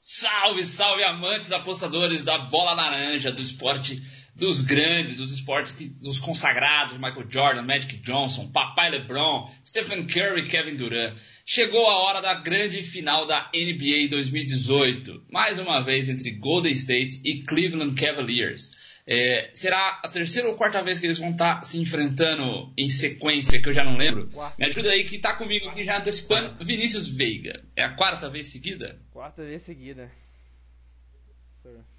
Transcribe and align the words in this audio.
Salve, 0.00 0.64
salve 0.64 1.04
amantes 1.04 1.52
apostadores 1.52 2.22
da 2.22 2.38
bola 2.38 2.72
laranja, 2.72 3.30
do 3.30 3.42
esporte 3.42 4.02
dos 4.34 4.62
grandes, 4.62 5.18
dos 5.18 5.32
esportes 5.32 5.74
dos 6.00 6.18
consagrados, 6.18 6.96
Michael 6.96 7.26
Jordan, 7.28 7.62
Magic 7.62 7.98
Johnson, 7.98 8.48
Papai 8.48 8.90
LeBron, 8.90 9.50
Stephen 9.64 10.06
Curry, 10.06 10.48
Kevin 10.48 10.76
Durant. 10.76 11.14
Chegou 11.44 11.86
a 11.90 11.98
hora 12.04 12.22
da 12.22 12.34
grande 12.34 12.82
final 12.82 13.26
da 13.26 13.50
NBA 13.54 14.08
2018, 14.08 15.26
mais 15.30 15.58
uma 15.58 15.80
vez 15.80 16.08
entre 16.08 16.30
Golden 16.30 16.72
State 16.72 17.20
e 17.22 17.42
Cleveland 17.42 17.94
Cavaliers. 17.94 18.89
É, 19.06 19.50
será 19.54 20.00
a 20.04 20.08
terceira 20.08 20.48
ou 20.48 20.54
quarta 20.54 20.82
vez 20.82 21.00
que 21.00 21.06
eles 21.06 21.18
vão 21.18 21.30
estar 21.30 21.62
se 21.62 21.80
enfrentando 21.80 22.72
em 22.76 22.88
sequência, 22.88 23.60
que 23.60 23.68
eu 23.68 23.74
já 23.74 23.84
não 23.84 23.96
lembro. 23.96 24.28
Quarta. 24.28 24.54
Me 24.58 24.66
ajuda 24.66 24.90
aí 24.90 25.04
que 25.04 25.16
está 25.16 25.34
comigo 25.34 25.68
aqui 25.68 25.84
já 25.84 25.98
antecipando. 25.98 26.64
Vinícius 26.64 27.08
Veiga. 27.08 27.62
É 27.74 27.82
a 27.82 27.90
quarta 27.90 28.28
vez 28.28 28.48
seguida? 28.48 28.98
Quarta 29.12 29.42
vez 29.42 29.62
seguida. 29.62 30.10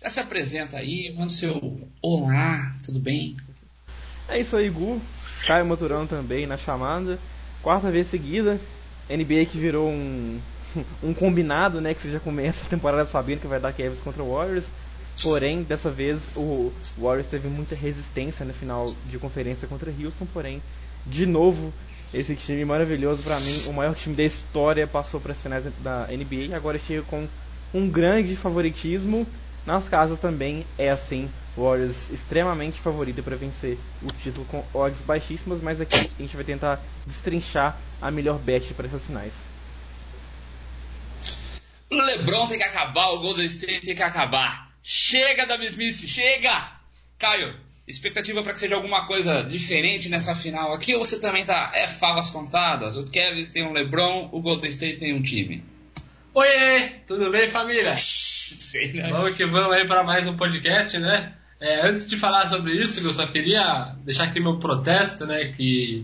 Já 0.01 0.09
se 0.09 0.19
apresenta 0.19 0.77
aí, 0.77 1.13
manda 1.15 1.29
seu 1.29 1.87
olá, 2.01 2.75
tudo 2.83 2.99
bem? 2.99 3.37
É 4.27 4.39
isso 4.39 4.55
aí, 4.55 4.69
Gu. 4.69 4.99
Caio 5.45 5.65
Maturão 5.65 6.07
também 6.07 6.47
na 6.47 6.57
chamada. 6.57 7.19
Quarta 7.61 7.91
vez 7.91 8.07
seguida. 8.07 8.59
NBA 9.09 9.45
que 9.45 9.57
virou 9.57 9.89
um, 9.89 10.39
um 11.03 11.13
combinado, 11.13 11.79
né? 11.81 11.93
Que 11.93 12.01
você 12.01 12.11
já 12.11 12.19
começa 12.19 12.65
a 12.65 12.69
temporada 12.69 13.05
sabendo 13.05 13.41
que 13.41 13.47
vai 13.47 13.59
dar 13.59 13.73
Cavs 13.73 13.99
contra 13.99 14.23
o 14.23 14.33
Warriors. 14.33 14.65
Porém, 15.21 15.63
dessa 15.63 15.89
vez 15.89 16.29
o 16.35 16.71
Warriors 16.97 17.27
teve 17.27 17.47
muita 17.47 17.75
resistência 17.75 18.45
no 18.45 18.53
final 18.53 18.85
de 19.05 19.19
conferência 19.19 19.67
contra 19.67 19.91
Houston. 19.91 20.25
Porém, 20.25 20.61
de 21.05 21.25
novo, 21.25 21.73
esse 22.13 22.35
time 22.35 22.65
maravilhoso 22.65 23.21
para 23.23 23.39
mim, 23.39 23.63
o 23.67 23.73
maior 23.73 23.95
time 23.95 24.15
da 24.15 24.23
história, 24.23 24.87
passou 24.87 25.19
para 25.19 25.31
as 25.31 25.39
finais 25.39 25.63
da 25.79 26.07
NBA 26.07 26.47
e 26.49 26.53
agora 26.53 26.79
chega 26.79 27.03
com 27.03 27.27
um 27.73 27.89
grande 27.89 28.35
favoritismo. 28.35 29.27
Nas 29.65 29.87
casas 29.87 30.19
também 30.19 30.65
é 30.77 30.89
assim, 30.89 31.29
Warriors 31.55 32.09
extremamente 32.09 32.79
favorito 32.79 33.21
para 33.21 33.35
vencer 33.35 33.77
o 34.01 34.11
título 34.11 34.45
com 34.45 34.63
odds 34.73 35.01
baixíssimas, 35.01 35.61
mas 35.61 35.79
aqui 35.79 35.95
a 35.95 36.21
gente 36.21 36.35
vai 36.35 36.43
tentar 36.43 36.79
destrinchar 37.05 37.77
a 38.01 38.09
melhor 38.09 38.39
bet 38.39 38.73
para 38.73 38.87
essas 38.87 39.05
finais. 39.05 39.35
LeBron 41.91 42.47
tem 42.47 42.57
que 42.57 42.63
acabar, 42.63 43.09
o 43.09 43.19
Golden 43.19 43.45
State 43.45 43.85
tem 43.85 43.95
que 43.95 44.01
acabar. 44.01 44.70
Chega 44.83 45.45
da 45.45 45.57
mesmice, 45.57 46.07
chega! 46.07 46.71
Caio, 47.19 47.55
expectativa 47.87 48.41
para 48.41 48.53
que 48.53 48.59
seja 48.59 48.75
alguma 48.75 49.05
coisa 49.05 49.43
diferente 49.43 50.09
nessa 50.09 50.33
final 50.33 50.73
aqui 50.73 50.95
ou 50.95 51.03
você 51.03 51.19
também 51.19 51.45
tá. 51.45 51.71
É 51.73 51.87
favas 51.87 52.29
contadas? 52.29 52.97
O 52.97 53.05
Kevin 53.05 53.45
tem 53.45 53.63
um 53.63 53.73
LeBron, 53.73 54.29
o 54.31 54.41
Golden 54.41 54.69
State 54.69 54.97
tem 54.97 55.13
um 55.13 55.21
time. 55.21 55.63
Oi, 56.33 56.89
tudo 57.05 57.29
bem, 57.29 57.47
família? 57.47 57.93
Sei? 57.97 58.93
Vamos 59.09 59.35
que 59.35 59.45
vamos 59.45 59.75
aí 59.75 59.85
para 59.85 60.03
mais 60.03 60.27
um 60.27 60.37
podcast, 60.37 60.97
né? 60.97 61.33
É, 61.59 61.85
antes 61.87 62.09
de 62.09 62.17
falar 62.17 62.47
sobre 62.47 62.71
isso, 62.71 63.05
eu 63.05 63.13
só 63.13 63.27
queria 63.27 63.95
deixar 64.03 64.23
aqui 64.23 64.39
meu 64.39 64.57
protesto, 64.57 65.27
né? 65.27 65.53
Que 65.55 66.03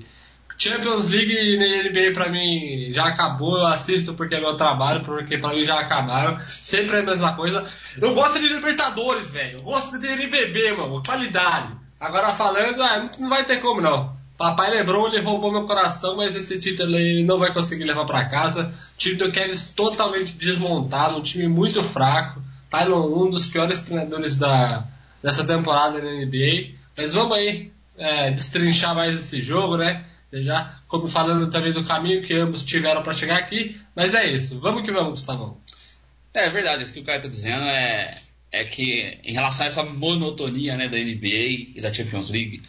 Champions 0.58 1.10
League 1.10 1.32
e 1.32 1.58
NBA 1.58 2.14
pra 2.14 2.30
mim 2.30 2.92
já 2.92 3.06
acabou, 3.06 3.58
eu 3.58 3.68
assisto 3.68 4.16
porque 4.16 4.36
é 4.36 4.40
meu 4.40 4.56
trabalho, 4.56 5.04
porque 5.04 5.38
pra 5.38 5.54
mim 5.54 5.64
já 5.64 5.80
acabaram. 5.80 6.40
Sempre 6.46 6.98
é 6.98 7.00
a 7.02 7.04
mesma 7.04 7.34
coisa. 7.36 7.66
Eu 8.02 8.16
gosto 8.16 8.40
de 8.40 8.48
Libertadores, 8.48 9.32
velho. 9.32 9.60
Eu 9.60 9.64
gosto 9.64 10.00
de 10.00 10.08
NBB, 10.08 10.74
mano. 10.74 11.04
Qualidade. 11.04 11.74
Agora 12.00 12.34
falando, 12.34 12.82
ah, 12.82 13.08
não 13.20 13.30
vai 13.30 13.46
ter 13.46 13.58
como 13.58 13.82
não. 13.82 14.18
Papai 14.38 14.70
Lebron 14.70 15.08
ele 15.08 15.22
roubou 15.22 15.52
meu 15.52 15.64
coração, 15.64 16.16
mas 16.16 16.36
esse 16.36 16.60
título 16.60 16.96
ele 16.96 17.24
não 17.24 17.40
vai 17.40 17.52
conseguir 17.52 17.86
levar 17.86 18.06
para 18.06 18.26
casa. 18.26 18.72
O 18.94 18.98
time 18.98 19.16
do 19.16 19.32
Kevin 19.32 19.54
totalmente 19.76 20.34
desmontado, 20.34 21.18
um 21.18 21.24
time 21.24 21.48
muito 21.48 21.82
fraco. 21.82 22.42
Tylon, 22.70 23.26
um 23.26 23.30
dos 23.30 23.48
piores 23.48 23.82
treinadores 23.82 24.38
da, 24.38 24.86
dessa 25.24 25.44
temporada 25.46 26.02
na 26.02 26.12
NBA. 26.12 26.76
Mas 26.96 27.14
vamos 27.14 27.36
aí 27.36 27.72
é, 27.98 28.32
destrinchar 28.32 28.94
mais 28.94 29.16
esse 29.16 29.42
jogo, 29.42 29.78
né? 29.78 30.06
Já 30.34 30.80
como 30.88 31.08
falando 31.08 31.50
também 31.50 31.74
do 31.74 31.84
caminho 31.84 32.24
que 32.24 32.34
ambos 32.34 32.64
tiveram 32.64 33.02
para 33.02 33.14
chegar 33.14 33.38
aqui, 33.38 33.80
mas 33.96 34.14
é 34.14 34.28
isso, 34.28 34.60
vamos 34.60 34.84
que 34.84 34.92
vamos, 34.92 35.12
Gustavão. 35.12 35.58
É 36.34 36.50
verdade, 36.50 36.84
isso 36.84 36.94
que 36.94 37.00
o 37.00 37.04
Caio 37.04 37.18
está 37.18 37.30
dizendo 37.30 37.64
é, 37.64 38.16
é 38.52 38.64
que 38.66 39.20
em 39.24 39.34
relação 39.34 39.66
a 39.66 39.70
essa 39.70 39.84
monotonia 39.84 40.78
né, 40.78 40.88
da 40.88 40.98
NBA 40.98 41.76
e 41.76 41.82
da 41.82 41.92
Champions 41.92 42.30
League, 42.30 42.62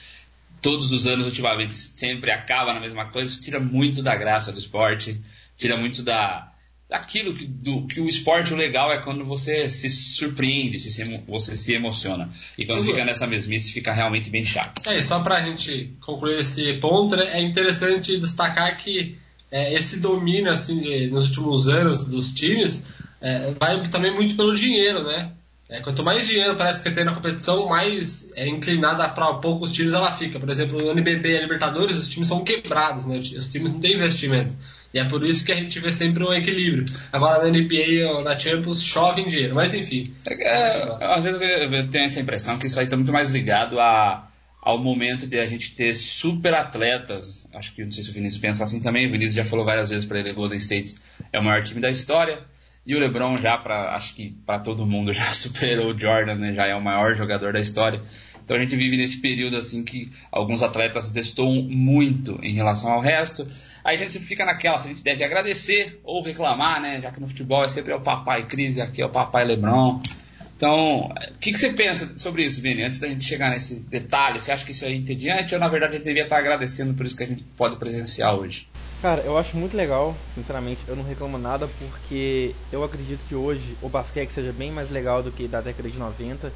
todos 0.62 0.90
os 0.90 1.06
anos 1.06 1.26
ultimamente 1.26 1.74
sempre 1.74 2.30
acaba 2.30 2.72
na 2.72 2.80
mesma 2.80 3.06
coisa, 3.06 3.30
isso 3.30 3.42
tira 3.42 3.60
muito 3.60 4.02
da 4.02 4.16
graça 4.16 4.52
do 4.52 4.58
esporte, 4.58 5.20
tira 5.56 5.76
muito 5.76 6.02
da, 6.02 6.47
aquilo 6.90 7.34
que, 7.34 7.44
do, 7.44 7.86
que 7.86 8.00
o 8.00 8.08
esporte 8.08 8.54
o 8.54 8.56
legal 8.56 8.90
é 8.90 8.98
quando 8.98 9.24
você 9.24 9.68
se 9.68 9.90
surpreende, 9.90 10.80
se, 10.80 11.04
você 11.26 11.54
se 11.54 11.74
emociona. 11.74 12.30
E 12.56 12.64
quando 12.64 12.82
fica 12.82 13.04
nessa 13.04 13.26
mesmice, 13.26 13.72
fica 13.72 13.92
realmente 13.92 14.30
bem 14.30 14.44
chato. 14.44 14.88
É, 14.88 15.00
só 15.02 15.20
pra 15.20 15.44
gente 15.44 15.92
concluir 16.00 16.40
esse 16.40 16.74
ponto, 16.74 17.14
né, 17.14 17.38
é 17.38 17.42
interessante 17.42 18.18
destacar 18.18 18.76
que 18.78 19.18
é, 19.50 19.74
esse 19.74 20.00
domínio 20.00 20.50
assim, 20.50 20.80
de, 20.80 21.08
nos 21.08 21.26
últimos 21.26 21.68
anos 21.68 22.04
dos 22.06 22.30
times 22.30 22.86
é, 23.20 23.52
vai 23.54 23.82
também 23.88 24.14
muito 24.14 24.36
pelo 24.36 24.54
dinheiro, 24.54 25.02
né? 25.04 25.32
É, 25.70 25.80
quanto 25.80 26.02
mais 26.02 26.26
dinheiro 26.26 26.56
parece 26.56 26.82
que 26.82 26.90
tem 26.90 27.04
na 27.04 27.14
competição, 27.14 27.68
mais 27.68 28.30
é, 28.34 28.48
inclinada 28.48 29.06
para 29.10 29.34
poucos 29.34 29.70
times 29.70 29.92
ela 29.92 30.10
fica. 30.10 30.40
Por 30.40 30.48
exemplo, 30.48 30.80
no 30.80 30.92
NBB 30.92 31.28
e 31.28 31.40
Libertadores, 31.42 31.94
os 31.94 32.08
times 32.08 32.26
são 32.26 32.42
quebrados, 32.42 33.04
né? 33.04 33.18
Os 33.18 33.48
times 33.48 33.72
não 33.72 33.78
têm 33.78 33.96
investimento. 33.96 34.54
E 34.94 34.98
é 34.98 35.04
por 35.04 35.22
isso 35.22 35.44
que 35.44 35.52
a 35.52 35.56
gente 35.56 35.78
vê 35.78 35.92
sempre 35.92 36.24
um 36.24 36.32
equilíbrio. 36.32 36.86
Agora 37.12 37.42
na 37.42 37.50
NBA 37.50 38.10
ou 38.10 38.24
na 38.24 38.38
Champions 38.38 38.82
chove 38.82 39.20
em 39.20 39.28
dinheiro, 39.28 39.54
mas 39.54 39.74
enfim. 39.74 40.10
É, 40.26 40.34
é 40.40 40.96
às 41.00 41.22
vezes 41.22 41.42
eu 41.42 41.88
tenho 41.90 42.04
essa 42.04 42.20
impressão 42.20 42.58
que 42.58 42.66
isso 42.66 42.78
aí 42.78 42.86
está 42.86 42.96
muito 42.96 43.12
mais 43.12 43.30
ligado 43.30 43.78
a, 43.78 44.26
ao 44.62 44.78
momento 44.78 45.26
de 45.26 45.38
a 45.38 45.46
gente 45.46 45.74
ter 45.74 45.94
super 45.94 46.54
atletas. 46.54 47.46
Acho 47.52 47.74
que 47.74 47.84
não 47.84 47.92
sei 47.92 48.02
se 48.02 48.08
o 48.08 48.14
Vinícius 48.14 48.40
pensa 48.40 48.64
assim 48.64 48.80
também. 48.80 49.06
O 49.06 49.10
Vinícius 49.10 49.34
já 49.34 49.44
falou 49.44 49.66
várias 49.66 49.90
vezes 49.90 50.06
para 50.06 50.20
ele: 50.20 50.32
Golden 50.32 50.58
State 50.58 50.96
é 51.30 51.38
o 51.38 51.44
maior 51.44 51.62
time 51.62 51.80
da 51.80 51.90
história. 51.90 52.42
E 52.88 52.96
o 52.96 52.98
LeBron 52.98 53.36
já, 53.36 53.58
para 53.58 53.94
acho 53.94 54.14
que 54.14 54.34
para 54.46 54.60
todo 54.60 54.86
mundo, 54.86 55.12
já 55.12 55.24
superou 55.30 55.92
o 55.94 56.00
Jordan, 56.00 56.36
né? 56.36 56.54
já 56.54 56.66
é 56.66 56.74
o 56.74 56.80
maior 56.80 57.14
jogador 57.14 57.52
da 57.52 57.60
história. 57.60 58.00
Então 58.42 58.56
a 58.56 58.60
gente 58.60 58.74
vive 58.76 58.96
nesse 58.96 59.20
período 59.20 59.58
assim 59.58 59.84
que 59.84 60.10
alguns 60.32 60.62
atletas 60.62 61.10
destoam 61.10 61.60
muito 61.64 62.38
em 62.42 62.54
relação 62.54 62.90
ao 62.90 63.00
resto. 63.00 63.46
Aí 63.84 63.96
a 63.96 63.98
gente 63.98 64.12
sempre 64.12 64.26
fica 64.26 64.42
naquela, 64.42 64.80
se 64.80 64.86
a 64.86 64.90
gente 64.90 65.02
deve 65.02 65.22
agradecer 65.22 66.00
ou 66.02 66.22
reclamar, 66.22 66.80
né? 66.80 66.98
Já 67.02 67.10
que 67.10 67.20
no 67.20 67.28
futebol 67.28 67.62
é 67.62 67.68
sempre 67.68 67.92
é 67.92 67.94
o 67.94 68.00
papai 68.00 68.44
crise, 68.44 68.80
aqui 68.80 69.02
é 69.02 69.06
o 69.06 69.10
papai 69.10 69.44
Lebron. 69.44 70.00
Então, 70.56 71.12
o 71.34 71.38
que, 71.38 71.52
que, 71.52 71.58
você 71.58 71.74
pensa 71.74 72.10
sobre 72.16 72.42
isso, 72.42 72.62
Vini? 72.62 72.82
Antes 72.82 72.98
da 72.98 73.06
gente 73.06 73.22
chegar 73.22 73.50
nesse 73.50 73.80
detalhe, 73.80 74.40
você 74.40 74.50
acha 74.50 74.64
que 74.64 74.72
isso 74.72 74.86
é 74.86 74.94
entediante 74.94 75.54
ou 75.54 75.60
na 75.60 75.68
verdade 75.68 75.92
a 75.92 75.96
gente 75.98 76.06
devia 76.06 76.22
estar 76.22 76.38
agradecendo 76.38 76.94
por 76.94 77.04
isso 77.04 77.16
que 77.16 77.22
a 77.22 77.26
gente 77.26 77.44
pode 77.54 77.76
presenciar 77.76 78.34
hoje? 78.34 78.66
Cara, 79.00 79.22
eu 79.22 79.38
acho 79.38 79.56
muito 79.56 79.76
legal, 79.76 80.16
sinceramente, 80.34 80.80
eu 80.88 80.96
não 80.96 81.04
reclamo 81.04 81.38
nada 81.38 81.68
porque 81.68 82.54
eu 82.72 82.82
acredito 82.82 83.24
que 83.28 83.34
hoje 83.34 83.76
o 83.80 83.88
basquete 83.88 84.30
seja 84.32 84.52
bem 84.52 84.72
mais 84.72 84.90
legal 84.90 85.22
do 85.22 85.30
que 85.30 85.46
da 85.46 85.60
década 85.60 85.88
de 85.88 85.96
90 85.96 86.52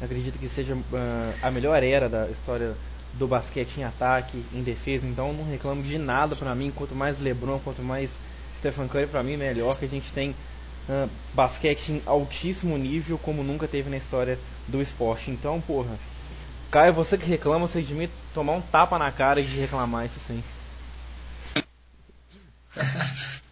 acredito 0.00 0.38
que 0.38 0.48
seja 0.48 0.74
uh, 0.74 0.84
a 1.42 1.50
melhor 1.50 1.82
era 1.82 2.08
da 2.08 2.28
história 2.28 2.76
do 3.12 3.26
basquete 3.26 3.78
em 3.78 3.84
ataque, 3.84 4.44
em 4.52 4.62
defesa, 4.62 5.06
então 5.06 5.32
não 5.32 5.44
reclamo 5.44 5.82
de 5.82 5.98
nada 5.98 6.36
para 6.36 6.54
mim, 6.54 6.72
quanto 6.74 6.94
mais 6.94 7.20
LeBron, 7.20 7.58
quanto 7.60 7.82
mais 7.82 8.12
Stephen 8.56 8.86
Curry 8.88 9.06
para 9.06 9.22
mim 9.22 9.36
melhor 9.36 9.76
que 9.76 9.84
a 9.84 9.88
gente 9.88 10.12
tem 10.12 10.30
uh, 10.88 11.08
basquete 11.32 11.90
em 11.90 12.02
altíssimo 12.06 12.76
nível 12.76 13.18
como 13.18 13.42
nunca 13.42 13.66
teve 13.66 13.90
na 13.90 13.96
história 13.96 14.38
do 14.66 14.80
esporte. 14.80 15.30
Então, 15.30 15.60
porra, 15.60 15.96
Caio, 16.70 16.92
você 16.92 17.16
que 17.16 17.26
reclama, 17.26 17.66
você 17.66 17.80
devia 17.80 18.10
tomar 18.34 18.52
um 18.52 18.60
tapa 18.60 18.98
na 18.98 19.10
cara 19.10 19.42
de 19.42 19.58
reclamar 19.58 20.04
isso 20.04 20.20
sim. 20.20 20.42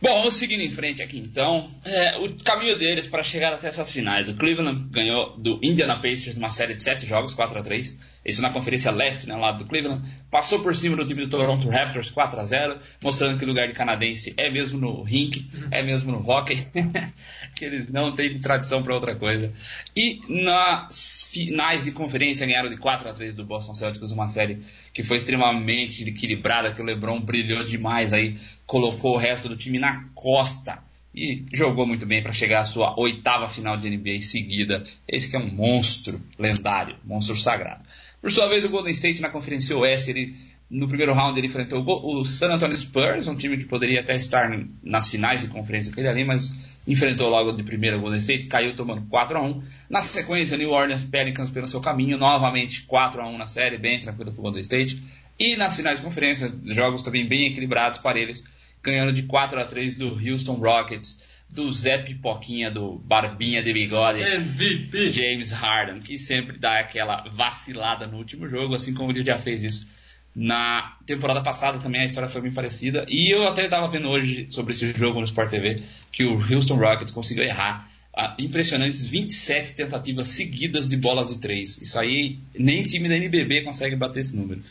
Bom, 0.00 0.18
vamos 0.18 0.34
seguindo 0.34 0.60
em 0.60 0.70
frente 0.70 1.02
aqui 1.02 1.18
então. 1.18 1.70
É, 1.84 2.18
o 2.18 2.34
caminho 2.42 2.78
deles 2.78 3.06
para 3.06 3.22
chegar 3.22 3.52
até 3.52 3.68
essas 3.68 3.90
finais. 3.90 4.28
O 4.28 4.34
Cleveland 4.34 4.88
ganhou 4.90 5.36
do 5.38 5.58
Indiana 5.62 5.96
Pacers 5.96 6.34
numa 6.34 6.50
série 6.50 6.74
de 6.74 6.82
7 6.82 7.06
jogos, 7.06 7.34
4 7.34 7.58
a 7.58 7.62
3 7.62 7.98
Isso 8.24 8.40
na 8.40 8.50
Conferência 8.50 8.90
Leste, 8.90 9.28
né, 9.28 9.36
lá 9.36 9.52
do 9.52 9.64
Cleveland. 9.64 10.02
Passou 10.30 10.60
por 10.60 10.74
cima 10.74 10.96
do 10.96 11.04
time 11.04 11.22
do 11.22 11.28
Toronto 11.28 11.68
Raptors 11.68 12.10
4 12.10 12.40
a 12.40 12.44
0 12.44 12.78
mostrando 13.02 13.38
que 13.38 13.44
o 13.44 13.48
lugar 13.48 13.68
de 13.68 13.74
canadense 13.74 14.32
é 14.36 14.50
mesmo 14.50 14.78
no 14.78 15.02
rink, 15.02 15.46
é 15.70 15.82
mesmo 15.82 16.12
no 16.12 16.18
hockey. 16.18 16.66
que 17.54 17.64
eles 17.64 17.88
não 17.88 18.12
têm 18.12 18.36
tradição 18.38 18.82
para 18.82 18.94
outra 18.94 19.14
coisa. 19.14 19.52
E 19.96 20.20
nas 20.28 21.28
finais 21.30 21.84
de 21.84 21.92
conferência 21.92 22.46
ganharam 22.46 22.68
de 22.68 22.76
4 22.76 23.08
a 23.08 23.12
3 23.12 23.34
do 23.34 23.44
Boston 23.44 23.74
Celtics, 23.74 24.10
uma 24.10 24.28
série 24.28 24.58
que 24.92 25.02
foi 25.02 25.18
extremamente 25.18 26.06
equilibrada, 26.08 26.72
que 26.72 26.80
o 26.82 26.84
LeBron 26.84 27.20
brilhou 27.20 27.64
demais 27.64 28.12
aí, 28.12 28.36
colocou 28.66 29.14
o 29.14 29.18
resto 29.18 29.48
do 29.48 29.56
time 29.56 29.78
na 29.78 30.08
costa 30.14 30.78
e 31.14 31.44
jogou 31.52 31.86
muito 31.86 32.04
bem 32.04 32.22
para 32.22 32.32
chegar 32.32 32.60
à 32.60 32.64
sua 32.64 32.98
oitava 32.98 33.48
final 33.48 33.76
de 33.76 33.88
NBA 33.88 34.20
seguida. 34.20 34.82
Esse 35.06 35.30
que 35.30 35.36
é 35.36 35.38
um 35.38 35.48
monstro 35.48 36.20
lendário, 36.38 36.96
monstro 37.04 37.36
sagrado. 37.36 37.84
Por 38.24 38.32
sua 38.32 38.48
vez, 38.48 38.64
o 38.64 38.70
Golden 38.70 38.94
State 38.94 39.20
na 39.20 39.28
Conferência 39.28 39.76
Oeste, 39.76 40.08
ele 40.08 40.34
no 40.70 40.88
primeiro 40.88 41.12
round 41.12 41.38
ele 41.38 41.46
enfrentou 41.46 41.84
o 41.86 42.24
San 42.24 42.54
Antonio 42.54 42.74
Spurs, 42.74 43.28
um 43.28 43.36
time 43.36 43.58
que 43.58 43.66
poderia 43.66 44.00
até 44.00 44.16
estar 44.16 44.50
nas 44.82 45.08
finais 45.08 45.42
de 45.42 45.48
conferência 45.48 45.92
com 45.92 46.00
ele 46.00 46.08
ali, 46.08 46.24
mas 46.24 46.74
enfrentou 46.88 47.28
logo 47.28 47.52
de 47.52 47.62
primeira 47.62 47.98
o 47.98 48.00
Golden 48.00 48.18
State, 48.18 48.46
caiu 48.46 48.74
tomando 48.74 49.06
4 49.10 49.36
a 49.36 49.42
1 49.42 49.62
Na 49.90 50.00
sequência, 50.00 50.56
New 50.56 50.70
Orleans 50.70 51.04
Pelicans 51.04 51.50
pelo 51.50 51.68
seu 51.68 51.82
caminho, 51.82 52.16
novamente 52.16 52.84
4 52.84 53.20
a 53.20 53.28
1 53.28 53.36
na 53.36 53.46
série, 53.46 53.76
bem 53.76 54.00
tranquilo 54.00 54.32
para 54.32 54.40
o 54.40 54.42
Golden 54.42 54.62
State. 54.62 55.02
E 55.38 55.54
nas 55.56 55.76
finais 55.76 55.98
de 55.98 56.06
conferência, 56.06 56.50
jogos 56.68 57.02
também 57.02 57.28
bem 57.28 57.48
equilibrados 57.48 57.98
para 57.98 58.18
eles, 58.18 58.42
ganhando 58.82 59.12
de 59.12 59.24
4 59.24 59.60
a 59.60 59.66
3 59.66 59.98
do 59.98 60.18
Houston 60.18 60.54
Rockets, 60.54 61.18
do 61.54 61.72
Zé 61.72 61.98
Pipoquinha, 61.98 62.70
do 62.70 62.98
Barbinha 62.98 63.62
de 63.62 63.72
Bigode, 63.72 64.20
MVP. 64.20 65.12
James 65.12 65.52
Harden, 65.52 66.00
que 66.00 66.18
sempre 66.18 66.58
dá 66.58 66.80
aquela 66.80 67.24
vacilada 67.30 68.06
no 68.06 68.18
último 68.18 68.48
jogo, 68.48 68.74
assim 68.74 68.92
como 68.92 69.12
ele 69.12 69.24
já 69.24 69.38
fez 69.38 69.62
isso 69.62 69.86
na 70.34 70.96
temporada 71.06 71.40
passada 71.40 71.78
também 71.78 72.00
a 72.00 72.04
história 72.04 72.28
foi 72.28 72.40
bem 72.40 72.50
parecida. 72.50 73.06
E 73.08 73.30
eu 73.30 73.46
até 73.46 73.66
estava 73.66 73.86
vendo 73.86 74.08
hoje 74.08 74.48
sobre 74.50 74.72
esse 74.72 74.92
jogo 74.92 75.20
no 75.20 75.24
Sport 75.24 75.48
TV 75.48 75.76
que 76.10 76.24
o 76.24 76.34
Houston 76.34 76.74
Rockets 76.74 77.12
conseguiu 77.12 77.44
errar 77.44 77.88
impressionantes 78.38 79.04
27 79.04 79.72
tentativas 79.72 80.28
seguidas 80.28 80.86
de 80.86 80.96
bolas 80.96 81.28
de 81.28 81.38
três. 81.38 81.78
Isso 81.80 81.98
aí 81.98 82.38
nem 82.54 82.82
time 82.82 83.08
da 83.08 83.16
NBB 83.16 83.62
consegue 83.62 83.96
bater 83.96 84.20
esse 84.20 84.36
número. 84.36 84.62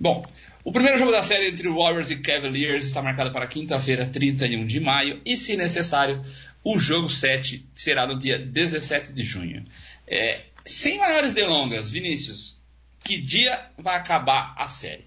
Bom, 0.00 0.24
o 0.64 0.72
primeiro 0.72 0.98
jogo 0.98 1.10
da 1.10 1.22
série 1.22 1.48
entre 1.48 1.68
Warriors 1.68 2.10
e 2.10 2.16
Cavaliers 2.16 2.84
está 2.84 3.02
marcado 3.02 3.32
para 3.32 3.46
quinta-feira, 3.46 4.06
31 4.06 4.66
de 4.66 4.80
maio, 4.80 5.20
e 5.24 5.36
se 5.36 5.56
necessário, 5.56 6.22
o 6.64 6.78
jogo 6.78 7.08
7 7.08 7.66
será 7.74 8.06
no 8.06 8.18
dia 8.18 8.38
17 8.38 9.12
de 9.12 9.22
junho. 9.22 9.64
É, 10.06 10.42
sem 10.64 10.98
maiores 10.98 11.32
delongas, 11.32 11.90
Vinícius, 11.90 12.60
que 13.02 13.20
dia 13.20 13.70
vai 13.78 13.96
acabar 13.96 14.54
a 14.56 14.68
série? 14.68 15.04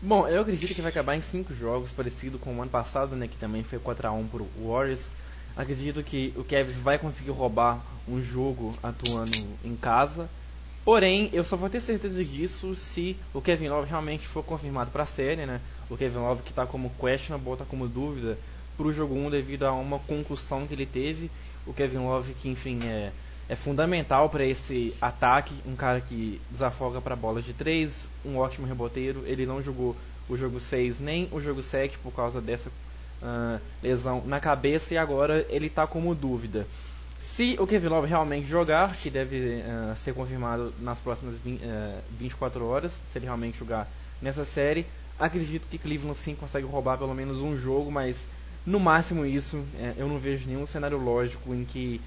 Bom, 0.00 0.28
eu 0.28 0.42
acredito 0.42 0.74
que 0.74 0.80
vai 0.80 0.90
acabar 0.90 1.16
em 1.16 1.20
cinco 1.20 1.54
jogos, 1.54 1.90
parecido 1.90 2.38
com 2.38 2.56
o 2.56 2.62
ano 2.62 2.70
passado, 2.70 3.16
né, 3.16 3.26
que 3.26 3.36
também 3.36 3.62
foi 3.62 3.78
4 3.78 4.08
a 4.08 4.12
1 4.12 4.28
para 4.28 4.42
o 4.42 4.50
Warriors. 4.68 5.10
Acredito 5.58 6.04
que 6.04 6.32
o 6.36 6.44
Cavs 6.44 6.78
vai 6.78 6.98
conseguir 6.98 7.32
roubar 7.32 7.84
um 8.06 8.22
jogo 8.22 8.72
atuando 8.80 9.36
em 9.64 9.74
casa. 9.74 10.30
Porém, 10.84 11.28
eu 11.32 11.42
só 11.42 11.56
vou 11.56 11.68
ter 11.68 11.80
certeza 11.80 12.24
disso 12.24 12.76
se 12.76 13.16
o 13.34 13.42
Kevin 13.42 13.68
Love 13.68 13.90
realmente 13.90 14.24
for 14.24 14.44
confirmado 14.44 14.92
para 14.92 15.02
a 15.02 15.06
série, 15.06 15.44
né? 15.44 15.60
O 15.90 15.96
Kevin 15.96 16.18
Love 16.18 16.44
que 16.44 16.50
está 16.50 16.64
como 16.64 16.90
questionable, 16.90 17.54
está 17.54 17.64
como 17.64 17.88
dúvida 17.88 18.38
para 18.76 18.86
o 18.86 18.92
jogo 18.92 19.16
1 19.16 19.30
devido 19.30 19.64
a 19.64 19.72
uma 19.72 19.98
concussão 19.98 20.64
que 20.64 20.74
ele 20.74 20.86
teve. 20.86 21.28
O 21.66 21.74
Kevin 21.74 21.98
Love 21.98 22.34
que, 22.34 22.48
enfim, 22.48 22.78
é 22.84 23.10
é 23.48 23.56
fundamental 23.56 24.28
para 24.28 24.44
esse 24.44 24.94
ataque, 25.00 25.54
um 25.66 25.74
cara 25.74 26.02
que 26.02 26.40
desafoga 26.50 27.00
para 27.00 27.16
bolas 27.16 27.44
de 27.44 27.54
3, 27.54 28.06
um 28.24 28.36
ótimo 28.36 28.66
reboteiro. 28.66 29.22
Ele 29.24 29.46
não 29.46 29.62
jogou 29.62 29.96
o 30.28 30.36
jogo 30.36 30.60
6 30.60 31.00
nem 31.00 31.26
o 31.32 31.40
jogo 31.40 31.62
7 31.62 31.98
por 31.98 32.12
causa 32.12 32.40
dessa 32.42 32.70
uh, 33.22 33.60
lesão 33.82 34.22
na 34.26 34.40
cabeça 34.40 34.94
e 34.94 34.98
agora 34.98 35.46
ele 35.48 35.66
está 35.66 35.86
como 35.86 36.14
dúvida. 36.14 36.66
Se 37.18 37.56
o 37.58 37.66
Kevin 37.66 37.88
Love 37.88 38.08
realmente 38.08 38.46
jogar, 38.46 38.92
que 38.92 39.10
deve 39.10 39.60
uh, 39.60 39.96
ser 39.96 40.14
confirmado 40.14 40.72
nas 40.80 41.00
próximas 41.00 41.34
20, 41.36 41.62
uh, 41.62 41.98
24 42.18 42.64
horas, 42.64 42.92
se 43.10 43.18
ele 43.18 43.26
realmente 43.26 43.58
jogar 43.58 43.88
nessa 44.22 44.44
série, 44.44 44.86
acredito 45.18 45.66
que 45.68 45.78
Cleveland 45.78 46.16
sim 46.16 46.34
consegue 46.34 46.66
roubar 46.66 46.96
pelo 46.96 47.14
menos 47.14 47.40
um 47.42 47.56
jogo, 47.56 47.90
mas 47.90 48.26
no 48.64 48.78
máximo 48.78 49.26
isso, 49.26 49.56
uh, 49.56 49.94
eu 49.96 50.08
não 50.08 50.18
vejo 50.18 50.48
nenhum 50.48 50.66
cenário 50.66 50.98
lógico 50.98 51.52
em 51.54 51.64
que 51.64 52.00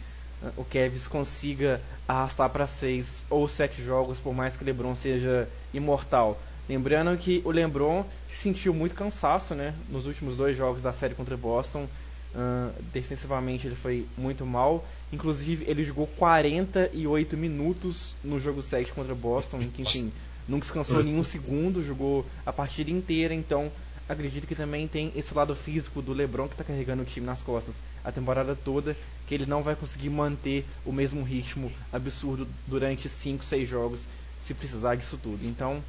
o 0.58 0.66
Cavs 0.66 1.06
consiga 1.06 1.80
arrastar 2.08 2.50
para 2.50 2.66
seis 2.66 3.24
ou 3.30 3.48
sete 3.48 3.84
jogos, 3.84 4.20
por 4.20 4.34
mais 4.34 4.58
que 4.58 4.64
LeBron 4.64 4.96
seja 4.96 5.48
imortal. 5.72 6.40
Lembrando 6.72 7.18
que 7.18 7.42
o 7.44 7.52
LeBron 7.52 8.06
sentiu 8.34 8.74
muito 8.74 8.96
cansaço 8.96 9.54
né, 9.54 9.74
nos 9.90 10.08
últimos 10.08 10.38
dois 10.38 10.56
jogos 10.56 10.82
da 10.82 10.94
série 10.94 11.14
contra 11.14 11.36
Boston. 11.36 11.86
Uh, 12.34 12.72
defensivamente 12.94 13.68
ele 13.68 13.76
foi 13.76 14.08
muito 14.18 14.46
mal. 14.46 14.88
Inclusive 15.12 15.66
ele 15.68 15.84
jogou 15.84 16.08
48 16.08 17.36
minutos 17.36 18.16
no 18.24 18.40
jogo 18.40 18.62
7 18.62 18.94
contra 18.94 19.14
Boston, 19.14 19.60
que 19.60 19.82
enfim, 19.82 20.14
não 20.48 20.60
descansou 20.60 21.04
nenhum 21.04 21.26
segundo, 21.26 21.86
jogou 21.86 22.26
a 22.46 22.54
partida 22.54 22.90
inteira, 22.90 23.34
então 23.34 23.70
acredito 24.08 24.48
que 24.48 24.56
também 24.56 24.88
tem 24.88 25.12
esse 25.14 25.34
lado 25.34 25.54
físico 25.54 26.02
do 26.02 26.14
LeBron 26.14 26.48
que 26.48 26.54
está 26.54 26.64
carregando 26.64 27.02
o 27.02 27.06
time 27.06 27.26
nas 27.26 27.42
costas 27.42 27.76
a 28.02 28.14
temporada 28.14 28.56
toda, 28.56 28.96
que 29.28 29.36
ele 29.36 29.46
não 29.46 29.62
vai 29.62 29.76
conseguir 29.76 30.10
manter 30.10 30.66
o 30.86 30.94
mesmo 30.94 31.22
ritmo 31.22 31.70
absurdo 31.92 32.48
durante 32.66 33.10
5, 33.10 33.44
6 33.44 33.68
jogos 33.68 34.00
se 34.42 34.54
precisar 34.54 34.96
disso 34.96 35.20
tudo. 35.22 35.46
Então, 35.46 35.84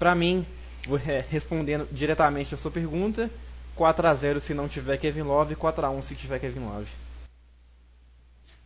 para 0.00 0.14
mim, 0.14 0.46
respondendo 1.28 1.86
diretamente 1.92 2.54
a 2.54 2.56
sua 2.56 2.70
pergunta, 2.70 3.30
4 3.76 4.08
a 4.08 4.14
0 4.14 4.40
se 4.40 4.54
não 4.54 4.66
tiver 4.66 4.96
Kevin 4.96 5.22
Love, 5.22 5.54
4 5.54 5.86
a 5.86 5.90
1 5.90 6.02
se 6.02 6.14
tiver 6.14 6.40
Kevin 6.40 6.60
Love. 6.60 6.88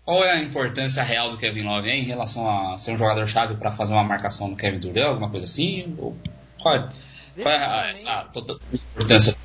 Qual 0.04 0.22
é 0.22 0.30
a 0.30 0.40
importância 0.40 1.02
real 1.02 1.30
do 1.30 1.36
Kevin 1.36 1.64
Love 1.64 1.90
hein, 1.90 2.02
em 2.02 2.06
relação 2.06 2.48
a 2.72 2.78
ser 2.78 2.92
um 2.92 2.98
jogador 2.98 3.26
chave 3.26 3.56
para 3.56 3.72
fazer 3.72 3.94
uma 3.94 4.04
marcação 4.04 4.46
no 4.46 4.56
Kevin 4.56 4.78
Durant, 4.78 5.08
alguma 5.08 5.28
coisa 5.28 5.44
assim? 5.44 5.96
Ou 5.98 6.16
qual 6.62 6.76
é? 6.76 6.88
Qual 7.42 7.52
é 7.52 7.58
a, 7.58 7.90
essa 7.90 8.28
importância? 8.94 9.36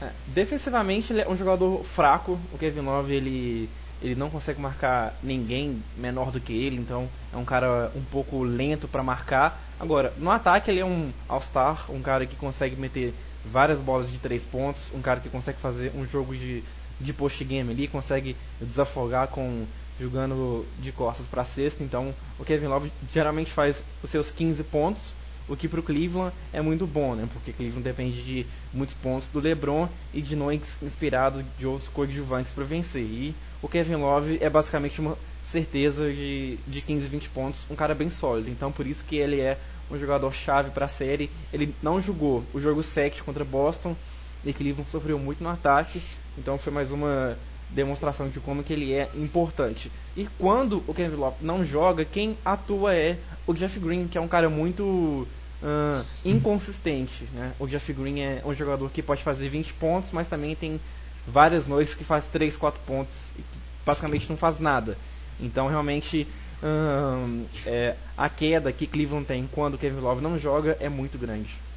É, 0.00 0.10
defensivamente 0.28 1.12
ele 1.12 1.20
é 1.20 1.28
um 1.28 1.36
jogador 1.36 1.84
fraco. 1.84 2.40
O 2.54 2.58
Kevin 2.58 2.80
Love 2.80 3.12
ele, 3.12 3.68
ele 4.00 4.14
não 4.14 4.30
consegue 4.30 4.60
marcar 4.60 5.14
ninguém 5.22 5.82
menor 5.96 6.30
do 6.30 6.40
que 6.40 6.52
ele, 6.52 6.76
então 6.76 7.08
é 7.32 7.36
um 7.36 7.44
cara 7.44 7.90
um 7.94 8.02
pouco 8.02 8.42
lento 8.42 8.86
para 8.86 9.02
marcar. 9.02 9.60
Agora, 9.78 10.12
no 10.18 10.30
ataque 10.30 10.70
ele 10.70 10.80
é 10.80 10.84
um 10.84 11.10
all-star, 11.28 11.90
um 11.90 12.00
cara 12.00 12.26
que 12.26 12.36
consegue 12.36 12.76
meter 12.76 13.14
várias 13.44 13.80
bolas 13.80 14.10
de 14.10 14.18
três 14.18 14.44
pontos, 14.44 14.90
um 14.94 15.00
cara 15.00 15.20
que 15.20 15.28
consegue 15.28 15.58
fazer 15.58 15.92
um 15.94 16.06
jogo 16.06 16.34
de, 16.34 16.62
de 17.00 17.12
post-game 17.12 17.70
ali, 17.70 17.88
consegue 17.88 18.36
desafogar 18.60 19.28
com 19.28 19.64
jogando 20.00 20.64
de 20.78 20.92
costas 20.92 21.26
para 21.26 21.44
cesta. 21.44 21.82
Então, 21.82 22.14
o 22.38 22.44
Kevin 22.44 22.66
Love 22.66 22.92
geralmente 23.12 23.50
faz 23.50 23.82
os 24.02 24.10
seus 24.10 24.30
15 24.30 24.62
pontos 24.64 25.12
o 25.48 25.56
que 25.56 25.68
para 25.68 25.80
o 25.80 25.82
Cleveland 25.82 26.34
é 26.52 26.60
muito 26.60 26.86
bom, 26.86 27.14
né? 27.14 27.28
Porque 27.32 27.52
Cleveland 27.52 27.82
depende 27.82 28.22
de 28.22 28.46
muitos 28.72 28.94
pontos 28.94 29.28
do 29.28 29.40
LeBron 29.40 29.88
e 30.12 30.20
de 30.20 30.36
noites 30.36 30.76
inspirados 30.82 31.42
de 31.58 31.66
outros 31.66 31.88
coadjuvantes 31.88 32.52
para 32.52 32.64
vencer. 32.64 33.02
E 33.02 33.34
o 33.62 33.68
Kevin 33.68 33.96
Love 33.96 34.38
é 34.40 34.50
basicamente 34.50 35.00
uma 35.00 35.16
certeza 35.42 36.12
de, 36.12 36.58
de 36.66 36.80
15, 36.82 37.08
20 37.08 37.28
pontos, 37.30 37.66
um 37.70 37.74
cara 37.74 37.94
bem 37.94 38.10
sólido. 38.10 38.50
Então 38.50 38.70
por 38.70 38.86
isso 38.86 39.04
que 39.04 39.16
ele 39.16 39.40
é 39.40 39.58
um 39.90 39.98
jogador 39.98 40.32
chave 40.34 40.70
para 40.70 40.86
a 40.86 40.88
série. 40.88 41.30
Ele 41.52 41.74
não 41.82 42.00
jogou 42.00 42.44
o 42.52 42.60
jogo 42.60 42.82
7 42.82 43.22
contra 43.22 43.44
Boston 43.44 43.96
e 44.44 44.52
Cleveland 44.52 44.90
sofreu 44.90 45.18
muito 45.18 45.42
no 45.42 45.48
ataque. 45.48 46.02
Então 46.36 46.58
foi 46.58 46.72
mais 46.72 46.90
uma 46.90 47.36
demonstração 47.70 48.28
de 48.28 48.40
como 48.40 48.62
que 48.62 48.72
ele 48.72 48.92
é 48.92 49.08
importante. 49.14 49.90
E 50.16 50.28
quando 50.38 50.82
o 50.86 50.94
Kevin 50.94 51.16
Love 51.16 51.36
não 51.40 51.64
joga, 51.64 52.04
quem 52.04 52.36
atua 52.44 52.94
é 52.94 53.18
o 53.46 53.52
Jeff 53.52 53.78
Green, 53.78 54.08
que 54.08 54.18
é 54.18 54.20
um 54.20 54.28
cara 54.28 54.48
muito 54.48 55.26
uh, 55.62 56.06
inconsistente. 56.24 57.24
Né? 57.32 57.52
O 57.58 57.66
Jeff 57.66 57.92
Green 57.92 58.20
é 58.20 58.42
um 58.44 58.54
jogador 58.54 58.90
que 58.90 59.02
pode 59.02 59.22
fazer 59.22 59.48
20 59.48 59.74
pontos, 59.74 60.12
mas 60.12 60.28
também 60.28 60.54
tem 60.54 60.80
várias 61.26 61.66
noites 61.66 61.94
que 61.94 62.04
faz 62.04 62.26
3, 62.26 62.56
4 62.56 62.80
pontos 62.86 63.14
e 63.38 63.42
basicamente 63.84 64.28
não 64.28 64.36
faz 64.36 64.58
nada. 64.58 64.96
Então 65.40 65.68
realmente 65.68 66.26
uh, 66.62 67.46
é, 67.66 67.94
a 68.16 68.28
queda 68.28 68.72
que 68.72 68.86
Cleveland 68.86 69.26
tem 69.26 69.48
quando 69.52 69.78
Kevin 69.78 70.00
Love 70.00 70.20
não 70.20 70.38
joga 70.38 70.76
é 70.80 70.88
muito 70.88 71.18
grande. 71.18 71.67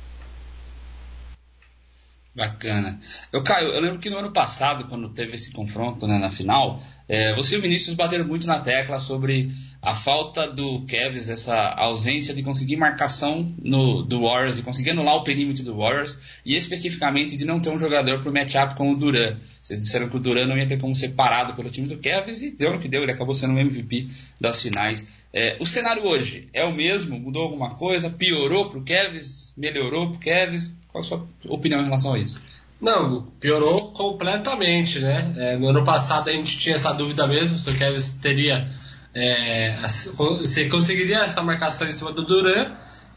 Bacana. 2.34 2.98
Eu, 3.32 3.44
Caio, 3.44 3.68
eu 3.70 3.82
lembro 3.82 4.00
que 4.00 4.10
no 4.10 4.18
ano 4.18 4.32
passado, 4.32 4.86
quando 4.88 5.10
teve 5.10 5.36
esse 5.36 5.52
confronto 5.52 6.08
né, 6.08 6.18
na 6.18 6.32
final, 6.32 6.82
é, 7.08 7.34
você 7.34 7.56
e 7.56 7.58
o 7.58 7.62
Vinícius 7.62 7.94
bateram 7.94 8.26
muito 8.26 8.48
na 8.48 8.58
tecla 8.60 9.00
sobre 9.02 9.52
a 9.82 9.94
falta 9.94 10.48
do 10.48 10.86
Kevs, 10.86 11.28
essa 11.28 11.74
ausência 11.74 12.34
de 12.34 12.42
conseguir 12.42 12.78
marcação 12.78 13.54
no, 13.62 14.04
do 14.04 14.22
Warriors, 14.22 14.56
de 14.56 14.62
conseguir 14.62 14.92
anular 14.92 15.16
o 15.16 15.24
perímetro 15.24 15.64
do 15.64 15.76
Warriors, 15.76 16.18
e 16.46 16.56
especificamente 16.56 17.36
de 17.36 17.44
não 17.44 17.60
ter 17.60 17.70
um 17.70 17.80
jogador 17.80 18.20
para 18.20 18.30
o 18.30 18.34
matchup 18.34 18.76
com 18.76 18.92
o 18.92 18.96
Duran. 18.96 19.36
Vocês 19.62 19.82
disseram 19.82 20.08
que 20.08 20.16
o 20.16 20.20
Duran 20.20 20.46
não 20.46 20.58
ia 20.58 20.68
ter 20.68 20.80
como 20.80 20.96
ser 20.96 21.10
parado 21.10 21.54
pelo 21.54 21.70
time 21.70 21.88
do 21.88 21.98
Kevs, 21.98 22.44
e 22.44 22.52
deu 22.52 22.72
no 22.72 22.80
que 22.80 22.88
deu, 22.88 23.04
ele 23.04 23.12
acabou 23.12 23.34
sendo 23.36 23.56
o 23.56 23.60
MVP 23.60 24.08
das 24.40 24.62
finais. 24.62 25.06
É, 25.34 25.58
o 25.60 25.66
cenário 25.66 26.06
hoje 26.06 26.48
é 26.54 26.64
o 26.64 26.74
mesmo? 26.74 27.20
Mudou 27.20 27.44
alguma 27.44 27.76
coisa? 27.76 28.10
Piorou 28.10 28.70
para 28.70 28.80
o 28.80 28.84
Kevs? 28.84 29.52
Melhorou 29.58 30.10
para 30.10 30.18
o 30.18 30.20
Kevs? 30.20 30.76
Qual 30.92 31.02
a 31.02 31.04
sua 31.04 31.26
opinião 31.48 31.82
em 31.82 31.86
relação 31.86 32.14
a 32.14 32.20
isso? 32.20 32.42
Não, 32.80 33.28
piorou 33.40 33.92
completamente, 33.92 35.00
né? 35.00 35.34
É, 35.38 35.58
no 35.58 35.70
ano 35.70 35.86
passado 35.86 36.30
a 36.30 36.34
gente 36.34 36.58
tinha 36.58 36.76
essa 36.76 36.92
dúvida 36.94 37.28
mesmo, 37.28 37.60
se 37.60 37.70
o 37.70 37.78
Kevs 37.78 38.16
teria 38.16 38.68
é, 39.14 39.82
você 40.18 40.70
conseguiria 40.70 41.20
essa 41.20 41.44
marcação 41.44 41.88
em 41.88 41.94
cima 41.94 42.12
do 42.12 42.26
Duran 42.26 42.72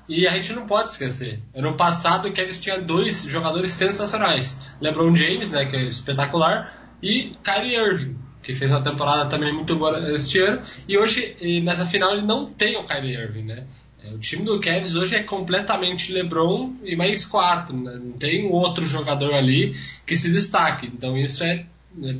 e 0.08 0.26
a 0.26 0.32
gente 0.32 0.52
não 0.52 0.66
pode 0.66 0.90
esquecer. 0.90 1.40
Ano 1.54 1.76
passado 1.76 2.28
o 2.28 2.32
Kevin 2.32 2.52
tinha 2.60 2.80
dois 2.80 3.22
jogadores 3.24 3.70
sensacionais. 3.70 4.74
LeBron 4.80 5.14
James, 5.14 5.52
né, 5.52 5.64
que 5.64 5.76
é 5.76 5.88
espetacular, 5.88 6.96
e 7.02 7.36
Kyrie 7.42 7.76
Irving, 7.76 8.16
que 8.42 8.54
fez 8.54 8.70
uma 8.70 8.82
temporada 8.82 9.28
também 9.28 9.52
muito 9.54 9.76
boa 9.76 10.12
este 10.12 10.40
ano. 10.40 10.60
E 10.88 10.98
hoje, 10.98 11.36
nessa 11.62 11.86
final, 11.86 12.12
ele 12.12 12.22
não 12.22 12.46
tem 12.46 12.76
o 12.76 12.84
Kyrie 12.84 13.16
Irving, 13.16 13.44
né? 13.44 13.64
É, 14.04 14.14
o 14.14 14.18
time 14.18 14.44
do 14.44 14.60
Cavs 14.60 14.94
hoje 14.94 15.16
é 15.16 15.22
completamente 15.22 16.12
LeBron 16.12 16.74
e 16.82 16.94
mais 16.94 17.24
quatro, 17.24 17.76
né? 17.76 17.98
não 18.02 18.12
tem 18.12 18.46
outro 18.46 18.84
jogador 18.84 19.32
ali 19.34 19.72
que 20.06 20.16
se 20.16 20.30
destaque. 20.30 20.86
Então 20.86 21.16
isso 21.16 21.42
é, 21.42 21.64
é 22.02 22.16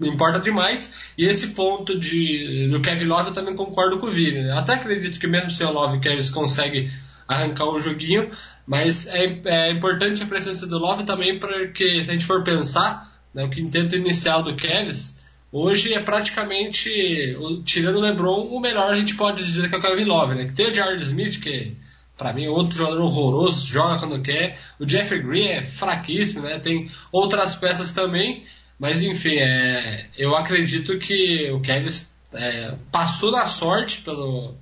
importa 0.00 0.40
demais. 0.40 1.12
E 1.16 1.24
esse 1.24 1.48
ponto 1.48 1.98
de, 1.98 2.68
do 2.68 2.80
Kevin 2.80 3.06
Love 3.06 3.28
eu 3.28 3.34
também 3.34 3.54
concordo 3.54 3.98
com 3.98 4.06
o 4.06 4.10
Vini. 4.10 4.42
Né? 4.42 4.52
Até 4.52 4.74
acredito 4.74 5.20
que 5.20 5.26
mesmo 5.26 5.50
sem 5.50 5.66
o 5.66 5.72
Love, 5.72 5.98
o 5.98 6.00
Cavs 6.00 6.30
consegue 6.30 6.90
arrancar 7.28 7.68
um 7.68 7.80
joguinho, 7.80 8.28
mas 8.66 9.06
é, 9.06 9.40
é 9.44 9.70
importante 9.70 10.22
a 10.22 10.26
presença 10.26 10.66
do 10.66 10.78
Love 10.78 11.04
também 11.04 11.38
porque 11.38 12.02
se 12.02 12.10
a 12.10 12.14
gente 12.14 12.26
for 12.26 12.42
pensar, 12.42 13.10
né, 13.32 13.44
o 13.44 13.50
quinteto 13.50 13.96
inicial 13.96 14.42
do 14.42 14.56
Cavs 14.56 15.21
Hoje 15.52 15.92
é 15.92 16.00
praticamente, 16.00 16.90
tirando 17.66 17.96
o 17.96 18.00
LeBron, 18.00 18.46
o 18.46 18.58
melhor 18.58 18.90
a 18.90 18.96
gente 18.96 19.14
pode 19.16 19.44
dizer 19.44 19.68
que 19.68 19.74
é 19.74 19.78
o 19.78 19.82
Kevin 19.82 20.06
Love, 20.06 20.34
né? 20.34 20.46
Que 20.46 20.54
tem 20.54 20.70
o 20.70 20.74
Jared 20.74 21.02
Smith, 21.02 21.42
que 21.42 21.76
para 22.16 22.32
mim 22.32 22.46
é 22.46 22.48
outro 22.48 22.74
jogador 22.74 23.02
horroroso, 23.02 23.66
joga 23.66 23.98
quando 23.98 24.22
quer. 24.22 24.58
O 24.80 24.88
Jeffrey 24.88 25.20
Green 25.20 25.48
é 25.48 25.62
fraquíssimo, 25.62 26.42
né? 26.42 26.58
Tem 26.58 26.90
outras 27.12 27.54
peças 27.54 27.92
também, 27.92 28.44
mas 28.78 29.02
enfim, 29.02 29.36
é, 29.36 30.08
eu 30.16 30.34
acredito 30.34 30.98
que 30.98 31.50
o 31.50 31.60
Kevin 31.60 31.94
é, 32.32 32.74
passou 32.90 33.30
na 33.30 33.44
sorte 33.44 34.00
pelo, 34.00 34.54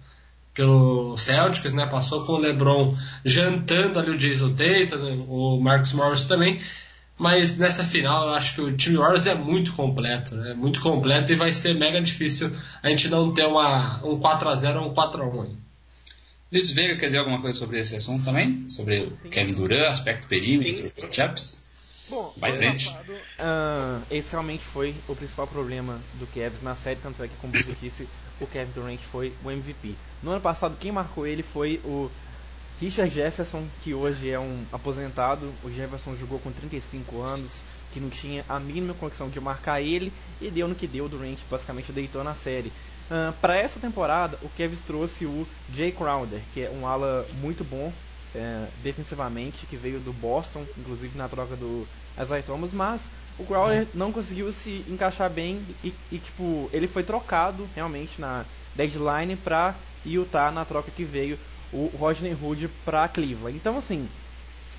pelo 0.53 1.17
Celtics, 1.17 1.73
né? 1.73 1.87
Passou 1.87 2.25
com 2.25 2.33
o 2.33 2.39
LeBron 2.39 2.93
jantando 3.25 4.01
ali 4.01 4.11
o 4.11 4.19
Jason 4.19 4.55
Tatum, 4.55 5.25
o 5.29 5.61
Marcus 5.61 5.93
Morris 5.93 6.25
também. 6.25 6.59
Mas 7.21 7.59
nessa 7.59 7.85
final 7.85 8.29
eu 8.29 8.35
acho 8.35 8.55
que 8.55 8.61
o 8.63 8.75
time 8.75 8.97
Warriors 8.97 9.27
é 9.27 9.35
muito 9.35 9.75
completo, 9.75 10.35
né? 10.35 10.55
Muito 10.55 10.81
completo 10.81 11.31
e 11.31 11.37
vai 11.37 11.53
ser 11.53 11.75
mega 11.75 12.01
difícil 12.01 12.51
a 12.83 12.89
gente 12.89 13.09
não 13.09 13.33
ter 13.35 13.45
uma, 13.45 14.03
um 14.03 14.19
4x0 14.19 14.77
ou 14.77 14.91
um 14.91 14.95
4x1. 14.95 15.51
Luiz 16.51 16.73
Veiga 16.73 16.97
quer 16.97 17.07
dizer 17.07 17.19
alguma 17.19 17.39
coisa 17.39 17.59
sobre 17.59 17.79
esse 17.79 17.95
assunto 17.95 18.25
também? 18.25 18.67
Sobre 18.71 19.01
o 19.03 19.29
Kevin 19.29 19.53
Durant, 19.53 19.91
aspecto 19.91 20.27
perímetro, 20.27 20.91
Chaps? 21.13 22.09
Bom, 22.09 22.35
vai 22.39 22.53
frente. 22.55 22.89
uh, 22.89 24.03
esse 24.11 24.31
realmente 24.31 24.65
foi 24.65 24.97
o 25.07 25.15
principal 25.15 25.47
problema 25.47 26.01
do 26.15 26.27
Cavs 26.27 26.63
na 26.63 26.75
série, 26.75 26.99
tanto 27.01 27.23
é 27.23 27.29
que, 27.29 27.35
como 27.37 27.53
você 27.53 27.77
disse, 27.81 28.09
o 28.41 28.47
Kevin 28.47 28.73
Durant 28.73 29.01
foi 29.01 29.33
o 29.45 29.51
MVP. 29.51 29.95
No 30.23 30.33
ano 30.33 30.41
passado, 30.41 30.75
quem 30.81 30.91
marcou 30.91 31.27
ele 31.27 31.43
foi 31.43 31.81
o 31.85 32.11
Richard 32.81 33.15
Jefferson, 33.15 33.67
que 33.83 33.93
hoje 33.93 34.31
é 34.31 34.41
um 34.41 34.65
aposentado, 34.73 35.53
o 35.63 35.71
Jefferson 35.71 36.17
jogou 36.17 36.39
com 36.39 36.51
35 36.51 37.21
anos, 37.21 37.63
que 37.93 38.01
não 38.01 38.09
tinha 38.09 38.43
a 38.49 38.59
mínima 38.59 38.95
condição 38.95 39.29
de 39.29 39.39
marcar 39.39 39.83
ele 39.83 40.11
e 40.41 40.51
deu 40.51 40.67
no 40.67 40.75
que 40.75 40.87
deu, 40.87 41.07
Durant 41.07 41.39
basicamente 41.51 41.93
deitou 41.93 42.25
na 42.25 42.35
série. 42.35 42.73
Uh, 43.11 43.35
Para 43.39 43.59
essa 43.59 43.79
temporada, 43.79 44.39
o 44.43 44.49
Kevs 44.49 44.81
trouxe 44.81 45.27
o 45.27 45.47
Jay 45.75 45.93
Crowder, 45.93 46.41
que 46.55 46.63
é 46.63 46.71
um 46.71 46.87
ala 46.87 47.27
muito 47.43 47.63
bom 47.65 47.93
é, 48.35 48.67
defensivamente, 48.83 49.67
que 49.67 49.77
veio 49.77 50.01
do 50.01 50.13
Boston, 50.15 50.65
inclusive 50.79 51.19
na 51.19 51.29
troca 51.29 51.57
do 51.57 51.87
Isaiah 52.19 52.43
Thomas, 52.43 52.73
mas 52.73 53.03
o 53.39 53.45
Crowder 53.45 53.89
não 53.93 54.11
conseguiu 54.11 54.51
se 54.53 54.85
encaixar 54.89 55.29
bem 55.29 55.63
e, 55.85 55.93
e 56.11 56.19
tipo, 56.19 56.71
ele 56.73 56.87
foi 56.87 57.03
trocado 57.03 57.69
realmente 57.75 58.19
na 58.21 58.47
deadline 58.75 59.37
para 59.37 59.75
Utah 60.07 60.51
na 60.51 60.65
troca 60.65 60.91
que 60.91 61.05
veio 61.05 61.39
o 61.73 61.91
Rodney 61.99 62.37
Hood 62.41 62.69
para 62.85 63.09
Cleveland. 63.09 63.57
Então, 63.57 63.79
assim, 63.79 64.09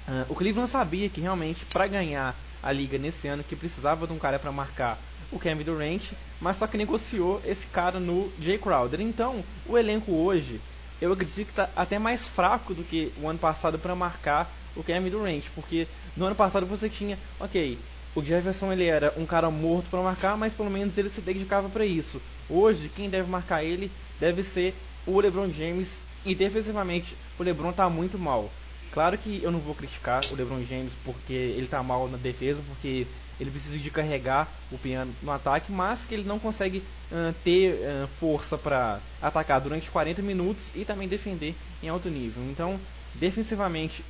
uh, 0.08 0.26
o 0.30 0.36
Cleveland 0.36 0.70
sabia 0.70 1.10
que 1.10 1.22
realmente 1.22 1.66
para 1.66 1.88
ganhar 1.88 2.36
a 2.62 2.72
liga 2.72 2.98
nesse 2.98 3.28
ano 3.28 3.44
que 3.44 3.56
precisava 3.56 4.06
de 4.06 4.14
um 4.14 4.20
cara 4.20 4.38
para 4.38 4.52
marcar 4.52 4.98
o 5.32 5.40
Kevin 5.40 5.64
Durant, 5.64 6.12
mas 6.40 6.58
só 6.58 6.68
que 6.68 6.78
negociou 6.78 7.42
esse 7.46 7.66
cara 7.68 8.00
no 8.00 8.32
Jay 8.40 8.58
Crowder. 8.58 9.00
Então, 9.02 9.44
o 9.66 9.78
elenco 9.78 10.12
hoje, 10.12 10.60
eu 11.00 11.14
acredito 11.14 11.46
que 11.46 11.52
está 11.52 11.70
até 11.76 11.98
mais 11.98 12.28
fraco 12.28 12.74
do 12.74 12.84
que 12.84 13.12
o 13.22 13.28
ano 13.28 13.40
passado 13.40 13.80
para 13.80 13.96
marcar 13.96 14.52
o 14.76 14.84
Kevin 14.84 15.10
Durant, 15.10 15.46
porque 15.56 15.88
no 16.16 16.26
ano 16.26 16.36
passado 16.36 16.66
você 16.66 16.90
tinha, 16.90 17.18
ok, 17.40 17.78
o 18.14 18.22
Jefferson 18.22 18.74
ele 18.74 18.86
era 18.86 19.14
um 19.18 19.26
cara 19.26 19.50
morto 19.50 19.90
para 19.90 20.02
marcar, 20.02 20.38
mas 20.38 20.54
pelo 20.54 20.70
menos 20.70 20.98
ele 20.98 21.10
se 21.10 21.22
dedicava 21.22 21.70
para 21.70 21.86
isso. 21.86 22.22
Hoje, 22.50 22.92
quem 22.94 23.10
deve 23.10 23.30
marcar 23.30 23.64
ele 23.64 23.90
deve 24.20 24.44
ser 24.44 24.76
o 25.08 25.20
LeBron 25.20 25.50
James 25.50 26.00
e 26.26 26.36
defensivamente, 26.36 27.16
o 27.40 27.44
LeBron 27.44 27.72
tá 27.72 27.90
muito 27.90 28.18
mal. 28.18 28.52
Claro 28.92 29.18
que 29.18 29.42
eu 29.42 29.52
não 29.52 29.60
vou 29.60 29.74
criticar 29.74 30.26
o 30.32 30.36
LeBron 30.36 30.64
James 30.66 30.94
porque 31.04 31.34
ele 31.34 31.68
tá 31.68 31.82
mal 31.82 32.08
na 32.10 32.18
defesa, 32.18 32.62
porque 32.68 33.08
ele 33.40 33.50
precisa 33.50 33.80
de 33.80 33.90
carregar 33.90 34.48
o 34.72 34.78
piano 34.78 35.16
no 35.24 35.32
ataque, 35.32 35.72
mas 35.72 36.06
que 36.06 36.14
ele 36.14 36.28
não 36.28 36.38
consegue 36.38 36.84
uh, 37.12 37.34
ter 37.44 37.74
uh, 37.74 38.08
força 38.20 38.58
para 38.58 39.00
atacar 39.22 39.60
durante 39.60 39.90
40 39.90 40.22
minutos 40.22 40.66
e 40.76 40.86
também 40.86 41.08
defender 41.08 41.56
em 41.82 41.90
alto 41.90 42.10
nível. 42.10 42.44
Então, 42.52 42.80
defensivamente, 43.16 44.04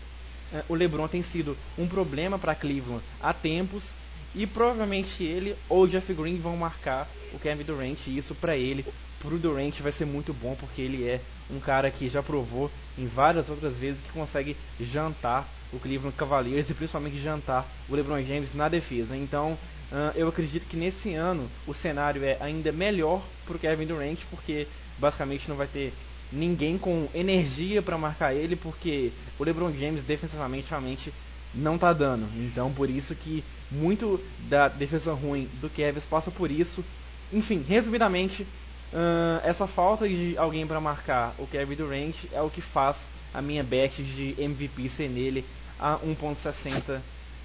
uh, 0.52 0.64
o 0.68 0.76
LeBron 0.76 1.08
tem 1.08 1.22
sido 1.22 1.56
um 1.78 1.88
problema 1.88 2.38
para 2.38 2.56
Cleveland 2.56 3.04
há 3.22 3.34
tempos 3.34 3.92
e 4.34 4.46
provavelmente 4.48 5.24
ele 5.24 5.56
ou 5.70 5.88
Jeff 5.88 6.14
Green 6.14 6.38
vão 6.38 6.58
marcar 6.58 7.08
o 7.34 7.40
Kevin 7.40 7.64
Durant 7.64 8.08
e 8.08 8.18
isso 8.18 8.34
para 8.36 8.58
ele 8.58 8.86
pro 9.22 9.38
Durant 9.38 9.80
vai 9.80 9.92
ser 9.92 10.06
muito 10.06 10.34
bom 10.34 10.56
porque 10.60 10.82
ele 10.82 11.08
é 11.08 11.22
um 11.50 11.60
cara 11.60 11.92
que 11.92 12.10
já 12.10 12.24
provou 12.24 12.72
em 12.98 13.06
várias 13.06 13.50
outras 13.50 13.78
vezes 13.78 14.02
que 14.02 14.10
consegue 14.10 14.56
jantar 14.80 15.48
o 15.72 15.80
Cleveland 15.80 16.16
Cavaliers 16.16 16.70
e 16.70 16.74
principalmente 16.74 17.18
jantar 17.18 17.66
o 17.88 17.96
LeBron 17.96 18.22
James 18.24 18.54
na 18.54 18.68
defesa. 18.68 19.16
Então, 19.16 19.58
uh, 19.92 20.12
eu 20.16 20.28
acredito 20.28 20.66
que 20.66 20.76
nesse 20.76 21.14
ano 21.14 21.50
o 21.66 21.74
cenário 21.74 22.24
é 22.24 22.38
ainda 22.40 22.72
melhor 22.72 23.24
pro 23.46 23.60
Kevin 23.60 23.86
Durant 23.86 24.20
porque 24.30 24.68
basicamente 24.98 25.48
não 25.48 25.56
vai 25.56 25.68
ter 25.68 25.94
ninguém 26.32 26.78
com 26.78 27.08
energia 27.14 27.82
para 27.82 27.98
marcar 27.98 28.34
ele 28.34 28.56
porque 28.56 29.12
o 29.38 29.44
LeBron 29.44 29.72
James 29.74 30.04
defensivamente 30.04 30.70
realmente 30.70 31.14
não 31.54 31.78
tá 31.78 31.92
dando. 31.92 32.28
Então, 32.38 32.72
por 32.72 32.90
isso 32.90 33.14
que 33.16 33.44
muito 33.70 34.22
da 34.40 34.68
defesa 34.68 35.14
ruim 35.14 35.50
do 35.62 35.70
Kevin 35.70 36.00
passa 36.10 36.32
por 36.32 36.50
isso. 36.50 36.84
Enfim, 37.32 37.64
resumidamente, 37.68 38.46
Uh, 38.94 39.40
essa 39.44 39.68
falta 39.68 40.08
de 40.08 40.38
alguém 40.38 40.68
para 40.68 40.82
marcar 40.82 41.34
o 41.40 41.48
Kevin 41.48 41.76
Durant 41.76 42.16
é 42.34 42.42
o 42.42 42.50
que 42.50 42.62
faz 42.62 43.08
a 43.34 43.42
minha 43.42 43.64
bet 43.64 44.04
de 44.04 44.36
MVP 44.38 44.90
ser 44.90 45.10
nele 45.10 45.46
a 45.80 45.98
1.60 46.00 47.00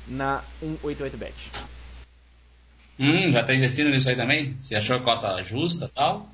na 0.09 0.43
188 0.61 1.17
bet. 1.17 1.35
Hum, 2.99 3.31
já 3.31 3.45
tá 3.45 3.55
investindo 3.55 3.91
nisso 3.91 4.09
aí 4.09 4.17
também? 4.17 4.55
Você 4.59 4.75
achou 4.75 4.97
a 4.97 5.00
cota 5.00 5.43
justa 5.45 5.88
tal? 5.95 6.29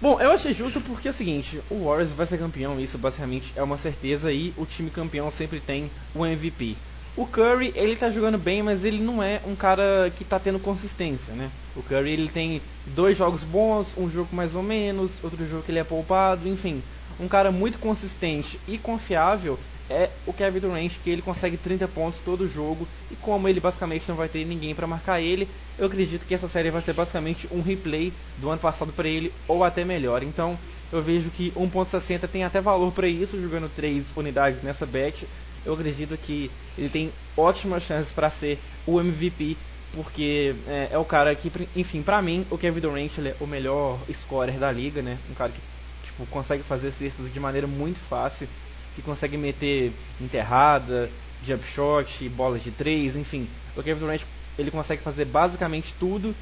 Bom, 0.00 0.20
eu 0.20 0.30
achei 0.30 0.52
justo 0.52 0.80
porque 0.80 1.08
é 1.08 1.10
o 1.10 1.14
seguinte, 1.14 1.60
o 1.70 1.86
Warriors 1.86 2.10
vai 2.10 2.26
ser 2.26 2.38
campeão, 2.38 2.78
isso 2.78 2.98
basicamente 2.98 3.52
é 3.56 3.62
uma 3.62 3.78
certeza 3.78 4.30
e 4.30 4.52
o 4.56 4.66
time 4.66 4.90
campeão 4.90 5.30
sempre 5.30 5.60
tem 5.60 5.90
o 6.14 6.26
MVP. 6.26 6.76
O 7.16 7.26
Curry, 7.26 7.72
ele 7.76 7.94
tá 7.94 8.10
jogando 8.10 8.36
bem, 8.36 8.60
mas 8.60 8.84
ele 8.84 9.00
não 9.00 9.22
é 9.22 9.40
um 9.46 9.54
cara 9.54 10.12
que 10.16 10.24
tá 10.24 10.38
tendo 10.40 10.58
consistência, 10.58 11.32
né? 11.32 11.48
O 11.76 11.82
Curry, 11.82 12.10
ele 12.10 12.28
tem 12.28 12.60
dois 12.86 13.16
jogos 13.16 13.44
bons, 13.44 13.94
um 13.96 14.10
jogo 14.10 14.34
mais 14.34 14.56
ou 14.56 14.62
menos, 14.62 15.22
outro 15.22 15.46
jogo 15.46 15.62
que 15.62 15.70
ele 15.70 15.78
é 15.78 15.84
poupado, 15.84 16.48
enfim. 16.48 16.82
Um 17.20 17.28
cara 17.28 17.52
muito 17.52 17.78
consistente 17.78 18.58
e 18.66 18.76
confiável 18.78 19.56
é 19.88 20.10
o 20.26 20.32
Kevin 20.32 20.58
Durant, 20.58 20.92
que 21.04 21.10
ele 21.10 21.22
consegue 21.22 21.56
30 21.56 21.86
pontos 21.86 22.18
todo 22.18 22.48
jogo, 22.48 22.88
e 23.10 23.16
como 23.16 23.48
ele 23.48 23.60
basicamente 23.60 24.08
não 24.08 24.16
vai 24.16 24.28
ter 24.28 24.44
ninguém 24.44 24.74
para 24.74 24.86
marcar 24.86 25.20
ele, 25.20 25.46
eu 25.78 25.86
acredito 25.86 26.26
que 26.26 26.34
essa 26.34 26.48
série 26.48 26.70
vai 26.70 26.80
ser 26.80 26.94
basicamente 26.94 27.46
um 27.52 27.60
replay 27.60 28.12
do 28.38 28.50
ano 28.50 28.60
passado 28.60 28.92
para 28.92 29.08
ele, 29.08 29.32
ou 29.46 29.62
até 29.62 29.84
melhor. 29.84 30.24
Então, 30.24 30.58
eu 30.92 31.02
vejo 31.02 31.30
que 31.30 31.50
1.60 31.52 32.26
tem 32.28 32.44
até 32.44 32.60
valor 32.60 32.92
para 32.92 33.06
isso, 33.06 33.40
jogando 33.40 33.68
3 33.68 34.16
unidades 34.16 34.62
nessa 34.62 34.86
bet, 34.86 35.26
eu 35.64 35.74
acredito 35.74 36.16
que 36.16 36.50
ele 36.76 36.88
tem 36.88 37.12
ótimas 37.36 37.82
chances 37.82 38.12
para 38.12 38.30
ser 38.30 38.58
o 38.86 39.00
MVP, 39.00 39.56
porque 39.92 40.54
é, 40.66 40.88
é, 40.92 40.98
o 40.98 41.04
cara 41.04 41.34
que, 41.34 41.50
enfim, 41.76 42.02
para 42.02 42.20
mim, 42.20 42.46
o 42.50 42.58
Kevin 42.58 42.80
Durant 42.80 43.18
é 43.18 43.34
o 43.40 43.46
melhor 43.46 43.98
scorer 44.12 44.58
da 44.58 44.70
liga, 44.70 45.02
né? 45.02 45.18
Um 45.30 45.34
cara 45.34 45.52
que 45.52 45.60
tipo, 46.04 46.26
consegue 46.26 46.62
fazer 46.62 46.90
cestas 46.90 47.32
de 47.32 47.40
maneira 47.40 47.66
muito 47.66 47.98
fácil, 47.98 48.48
que 48.94 49.02
consegue 49.02 49.36
meter 49.36 49.92
enterrada, 50.20 51.10
jump 51.44 51.64
shot, 51.64 52.28
bolas 52.30 52.62
de 52.62 52.70
três, 52.70 53.16
enfim. 53.16 53.48
O 53.76 53.82
Kevin 53.82 54.00
Durant 54.00 54.22
ele 54.58 54.70
consegue 54.70 55.02
fazer 55.02 55.24
basicamente 55.24 55.94
tudo 55.98 56.34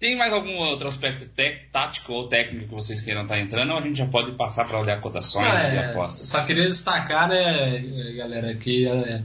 tem 0.00 0.16
mais 0.16 0.32
algum 0.32 0.56
outro 0.56 0.88
aspecto 0.88 1.28
tático 1.70 2.14
ou 2.14 2.26
técnico 2.26 2.68
que 2.68 2.74
vocês 2.74 3.02
queiram 3.02 3.22
estar 3.22 3.34
tá 3.34 3.40
entrando 3.40 3.70
ou 3.70 3.78
a 3.78 3.82
gente 3.82 3.98
já 3.98 4.06
pode 4.06 4.32
passar 4.32 4.66
para 4.66 4.80
olhar 4.80 4.98
cotações 4.98 5.68
é, 5.68 5.74
e 5.74 5.78
apostas? 5.78 6.26
Só 6.26 6.42
queria 6.46 6.66
destacar, 6.66 7.28
né, 7.28 7.78
galera, 8.16 8.54
que 8.56 8.88
é, 8.88 9.22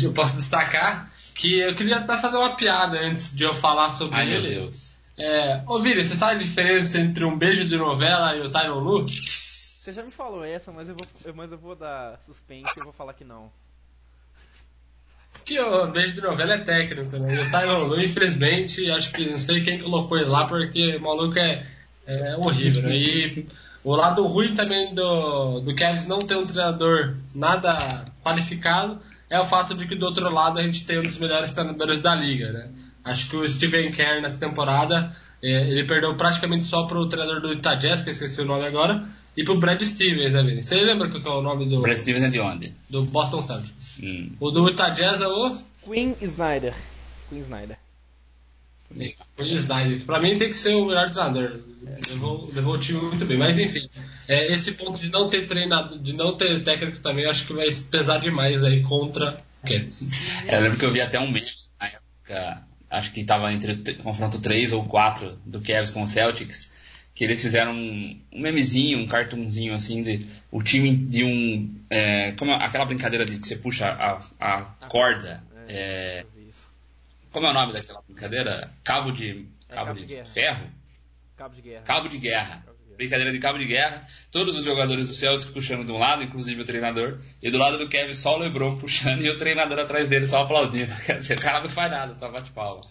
eu 0.00 0.12
posso 0.12 0.36
destacar 0.36 1.10
que 1.34 1.58
eu 1.58 1.74
queria 1.74 1.96
até 1.96 2.16
fazer 2.16 2.36
uma 2.36 2.54
piada 2.54 3.00
antes 3.00 3.34
de 3.34 3.42
eu 3.42 3.52
falar 3.52 3.90
sobre 3.90 4.16
Ai, 4.16 4.30
ele. 4.30 4.48
Meu 4.48 4.62
Deus. 4.62 4.94
É, 5.18 5.62
ô 5.66 5.82
Vini, 5.82 6.04
você 6.04 6.14
sabe 6.14 6.36
a 6.36 6.38
diferença 6.38 6.98
entre 7.00 7.24
um 7.24 7.36
beijo 7.36 7.68
de 7.68 7.76
novela 7.76 8.36
e 8.36 8.42
o 8.42 8.50
Tyron 8.50 8.78
Lu? 8.78 9.06
Você 9.08 9.92
já 9.92 10.02
me 10.04 10.12
falou 10.12 10.44
essa, 10.44 10.70
mas 10.70 10.88
eu 10.88 10.94
vou, 10.94 11.34
mas 11.34 11.50
eu 11.50 11.58
vou 11.58 11.74
dar 11.74 12.18
suspense 12.24 12.78
e 12.78 12.84
vou 12.84 12.92
falar 12.92 13.12
que 13.14 13.24
não 13.24 13.50
que 15.50 15.58
o 15.58 15.88
beijo 15.88 16.14
de 16.14 16.20
novela 16.20 16.54
é 16.54 16.58
técnico, 16.58 17.18
né? 17.18 17.34
E 17.34 17.38
o 17.40 17.50
Tyron 17.50 17.82
Lu, 17.82 18.00
infelizmente, 18.00 18.88
acho 18.88 19.12
que 19.12 19.28
não 19.28 19.38
sei 19.38 19.60
quem 19.60 19.80
colocou 19.80 20.16
ele 20.16 20.28
lá, 20.28 20.46
porque 20.46 20.94
o 20.94 21.00
maluco 21.00 21.36
é 21.40 21.66
É 22.06 22.36
horrível. 22.36 22.82
Né? 22.82 22.96
E 22.96 23.46
o 23.82 23.96
lado 23.96 24.24
ruim 24.26 24.54
também 24.54 24.94
do, 24.94 25.58
do 25.60 25.74
Cavs 25.74 26.06
não 26.06 26.20
ter 26.20 26.36
um 26.36 26.46
treinador 26.46 27.16
nada 27.34 27.76
qualificado 28.22 29.00
é 29.28 29.40
o 29.40 29.44
fato 29.44 29.74
de 29.74 29.88
que 29.88 29.96
do 29.96 30.06
outro 30.06 30.32
lado 30.32 30.60
a 30.60 30.62
gente 30.62 30.86
tem 30.86 31.00
um 31.00 31.02
dos 31.02 31.18
melhores 31.18 31.50
treinadores 31.50 32.00
da 32.00 32.14
liga, 32.14 32.52
né? 32.52 32.68
Acho 33.04 33.30
que 33.30 33.36
o 33.36 33.48
Steven 33.48 33.90
Kerr 33.90 34.22
nessa 34.22 34.38
temporada 34.38 35.10
ele 35.42 35.84
perdeu 35.84 36.14
praticamente 36.16 36.66
só 36.66 36.84
pro 36.86 37.08
treinador 37.08 37.40
do 37.40 37.52
Utah 37.52 37.74
Jazz, 37.74 38.02
que 38.02 38.10
eu 38.10 38.12
esqueci 38.12 38.40
o 38.40 38.44
nome 38.44 38.66
agora, 38.66 39.06
e 39.36 39.44
pro 39.44 39.58
Brad 39.58 39.80
Stevens, 39.82 40.34
né, 40.34 40.42
Vini? 40.42 40.62
Você 40.62 40.74
lembra 40.82 41.08
qual 41.08 41.22
que 41.22 41.28
é 41.28 41.32
o 41.32 41.42
nome 41.42 41.68
do... 41.68 41.80
Brad 41.80 41.96
Stevens 41.96 42.24
é 42.24 42.28
de 42.28 42.40
onde? 42.40 42.74
Do 42.88 43.02
Boston 43.02 43.40
Celtics. 43.40 44.00
Hum. 44.02 44.32
O 44.38 44.50
do 44.50 44.68
Utah 44.68 44.90
Jazz 44.90 45.20
é 45.20 45.28
o... 45.28 45.56
Queen 45.84 46.16
Snyder. 46.20 46.74
Queen 47.28 47.40
Snyder. 47.40 47.78
Queen 49.36 49.54
Snyder. 49.54 50.04
Pra 50.04 50.20
mim 50.20 50.36
tem 50.36 50.48
que 50.48 50.56
ser 50.56 50.74
o 50.74 50.86
melhor 50.86 51.08
treinador. 51.10 51.60
Levou, 52.10 52.50
levou 52.52 52.74
o 52.74 52.78
time 52.78 53.00
muito 53.00 53.24
bem. 53.24 53.38
Mas 53.38 53.58
enfim, 53.58 53.88
é, 54.28 54.52
esse 54.52 54.72
ponto 54.72 54.98
de 54.98 55.08
não 55.08 55.28
ter 55.28 55.46
treinado, 55.46 55.98
de 55.98 56.12
não 56.12 56.36
ter 56.36 56.62
técnico 56.62 57.00
também, 57.00 57.26
acho 57.26 57.46
que 57.46 57.52
vai 57.52 57.68
pesar 57.90 58.18
demais 58.18 58.64
aí 58.64 58.82
contra 58.82 59.42
o 59.62 59.66
Cavs. 59.66 60.08
É, 60.46 60.56
eu 60.56 60.60
lembro 60.62 60.78
que 60.78 60.84
eu 60.84 60.90
vi 60.90 61.00
até 61.00 61.18
um 61.18 61.30
meme 61.30 61.46
na 61.80 61.86
época, 61.86 62.62
acho 62.90 63.12
que 63.12 63.20
estava 63.20 63.52
entre 63.52 63.72
o 63.72 64.02
confronto 64.02 64.40
3 64.40 64.72
ou 64.72 64.84
4 64.84 65.40
do 65.46 65.60
Cavs 65.60 65.90
com 65.90 66.02
o 66.02 66.08
Celtics, 66.08 66.70
que 67.14 67.24
eles 67.24 67.40
fizeram 67.40 67.72
um, 67.72 68.20
um 68.32 68.40
memezinho, 68.40 68.98
um 68.98 69.06
cartunzinho 69.06 69.74
assim 69.74 70.02
de 70.02 70.26
o 70.50 70.62
time 70.62 70.94
de 70.96 71.24
um 71.24 71.74
é, 71.88 72.32
como 72.32 72.52
aquela 72.52 72.84
brincadeira 72.84 73.24
de 73.24 73.38
que 73.38 73.46
você 73.46 73.56
puxa 73.56 73.88
a, 73.88 74.20
a 74.40 74.64
corda. 74.88 75.42
É, 75.68 76.24
como 77.30 77.46
é 77.46 77.50
o 77.50 77.54
nome 77.54 77.72
daquela 77.72 78.02
brincadeira? 78.02 78.72
Cabo 78.82 79.12
de 79.12 79.46
É, 79.68 79.74
cabo, 79.74 79.86
cabo 79.86 80.00
de, 80.00 80.06
de 80.06 80.24
ferro. 80.24 80.66
Cabo 81.36 81.54
de 81.54 81.62
guerra. 81.62 81.82
Cabo 81.84 82.08
de 82.08 82.18
guerra. 82.18 82.64
Brincadeira 83.00 83.32
de 83.32 83.38
cabo 83.38 83.58
de 83.58 83.64
guerra. 83.64 84.04
Todos 84.30 84.54
os 84.58 84.62
jogadores 84.64 85.08
do 85.08 85.14
Celtics 85.14 85.50
puxando 85.50 85.86
de 85.86 85.90
um 85.90 85.96
lado, 85.98 86.22
inclusive 86.22 86.60
o 86.60 86.64
treinador. 86.66 87.18
E 87.42 87.50
do 87.50 87.56
lado 87.56 87.78
do 87.78 87.88
Kevin 87.88 88.12
só 88.12 88.36
o 88.36 88.38
LeBron 88.38 88.76
puxando 88.76 89.22
e 89.24 89.30
o 89.30 89.38
treinador 89.38 89.78
atrás 89.78 90.06
dele 90.06 90.28
só 90.28 90.42
aplaudindo. 90.42 90.92
Quer 91.06 91.18
dizer, 91.18 91.38
o 91.38 91.40
cara 91.40 91.60
não 91.62 91.70
faz 91.70 91.90
nada, 91.90 92.14
só 92.14 92.30
bate 92.30 92.50
palma. 92.50 92.82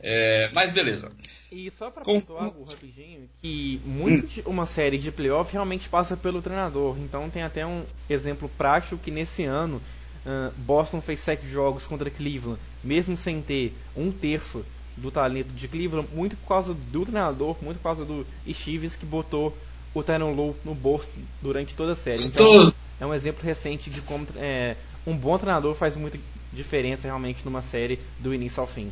É, 0.00 0.50
mas 0.52 0.72
beleza. 0.72 1.12
E 1.52 1.70
só 1.70 1.88
pra 1.88 2.02
Com- 2.02 2.18
pontuar 2.18 2.44
algo 2.46 2.64
rapidinho, 2.64 3.28
que 3.40 3.80
muito 3.84 4.26
de 4.26 4.42
uma 4.44 4.66
série 4.66 4.98
de 4.98 5.12
playoff 5.12 5.52
realmente 5.52 5.88
passa 5.88 6.16
pelo 6.16 6.42
treinador. 6.42 6.98
Então 6.98 7.30
tem 7.30 7.44
até 7.44 7.64
um 7.64 7.84
exemplo 8.10 8.50
prático 8.58 8.98
que 8.98 9.12
nesse 9.12 9.44
ano 9.44 9.80
ah, 10.26 10.50
Boston 10.56 11.00
fez 11.00 11.20
sete 11.20 11.46
jogos 11.46 11.86
contra 11.86 12.10
Cleveland, 12.10 12.60
mesmo 12.82 13.16
sem 13.16 13.40
ter 13.40 13.72
um 13.96 14.10
terço 14.10 14.64
do 14.96 15.10
talento 15.10 15.48
de 15.48 15.68
Cleveland, 15.68 16.08
muito 16.12 16.36
por 16.36 16.48
causa 16.48 16.74
do 16.74 17.04
treinador, 17.04 17.56
muito 17.62 17.78
por 17.78 17.84
causa 17.84 18.04
do 18.04 18.26
Stevens 18.50 18.96
que 18.96 19.04
botou 19.04 19.56
o 19.92 20.02
Tyron 20.02 20.32
Low 20.32 20.56
no 20.64 20.74
bolso 20.74 21.08
durante 21.40 21.74
toda 21.74 21.92
a 21.92 21.96
série. 21.96 22.24
Então 22.24 22.72
é 23.00 23.06
um 23.06 23.14
exemplo 23.14 23.44
recente 23.44 23.90
de 23.90 24.00
como 24.00 24.26
é, 24.36 24.76
um 25.06 25.16
bom 25.16 25.36
treinador 25.38 25.74
faz 25.74 25.96
muita 25.96 26.18
diferença 26.52 27.06
realmente 27.06 27.44
numa 27.44 27.62
série 27.62 27.98
do 28.18 28.34
início 28.34 28.60
ao 28.60 28.66
fim. 28.66 28.90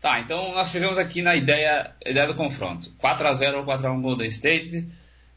Tá, 0.00 0.18
então 0.18 0.52
nós 0.52 0.70
chegamos 0.70 0.98
aqui 0.98 1.22
na 1.22 1.36
ideia, 1.36 1.92
ideia 2.04 2.26
do 2.26 2.34
confronto. 2.34 2.90
4x0 3.00 3.58
ou 3.58 3.64
4x1 3.64 4.00
Golden 4.00 4.28
State. 4.28 4.88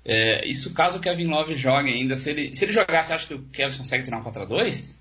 É, 0.03 0.45
isso 0.47 0.73
caso 0.73 0.97
o 0.97 1.01
Kevin 1.01 1.27
Love 1.27 1.55
jogue 1.55 1.93
ainda. 1.93 2.15
Se 2.15 2.31
ele, 2.31 2.53
se 2.53 2.65
ele 2.65 2.73
jogar, 2.73 3.03
você 3.03 3.13
acha 3.13 3.27
que 3.27 3.35
o 3.35 3.43
Kevin 3.43 3.77
consegue 3.77 4.03
tirar 4.03 4.17
um 4.17 4.23
4x2? 4.23 4.97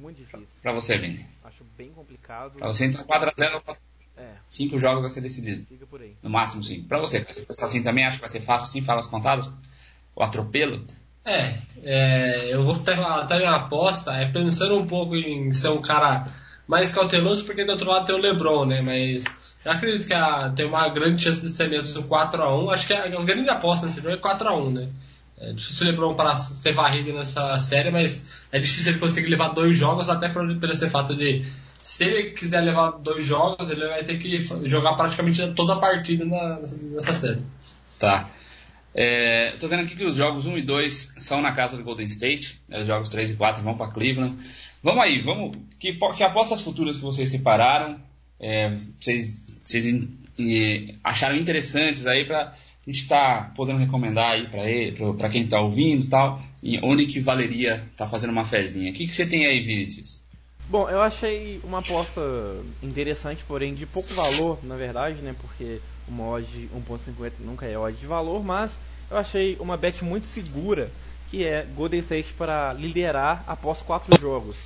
Muito 0.00 0.16
difícil. 0.18 0.46
Pra 0.62 0.72
você, 0.72 0.96
Vini. 0.98 1.24
Acho 1.44 1.64
bem 1.76 1.90
complicado. 1.90 2.52
Pra 2.58 2.68
você, 2.68 2.86
então 2.86 3.04
4x0 3.04 3.54
ou 3.54 3.60
4 3.60 3.82
É, 4.16 4.30
Cinco 4.50 4.78
jogos 4.78 5.02
vai 5.02 5.10
ser 5.10 5.20
decidido. 5.20 5.66
fica 5.68 5.86
por 5.86 6.00
aí. 6.00 6.16
No 6.22 6.30
máximo, 6.30 6.62
sim. 6.62 6.82
Pra 6.82 6.98
você, 6.98 7.20
você 7.20 7.42
pensa 7.42 7.64
assim 7.64 7.82
também? 7.82 8.04
Acha 8.04 8.16
que 8.16 8.20
vai 8.22 8.30
ser 8.30 8.40
fácil 8.40 8.68
assim, 8.68 8.82
falas 8.82 9.06
contadas? 9.06 9.50
O 10.14 10.22
atropelo? 10.22 10.84
É, 11.24 11.58
é, 11.82 12.52
eu 12.54 12.62
vou 12.64 12.74
até, 12.74 12.94
até 12.94 13.38
minha 13.38 13.54
aposta 13.54 14.12
é 14.12 14.30
pensando 14.30 14.76
um 14.78 14.86
pouco 14.86 15.14
em 15.16 15.52
ser 15.52 15.68
um 15.68 15.80
cara 15.80 16.26
mais 16.66 16.92
cauteloso, 16.92 17.44
porque 17.44 17.64
do 17.64 17.72
outro 17.72 17.88
lado 17.88 18.06
tem 18.06 18.14
o 18.14 18.18
LeBron, 18.18 18.64
né? 18.66 18.82
Mas 18.82 19.24
eu 19.64 19.70
acredito 19.72 20.06
que 20.06 20.14
a- 20.14 20.50
tem 20.50 20.66
uma 20.66 20.88
grande 20.88 21.22
chance 21.22 21.40
de 21.40 21.48
ser 21.50 21.68
mesmo 21.70 22.02
4x1. 22.04 22.70
Acho 22.72 22.86
que 22.86 22.92
a, 22.92 23.04
a 23.04 23.24
grande 23.24 23.48
aposta 23.50 23.86
nesse 23.86 24.00
jogo 24.02 24.14
é 24.14 24.18
4x1, 24.18 24.72
né? 24.72 24.88
É 25.42 25.52
difícil 25.52 25.86
o 25.86 25.90
LeBron 25.90 26.14
para 26.14 26.36
ser 26.36 26.72
varrido 26.72 27.12
nessa 27.12 27.58
série, 27.58 27.90
mas 27.90 28.42
é 28.52 28.58
difícil 28.58 28.92
ele 28.92 29.00
conseguir 29.00 29.28
levar 29.28 29.48
dois 29.48 29.76
jogos, 29.76 30.08
até 30.08 30.28
por, 30.28 30.46
pelo 30.58 30.72
esse 30.72 30.88
fato 30.88 31.14
de 31.16 31.44
se 31.82 32.04
ele 32.04 32.30
quiser 32.30 32.60
levar 32.60 32.92
dois 32.92 33.24
jogos, 33.24 33.68
ele 33.68 33.86
vai 33.88 34.04
ter 34.04 34.18
que 34.18 34.38
jogar 34.68 34.94
praticamente 34.94 35.52
toda 35.54 35.72
a 35.74 35.78
partida 35.80 36.24
na- 36.24 36.60
nessa 36.92 37.12
série. 37.12 37.42
Tá. 37.98 38.28
É, 38.94 39.52
tô 39.58 39.66
vendo 39.68 39.80
aqui 39.82 39.96
que 39.96 40.04
os 40.04 40.16
jogos 40.16 40.46
1 40.46 40.58
e 40.58 40.62
2 40.62 41.14
são 41.16 41.40
na 41.40 41.52
casa 41.52 41.76
do 41.76 41.82
Golden 41.82 42.06
State. 42.06 42.60
né, 42.68 42.78
Os 42.80 42.86
jogos 42.86 43.08
3 43.08 43.30
e 43.30 43.34
4 43.34 43.62
vão 43.62 43.74
para 43.76 43.90
Cleveland. 43.90 44.36
Vamos 44.82 45.02
aí, 45.02 45.18
vamos. 45.18 45.56
Que, 45.80 45.92
que 45.94 46.22
apostas 46.22 46.60
futuras 46.60 46.96
que 46.96 47.02
vocês 47.02 47.30
separaram? 47.30 47.98
é, 48.38 48.76
vocês 49.00 49.44
vocês 49.64 50.08
e 50.38 50.94
acharam 51.04 51.36
interessantes 51.36 52.06
aí 52.06 52.24
pra 52.84 52.92
gente 52.92 53.02
estar 53.02 53.54
podendo 53.54 53.78
recomendar 53.78 54.32
aí 54.32 54.48
pra 54.48 54.68
ele, 54.68 54.96
pra 55.14 55.28
quem 55.28 55.46
tá 55.46 55.60
ouvindo 55.60 56.08
tal. 56.08 56.42
E 56.62 56.78
onde 56.82 57.06
que 57.06 57.20
valeria 57.20 57.76
estar 57.90 58.06
fazendo 58.06 58.30
uma 58.30 58.44
fezinha? 58.44 58.90
O 58.90 58.94
que, 58.94 59.06
que 59.06 59.12
você 59.12 59.26
tem 59.26 59.46
aí, 59.46 59.60
Vinícius? 59.60 60.22
Bom, 60.68 60.88
eu 60.88 61.02
achei 61.02 61.60
uma 61.64 61.80
aposta 61.80 62.20
interessante, 62.82 63.44
porém 63.46 63.74
de 63.74 63.84
pouco 63.84 64.12
valor, 64.14 64.58
na 64.62 64.76
verdade, 64.76 65.20
né? 65.20 65.34
Porque 65.40 65.80
uma 66.08 66.26
odd 66.28 66.46
de 66.46 66.68
1.50 66.68 67.32
nunca 67.40 67.66
é 67.66 67.76
odd 67.76 67.96
de 67.96 68.06
valor, 68.06 68.44
mas 68.44 68.78
eu 69.10 69.16
achei 69.16 69.56
uma 69.60 69.76
bet 69.76 70.04
muito 70.04 70.26
segura, 70.26 70.90
que 71.30 71.44
é 71.44 71.66
Golden 71.74 72.00
State 72.00 72.32
para 72.32 72.72
liderar 72.72 73.44
após 73.46 73.82
quatro 73.82 74.16
jogos. 74.16 74.56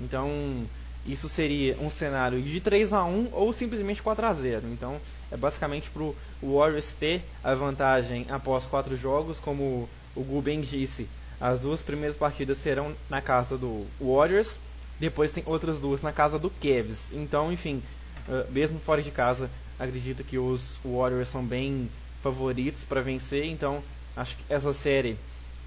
Então, 0.00 0.64
isso 1.04 1.28
seria 1.28 1.76
um 1.80 1.90
cenário 1.90 2.40
de 2.40 2.60
3 2.60 2.92
a 2.92 3.04
1 3.04 3.28
ou 3.32 3.52
simplesmente 3.52 4.02
4 4.02 4.24
a 4.24 4.32
0. 4.32 4.68
Então, 4.72 5.00
é 5.30 5.36
basicamente 5.36 5.90
para 5.90 6.02
o 6.02 6.14
Warriors 6.42 6.92
ter 6.92 7.22
a 7.42 7.54
vantagem 7.54 8.26
após 8.28 8.66
quatro 8.66 8.96
jogos, 8.96 9.38
como 9.38 9.88
o 10.14 10.22
Gu 10.22 10.42
bem 10.42 10.60
disse. 10.60 11.08
As 11.40 11.60
duas 11.60 11.82
primeiras 11.82 12.16
partidas 12.16 12.58
serão 12.58 12.94
na 13.10 13.20
casa 13.20 13.58
do 13.58 13.86
Warriors, 14.00 14.58
depois 14.98 15.32
tem 15.32 15.42
outras 15.46 15.78
duas 15.78 16.00
na 16.02 16.12
casa 16.12 16.38
do 16.38 16.48
Cavs. 16.48 17.12
Então, 17.12 17.52
enfim, 17.52 17.82
eh, 18.28 18.46
mesmo 18.50 18.78
fora 18.78 19.02
de 19.02 19.10
casa, 19.10 19.50
acredito 19.78 20.22
que 20.22 20.38
os 20.38 20.78
Warriors 20.84 21.28
são 21.28 21.44
bem 21.44 21.90
favoritos 22.22 22.84
para 22.84 23.00
vencer. 23.00 23.44
Então, 23.46 23.82
acho 24.16 24.36
que 24.36 24.44
essa 24.48 24.72
série 24.72 25.16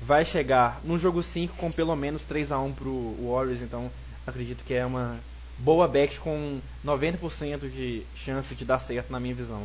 vai 0.01 0.23
chegar 0.23 0.79
no 0.83 0.97
jogo 0.97 1.21
5 1.21 1.55
com 1.57 1.71
pelo 1.71 1.95
menos 1.95 2.23
3 2.23 2.51
a 2.51 2.59
1 2.59 2.73
pro 2.73 3.15
Warriors. 3.21 3.61
Então, 3.61 3.91
acredito 4.25 4.63
que 4.63 4.73
é 4.73 4.85
uma 4.85 5.17
boa 5.59 5.87
bet 5.87 6.19
com 6.19 6.59
90% 6.85 7.69
de 7.69 8.03
chance 8.15 8.53
de 8.55 8.65
dar 8.65 8.79
certo 8.79 9.11
na 9.11 9.19
minha 9.19 9.35
visão. 9.35 9.63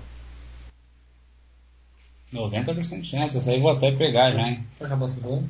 90% 2.33 3.00
de 3.00 3.09
chance, 3.09 3.37
essa 3.37 3.50
aí 3.50 3.57
eu 3.57 3.62
vou 3.62 3.70
até 3.70 3.92
pegar 3.92 4.33
já, 4.33 4.48
hein? 4.48 4.64
Foi 4.78 4.87
acabar 4.87 5.07
falando? 5.07 5.48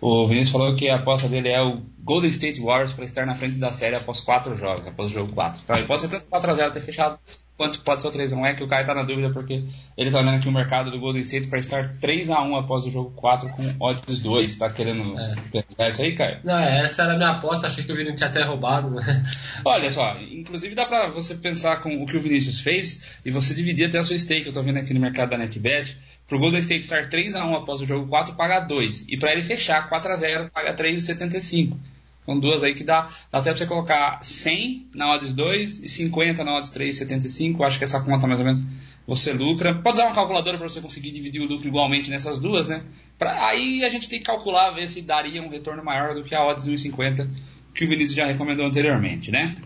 O 0.00 0.26
Vinícius 0.26 0.50
falou 0.50 0.74
que 0.76 0.88
a 0.88 0.96
aposta 0.96 1.28
dele 1.28 1.48
é 1.48 1.60
o 1.62 1.82
Golden 2.02 2.30
State 2.30 2.60
Warriors 2.60 2.92
para 2.92 3.04
estar 3.04 3.26
na 3.26 3.34
frente 3.34 3.56
da 3.56 3.72
série 3.72 3.96
após 3.96 4.20
quatro 4.20 4.56
jogos, 4.56 4.86
após 4.86 5.10
o 5.10 5.14
jogo 5.14 5.32
4. 5.32 5.60
Então, 5.64 5.76
ele 5.76 5.86
pode 5.86 6.00
ser 6.00 6.08
tanto 6.08 6.26
4x0 6.28 6.70
ter 6.72 6.80
fechado, 6.80 7.18
quanto 7.56 7.80
pode 7.80 8.00
ser 8.00 8.08
o 8.08 8.10
3x1. 8.10 8.46
É 8.46 8.54
que 8.54 8.62
o 8.62 8.66
Caio 8.68 8.86
tá 8.86 8.94
na 8.94 9.02
dúvida 9.02 9.28
porque 9.30 9.64
ele 9.96 10.10
tá 10.10 10.18
olhando 10.20 10.36
aqui 10.38 10.48
o 10.48 10.52
mercado 10.52 10.90
do 10.90 10.98
Golden 11.00 11.20
State 11.22 11.48
para 11.48 11.58
estar 11.58 11.86
3x1 12.00 12.58
após 12.60 12.86
o 12.86 12.90
jogo 12.90 13.10
4 13.10 13.50
com 13.50 13.84
odds 13.84 14.20
2. 14.20 14.56
Tá 14.56 14.70
querendo 14.70 15.16
É. 15.78 15.88
isso 15.90 16.00
aí, 16.00 16.14
Caio? 16.14 16.38
Não, 16.44 16.56
é, 16.56 16.82
essa 16.84 17.02
era 17.02 17.12
a 17.14 17.16
minha 17.16 17.30
aposta, 17.30 17.66
achei 17.66 17.84
que 17.84 17.92
o 17.92 17.96
Vini 17.96 18.14
tinha 18.14 18.30
até 18.30 18.42
roubado. 18.44 18.88
Né? 18.90 19.24
Olha 19.64 19.90
só, 19.90 20.16
inclusive 20.30 20.74
dá 20.74 20.86
pra 20.86 21.08
você 21.08 21.34
pensar 21.34 21.82
com 21.82 22.02
o 22.02 22.06
que 22.06 22.16
o 22.16 22.20
Vinícius 22.20 22.60
fez 22.60 23.02
e 23.24 23.30
você 23.30 23.52
dividir 23.52 23.86
até 23.86 23.98
a 23.98 24.02
sua 24.04 24.16
stake, 24.18 24.46
eu 24.46 24.52
tô 24.52 24.62
vendo 24.62 24.78
aqui 24.78 24.94
no 24.94 25.00
mercado 25.00 25.30
da 25.30 25.36
NetBet, 25.38 25.98
pro 26.28 26.38
Golden 26.38 26.60
State 26.60 26.82
estar 26.82 27.08
3x1 27.08 27.56
após 27.56 27.80
o 27.80 27.86
jogo 27.86 28.06
4, 28.06 28.34
paga 28.34 28.60
2. 28.60 29.06
E 29.08 29.16
pra 29.16 29.32
ele 29.32 29.42
fechar 29.42 29.88
4x0, 29.88 30.50
paga 30.50 30.76
3,75. 30.76 31.76
São 32.24 32.38
duas 32.38 32.62
aí 32.62 32.74
que 32.74 32.84
dá, 32.84 33.08
dá 33.32 33.38
até 33.38 33.50
pra 33.50 33.56
você 33.58 33.66
colocar 33.66 34.22
100 34.22 34.90
na 34.94 35.14
odds 35.14 35.32
2 35.32 35.80
e 35.80 35.88
50 35.88 36.44
na 36.44 36.56
odds 36.56 36.70
3,75. 36.70 37.66
Acho 37.66 37.78
que 37.78 37.84
essa 37.84 38.00
conta 38.02 38.26
mais 38.26 38.38
ou 38.38 38.44
menos 38.44 38.62
você 39.06 39.32
lucra. 39.32 39.74
Pode 39.74 39.96
usar 39.96 40.04
uma 40.04 40.14
calculadora 40.14 40.58
para 40.58 40.68
você 40.68 40.82
conseguir 40.82 41.10
dividir 41.10 41.40
o 41.40 41.46
lucro 41.46 41.66
igualmente 41.66 42.10
nessas 42.10 42.38
duas, 42.38 42.68
né? 42.68 42.82
Pra, 43.18 43.46
aí 43.46 43.82
a 43.82 43.88
gente 43.88 44.10
tem 44.10 44.18
que 44.18 44.26
calcular, 44.26 44.70
ver 44.72 44.86
se 44.86 45.00
daria 45.00 45.42
um 45.42 45.48
retorno 45.48 45.82
maior 45.82 46.14
do 46.14 46.22
que 46.22 46.34
a 46.34 46.46
odds 46.46 46.68
1,50 46.68 47.26
que 47.74 47.84
o 47.84 47.88
Vinícius 47.88 48.14
já 48.14 48.26
recomendou 48.26 48.66
anteriormente, 48.66 49.30
né? 49.30 49.56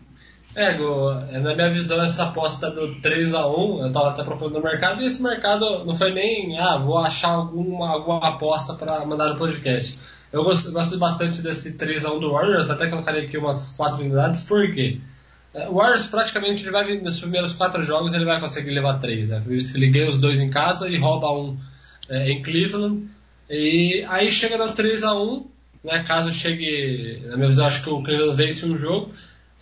É, 0.54 0.72
é, 0.72 1.38
na 1.38 1.54
minha 1.54 1.70
visão, 1.70 2.02
essa 2.02 2.24
aposta 2.24 2.70
do 2.70 2.96
3x1, 3.00 3.86
eu 3.86 3.92
tava 3.92 4.10
até 4.10 4.22
propondo 4.22 4.54
no 4.54 4.62
mercado, 4.62 5.02
e 5.02 5.06
esse 5.06 5.22
mercado 5.22 5.84
não 5.84 5.94
foi 5.94 6.12
nem, 6.12 6.58
ah, 6.58 6.76
vou 6.76 6.98
achar 6.98 7.30
alguma, 7.30 7.90
alguma 7.90 8.28
aposta 8.28 8.74
para 8.74 9.04
mandar 9.06 9.28
no 9.28 9.38
podcast. 9.38 9.98
Eu 10.30 10.44
gosto, 10.44 10.70
gosto 10.70 10.98
bastante 10.98 11.40
desse 11.40 11.78
3x1 11.78 12.20
do 12.20 12.32
Warriors, 12.32 12.68
até 12.68 12.86
colocaria 12.88 13.22
aqui 13.22 13.38
umas 13.38 13.74
4 13.76 14.00
unidades, 14.00 14.42
por 14.42 14.70
quê? 14.74 15.00
É, 15.54 15.68
o 15.68 15.74
Warriors 15.74 16.06
praticamente 16.06 16.64
ele 16.64 16.70
vai 16.70 16.98
nos 16.98 17.18
primeiros 17.18 17.54
quatro 17.54 17.82
jogos 17.82 18.14
ele 18.14 18.24
vai 18.24 18.40
conseguir 18.40 18.70
levar 18.70 18.98
três. 18.98 19.30
Né? 19.30 19.38
Acredito 19.38 19.72
que 19.72 19.78
ele 19.78 19.90
ganha 19.90 20.08
os 20.08 20.18
dois 20.18 20.40
em 20.40 20.48
casa 20.48 20.88
e 20.88 20.98
rouba 20.98 21.30
um 21.30 21.56
é, 22.08 22.30
em 22.30 22.40
Cleveland. 22.42 23.06
E 23.50 24.04
aí 24.08 24.30
chega 24.30 24.56
no 24.56 24.72
3 24.72 25.04
a 25.04 25.14
1 25.14 25.52
né? 25.84 26.04
Caso 26.04 26.30
chegue, 26.30 27.22
na 27.26 27.36
minha 27.36 27.48
visão, 27.48 27.66
acho 27.66 27.82
que 27.82 27.90
o 27.90 28.02
Cleveland 28.02 28.36
vence 28.36 28.64
um 28.66 28.76
jogo. 28.76 29.12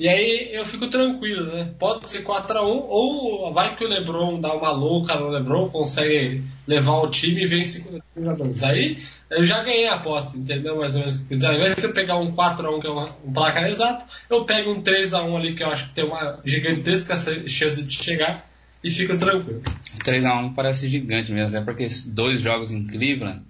E 0.01 0.09
aí 0.09 0.49
eu 0.55 0.65
fico 0.65 0.89
tranquilo, 0.89 1.45
né? 1.45 1.75
Pode 1.79 2.09
ser 2.09 2.25
4x1, 2.25 2.87
ou 2.89 3.53
vai 3.53 3.77
que 3.77 3.85
o 3.85 3.87
Lebron 3.89 4.41
dá 4.41 4.55
uma 4.55 4.73
louca 4.73 5.15
no 5.15 5.29
Lebron, 5.29 5.69
consegue 5.69 6.43
levar 6.67 7.01
o 7.01 7.11
time 7.11 7.43
e 7.43 7.47
vence 7.47 7.83
com 7.83 8.01
3x2. 8.19 8.63
Aí 8.63 8.99
eu 9.29 9.45
já 9.45 9.63
ganhei 9.63 9.89
a 9.89 9.97
aposta, 9.97 10.39
entendeu? 10.39 10.79
Mais 10.79 10.95
ou 10.95 11.01
menos. 11.01 11.23
Ao 11.45 11.53
invés 11.53 11.77
de 11.77 11.85
eu 11.85 11.93
pegar 11.93 12.17
um 12.17 12.33
4x1, 12.33 12.81
que 12.81 12.87
é 12.87 12.91
um 12.91 13.33
placar 13.35 13.65
exato, 13.65 14.07
eu 14.31 14.47
pego 14.47 14.73
um 14.73 14.83
3x1 14.83 15.37
ali, 15.37 15.55
que 15.55 15.63
eu 15.63 15.71
acho 15.71 15.89
que 15.89 15.95
tem 15.95 16.07
uma 16.07 16.41
gigantesca 16.47 17.15
chance 17.47 17.83
de 17.83 18.03
chegar, 18.03 18.49
e 18.83 18.89
fico 18.89 19.19
tranquilo. 19.19 19.61
3x1 20.03 20.55
parece 20.55 20.89
gigante 20.89 21.31
mesmo, 21.31 21.59
é 21.59 21.61
porque 21.61 21.87
dois 22.07 22.41
jogos 22.41 22.73
em 22.73 22.87
Cleveland. 22.87 23.43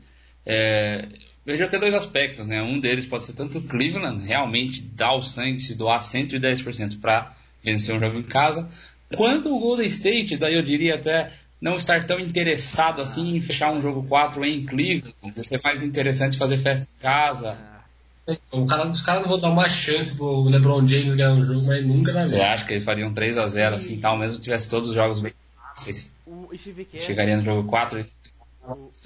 É, 0.45 1.07
Vejo 1.51 1.65
até 1.65 1.81
dois 1.81 1.95
aspectos, 1.95 2.47
né? 2.47 2.63
Um 2.63 2.79
deles 2.79 3.05
pode 3.05 3.25
ser 3.25 3.33
tanto 3.33 3.59
o 3.59 3.63
Cleveland 3.63 4.25
realmente 4.25 4.81
dar 4.83 5.15
o 5.15 5.23
sangue, 5.23 5.59
se 5.59 5.75
doar 5.75 6.01
110% 6.01 7.01
para 7.01 7.35
vencer 7.61 7.93
um 7.93 7.99
jogo 7.99 8.21
em 8.21 8.23
casa, 8.23 8.69
quanto 9.17 9.53
o 9.53 9.59
Golden 9.59 9.89
State, 9.89 10.37
daí 10.37 10.55
eu 10.55 10.63
diria 10.63 10.95
até 10.95 11.29
não 11.61 11.77
estar 11.77 12.05
tão 12.05 12.21
interessado 12.21 13.03
assim 13.03 13.35
em 13.35 13.41
fechar 13.41 13.73
um 13.73 13.83
jogo 13.83 14.05
4 14.05 14.45
em 14.45 14.63
Cleveland, 14.63 15.13
ser 15.43 15.61
mais 15.65 15.83
interessante 15.83 16.39
fazer 16.39 16.59
festa 16.59 16.87
em 16.87 17.03
casa. 17.03 17.59
O 18.53 18.65
cara, 18.65 18.89
os 18.89 19.03
caras 19.03 19.23
não 19.23 19.31
vão 19.31 19.41
dar 19.41 19.49
uma 19.49 19.69
chance 19.69 20.17
pro 20.17 20.45
LeBron 20.45 20.87
James 20.87 21.17
ganhar 21.17 21.33
um 21.33 21.43
jogo, 21.43 21.67
mas 21.67 21.85
nunca 21.85 22.13
na 22.13 22.27
vida. 22.27 22.37
Você 22.37 22.43
acha 22.43 22.65
que 22.65 22.75
eles 22.75 22.85
fariam 22.85 23.13
3 23.13 23.37
a 23.37 23.49
0 23.49 23.75
assim 23.75 23.99
tal, 23.99 24.17
mesmo 24.17 24.37
se 24.37 24.41
tivesse 24.41 24.71
todos 24.71 24.91
os 24.91 24.95
jogos 24.95 25.19
bem 25.19 25.33
fáceis? 25.57 26.13
Chegaria 26.97 27.37
no 27.37 27.45
jogo 27.45 27.69
4 27.69 27.99
e 27.99 28.07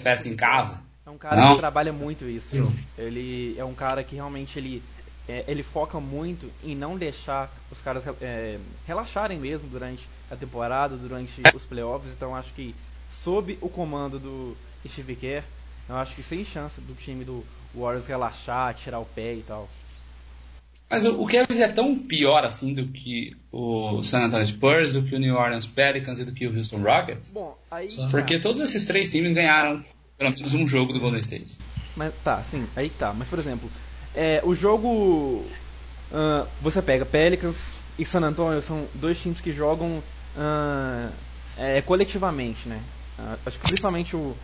festa 0.02 0.28
em 0.28 0.36
casa? 0.36 0.82
É 1.06 1.10
um 1.10 1.18
cara 1.18 1.36
não. 1.36 1.52
que 1.54 1.58
trabalha 1.58 1.92
muito 1.92 2.24
isso. 2.24 2.48
Sim. 2.50 2.78
Ele 2.96 3.54
é 3.58 3.64
um 3.64 3.74
cara 3.74 4.02
que 4.02 4.14
realmente 4.14 4.58
ele, 4.58 4.82
é, 5.28 5.44
ele 5.46 5.62
foca 5.62 6.00
muito 6.00 6.50
em 6.62 6.74
não 6.74 6.96
deixar 6.96 7.50
os 7.70 7.80
caras 7.80 8.02
é, 8.22 8.58
relaxarem 8.86 9.38
mesmo 9.38 9.68
durante 9.68 10.08
a 10.30 10.36
temporada, 10.36 10.96
durante 10.96 11.42
os 11.54 11.64
playoffs. 11.64 12.12
Então 12.12 12.34
acho 12.34 12.52
que 12.54 12.74
sob 13.10 13.58
o 13.60 13.68
comando 13.68 14.18
do 14.18 14.56
Steve 14.88 15.14
Kerr, 15.14 15.44
eu 15.88 15.96
acho 15.96 16.14
que 16.14 16.22
sem 16.22 16.44
chance 16.44 16.80
do 16.80 16.94
time 16.94 17.24
do 17.24 17.44
Warriors 17.74 18.06
relaxar, 18.06 18.74
tirar 18.74 18.98
o 18.98 19.04
pé 19.04 19.34
e 19.34 19.42
tal. 19.42 19.68
Mas 20.88 21.04
o, 21.04 21.26
Cavs 21.26 21.60
é 21.60 21.68
tão 21.68 21.98
pior 21.98 22.44
assim 22.44 22.72
do 22.72 22.86
que 22.86 23.36
o 23.50 24.02
San 24.02 24.24
Antonio 24.24 24.46
Spurs, 24.46 24.92
do 24.92 25.02
que 25.02 25.14
o 25.14 25.18
New 25.18 25.34
Orleans 25.34 25.66
Pelicans 25.66 26.20
e 26.20 26.24
do 26.24 26.32
que 26.32 26.46
o 26.46 26.56
Houston 26.56 26.82
Rockets? 26.82 27.30
Bom, 27.30 27.58
aí 27.70 27.88
porque 28.10 28.38
todos 28.38 28.60
esses 28.60 28.84
três 28.84 29.10
times 29.10 29.32
ganharam 29.32 29.82
pelo 30.18 30.30
menos 30.30 30.54
um 30.54 30.66
jogo 30.66 30.92
do 30.92 31.00
Golden 31.00 31.20
State. 31.20 31.56
Mas 31.96 32.12
tá, 32.22 32.42
sim, 32.42 32.66
aí 32.74 32.90
tá. 32.90 33.12
Mas 33.12 33.28
por 33.28 33.38
exemplo, 33.38 33.70
é, 34.14 34.40
o 34.44 34.54
jogo. 34.54 35.44
Uh, 36.12 36.46
você 36.60 36.80
pega 36.80 37.04
Pelicans 37.04 37.72
e 37.98 38.04
San 38.04 38.20
Antonio, 38.20 38.62
são 38.62 38.86
dois 38.94 39.20
times 39.20 39.40
que 39.40 39.52
jogam 39.52 40.02
uh, 40.36 41.12
é, 41.58 41.80
coletivamente, 41.82 42.68
né? 42.68 42.80
Uh, 43.18 43.38
acho 43.46 43.58
que 43.58 43.66
principalmente 43.66 44.14
o, 44.14 44.36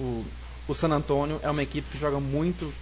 o, 0.00 0.24
o, 0.66 0.74
San 0.74 0.88
Antonio 0.88 1.38
é 1.42 1.50
uma 1.50 1.62
equipe 1.62 1.86
que 1.90 1.98
joga 1.98 2.18
muito 2.18 2.72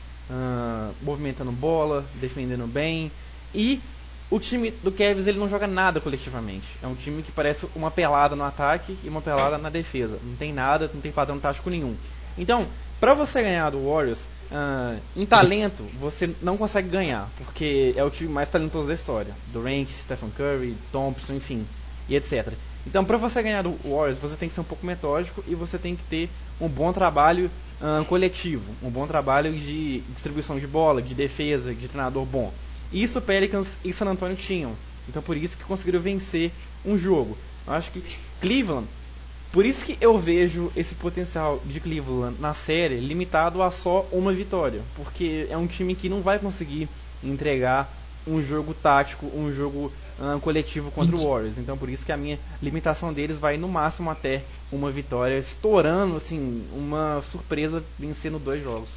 movimentando 1.02 1.52
bola, 1.52 2.04
defendendo 2.20 2.66
bem. 2.66 3.12
E 3.54 3.80
o 4.28 4.40
time 4.40 4.72
do 4.72 4.90
Cavs 4.90 5.28
ele 5.28 5.38
não 5.38 5.48
joga 5.48 5.68
nada 5.68 6.00
coletivamente. 6.00 6.66
É 6.82 6.86
um 6.86 6.96
time 6.96 7.22
que 7.22 7.30
parece 7.30 7.66
uma 7.76 7.92
pelada 7.92 8.34
no 8.34 8.42
ataque 8.42 8.98
e 9.04 9.08
uma 9.08 9.22
pelada 9.22 9.56
na 9.56 9.70
defesa. 9.70 10.18
Não 10.22 10.34
tem 10.34 10.52
nada, 10.52 10.90
não 10.92 11.00
tem 11.00 11.12
padrão 11.12 11.38
tático 11.38 11.70
nenhum. 11.70 11.96
Então, 12.38 12.66
para 13.00 13.14
você 13.14 13.42
ganhar 13.42 13.70
do 13.70 13.88
Warriors, 13.88 14.26
uh, 14.50 15.00
em 15.16 15.26
talento, 15.26 15.84
você 15.98 16.30
não 16.42 16.56
consegue 16.56 16.88
ganhar, 16.88 17.28
porque 17.38 17.94
é 17.96 18.04
o 18.04 18.10
time 18.10 18.30
mais 18.30 18.48
talentoso 18.48 18.88
da 18.88 18.94
história. 18.94 19.34
Durant, 19.52 19.88
Stephen 19.88 20.30
Curry, 20.30 20.76
Thompson, 20.92 21.34
enfim, 21.34 21.66
e 22.08 22.16
etc. 22.16 22.52
Então, 22.86 23.04
para 23.04 23.16
você 23.16 23.42
ganhar 23.42 23.62
do 23.62 23.76
Warriors, 23.84 24.18
você 24.18 24.36
tem 24.36 24.48
que 24.48 24.54
ser 24.54 24.60
um 24.60 24.64
pouco 24.64 24.86
metódico 24.86 25.42
e 25.46 25.54
você 25.54 25.78
tem 25.78 25.96
que 25.96 26.04
ter 26.04 26.30
um 26.60 26.68
bom 26.68 26.92
trabalho 26.92 27.50
uh, 27.80 28.04
coletivo, 28.04 28.74
um 28.82 28.90
bom 28.90 29.06
trabalho 29.06 29.52
de 29.52 30.00
distribuição 30.12 30.58
de 30.58 30.66
bola, 30.66 31.02
de 31.02 31.14
defesa, 31.14 31.74
de 31.74 31.88
treinador 31.88 32.24
bom. 32.24 32.52
Isso 32.92 33.20
Pelicans 33.20 33.76
e 33.84 33.92
San 33.92 34.06
Antonio 34.06 34.36
tinham. 34.36 34.72
Então, 35.08 35.20
por 35.20 35.36
isso 35.36 35.56
que 35.56 35.64
conseguiram 35.64 36.00
vencer 36.00 36.52
um 36.84 36.96
jogo. 36.96 37.36
Eu 37.66 37.72
acho 37.72 37.90
que 37.90 38.02
Cleveland 38.40 38.86
por 39.56 39.64
isso 39.64 39.86
que 39.86 39.96
eu 40.02 40.18
vejo 40.18 40.70
esse 40.76 40.94
potencial 40.94 41.62
de 41.64 41.80
Cleveland 41.80 42.38
na 42.38 42.52
série 42.52 42.96
limitado 42.96 43.62
a 43.62 43.70
só 43.70 44.06
uma 44.12 44.30
vitória, 44.30 44.82
porque 44.94 45.46
é 45.48 45.56
um 45.56 45.66
time 45.66 45.94
que 45.94 46.10
não 46.10 46.20
vai 46.20 46.38
conseguir 46.38 46.86
entregar 47.24 47.90
um 48.26 48.42
jogo 48.42 48.74
tático, 48.74 49.24
um 49.34 49.50
jogo 49.50 49.90
uh, 50.18 50.38
coletivo 50.40 50.90
contra 50.90 51.16
o 51.16 51.26
Warriors. 51.26 51.56
Então 51.56 51.78
por 51.78 51.88
isso 51.88 52.04
que 52.04 52.12
a 52.12 52.18
minha 52.18 52.38
limitação 52.62 53.14
deles 53.14 53.38
vai 53.38 53.56
no 53.56 53.66
máximo 53.66 54.10
até 54.10 54.42
uma 54.70 54.90
vitória, 54.90 55.38
estourando 55.38 56.18
assim 56.18 56.66
uma 56.70 57.22
surpresa 57.22 57.82
vencendo 57.98 58.38
dois 58.38 58.62
jogos. 58.62 58.90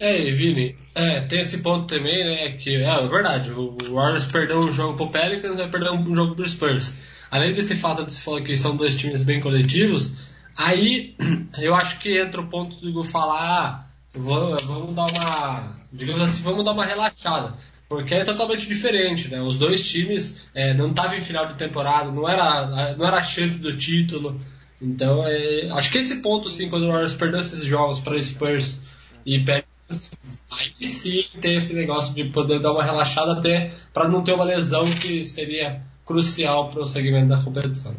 É, 0.00 0.28
Vini, 0.32 0.76
é, 0.96 1.20
tem 1.20 1.42
esse 1.42 1.58
ponto 1.58 1.86
também, 1.86 2.24
né, 2.24 2.56
que 2.58 2.74
é, 2.74 2.88
é 2.88 3.06
verdade, 3.06 3.52
o 3.52 3.76
Warriors 3.92 4.24
perdeu 4.24 4.58
um 4.58 4.72
jogo 4.72 4.96
pro 4.96 5.10
Pelicans, 5.10 5.54
vai 5.54 5.70
perder 5.70 5.92
um 5.92 6.16
jogo 6.16 6.34
pro 6.34 6.48
Spurs 6.48 7.08
além 7.30 7.54
desse 7.54 7.76
fato 7.76 8.04
de 8.04 8.12
se 8.12 8.20
falar 8.20 8.42
que 8.42 8.56
são 8.56 8.76
dois 8.76 8.94
times 8.96 9.22
bem 9.22 9.40
coletivos, 9.40 10.24
aí 10.56 11.14
eu 11.58 11.74
acho 11.74 11.98
que 12.00 12.20
entra 12.20 12.40
o 12.40 12.46
ponto 12.46 12.74
do 12.90 13.04
falar, 13.04 13.40
ah, 13.40 13.84
vamos 14.14 14.94
dar 14.94 15.06
uma, 15.06 15.76
digamos 15.92 16.22
assim, 16.22 16.42
vamos 16.42 16.64
dar 16.64 16.72
uma 16.72 16.84
relaxada. 16.84 17.54
Porque 17.88 18.14
é 18.14 18.24
totalmente 18.24 18.68
diferente, 18.68 19.28
né? 19.28 19.42
Os 19.42 19.58
dois 19.58 19.90
times 19.90 20.48
é, 20.54 20.72
não 20.74 20.90
estavam 20.90 21.16
em 21.16 21.20
final 21.20 21.46
de 21.46 21.54
temporada, 21.54 22.12
não 22.12 22.28
era, 22.28 22.94
não 22.96 23.04
era 23.04 23.16
a 23.16 23.22
chance 23.22 23.60
do 23.60 23.76
título. 23.76 24.40
Então, 24.80 25.26
é, 25.26 25.68
acho 25.72 25.90
que 25.90 25.98
esse 25.98 26.22
ponto, 26.22 26.46
assim, 26.46 26.70
quando 26.70 26.84
o 26.84 26.88
Warriors 26.88 27.14
perdeu 27.14 27.40
esses 27.40 27.64
jogos 27.64 27.98
para 27.98 28.20
Spurs 28.22 28.86
e 29.26 29.40
Pelicans, 29.40 30.10
aí 30.48 30.86
sim 30.86 31.24
tem 31.40 31.56
esse 31.56 31.74
negócio 31.74 32.14
de 32.14 32.24
poder 32.26 32.60
dar 32.60 32.72
uma 32.72 32.84
relaxada 32.84 33.32
até 33.32 33.72
para 33.92 34.08
não 34.08 34.22
ter 34.22 34.34
uma 34.34 34.44
lesão 34.44 34.88
que 34.88 35.24
seria 35.24 35.82
crucial 36.10 36.70
para 36.70 36.82
o 36.82 36.86
segmento 36.86 37.28
da 37.28 37.40
competição. 37.40 37.94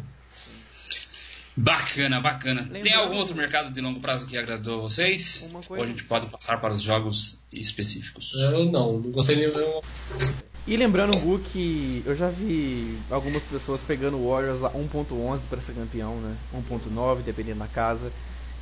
Bacana, 1.56 2.20
bacana. 2.20 2.60
Lembrando... 2.60 2.82
Tem 2.82 2.94
algum 2.94 3.16
outro 3.16 3.34
mercado 3.34 3.72
de 3.72 3.80
longo 3.80 4.00
prazo 4.00 4.26
que 4.26 4.36
agradou 4.36 4.82
vocês? 4.82 5.50
Ou 5.70 5.82
a 5.82 5.86
gente 5.86 6.04
pode 6.04 6.26
passar 6.26 6.60
para 6.60 6.74
os 6.74 6.82
jogos 6.82 7.38
específicos? 7.50 8.34
Eu 8.34 8.66
não, 8.70 8.98
não 8.98 9.10
gostei 9.10 9.36
nenhum. 9.36 9.80
E 10.66 10.76
lembrando, 10.76 11.18
Gu, 11.20 11.38
que 11.38 12.02
eu 12.04 12.14
já 12.14 12.28
vi 12.28 12.98
algumas 13.10 13.42
pessoas 13.44 13.80
pegando 13.80 14.18
o 14.18 14.30
Warriors 14.30 14.62
a 14.62 14.70
1.11 14.70 15.40
para 15.48 15.60
ser 15.60 15.72
campeão, 15.72 16.16
né? 16.16 16.36
1.9, 16.54 17.22
dependendo 17.22 17.60
da 17.60 17.66
casa. 17.66 18.12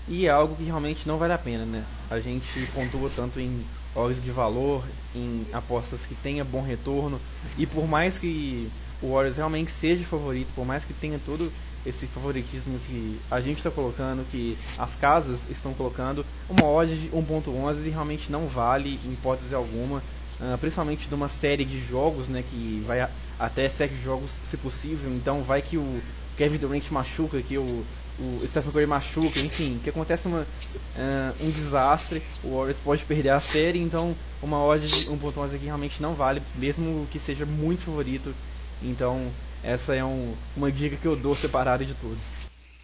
E 0.07 0.27
é 0.27 0.31
algo 0.31 0.55
que 0.55 0.63
realmente 0.63 1.09
não 1.09 1.19
vale 1.19 1.33
a 1.33 1.39
pena, 1.39 1.65
né? 1.65 1.85
A 2.09 2.21
gente 2.21 2.67
pontua 2.73 3.11
tanto 3.17 3.41
em 3.41 3.65
odds 3.97 4.23
de 4.23 4.31
valor, 4.31 4.85
em 5.13 5.45
apostas 5.53 6.07
que 6.07 6.15
tenha 6.15 6.45
bom 6.45 6.63
retorno. 6.63 7.21
E 7.59 7.67
por 7.67 7.87
mais 7.89 8.17
que 8.17 8.71
o 9.03 9.13
Warriors 9.13 9.37
realmente 9.37 9.71
seja 9.71 10.05
favorito, 10.05 10.49
por 10.55 10.65
mais 10.65 10.85
que 10.85 10.93
tenha 10.93 11.19
todo 11.25 11.51
esse 11.85 12.07
favoritismo 12.07 12.79
que 12.79 13.19
a 13.31 13.41
gente 13.41 13.57
está 13.57 13.71
colocando, 13.71 14.27
que 14.31 14.57
as 14.79 14.95
casas 14.95 15.41
estão 15.49 15.73
colocando, 15.73 16.25
uma 16.49 16.67
odd 16.67 16.95
de 16.95 17.09
1.11 17.09 17.91
realmente 17.91 18.31
não 18.31 18.47
vale 18.47 19.01
em 19.05 19.13
hipótese 19.13 19.55
alguma, 19.55 20.03
uh, 20.41 20.59
principalmente 20.59 21.09
de 21.09 21.15
uma 21.15 21.29
série 21.29 21.65
de 21.65 21.81
jogos, 21.81 22.29
né, 22.29 22.45
que 22.49 22.83
vai 22.87 23.09
até 23.39 23.69
sete 23.69 23.95
jogos 23.97 24.31
se 24.45 24.57
possível, 24.57 25.11
então 25.11 25.43
vai 25.43 25.63
que 25.63 25.79
o 25.79 26.03
Kevin 26.37 26.59
Durant 26.59 26.91
machuca, 26.91 27.41
que 27.41 27.57
o, 27.57 27.85
o 28.19 28.47
Stephen 28.47 28.73
Curry 28.73 28.87
machuca, 28.87 29.41
enfim, 29.41 29.81
que 29.83 29.89
acontece 29.89 30.29
uma, 30.29 30.41
uh, 30.41 31.45
um 31.45 31.51
desastre, 31.51 32.23
o 32.45 32.57
Warriors 32.57 32.79
pode 32.79 33.05
perder 33.07 33.31
a 33.31 33.41
série, 33.41 33.79
então 33.79 34.15
uma 34.43 34.63
odd 34.63 34.87
de 34.87 35.07
1.11 35.07 35.55
aqui 35.55 35.65
realmente 35.65 36.03
não 36.03 36.15
vale, 36.15 36.43
mesmo 36.55 37.07
que 37.11 37.19
seja 37.19 37.47
muito 37.47 37.83
favorito 37.83 38.35
então, 38.83 39.31
essa 39.63 39.95
é 39.95 40.05
um, 40.05 40.35
uma 40.57 40.71
dica 40.71 40.97
que 40.97 41.07
eu 41.07 41.17
dou 41.17 41.37
separada 41.37 41.85
de 41.85 41.95
tudo. 41.95 42.19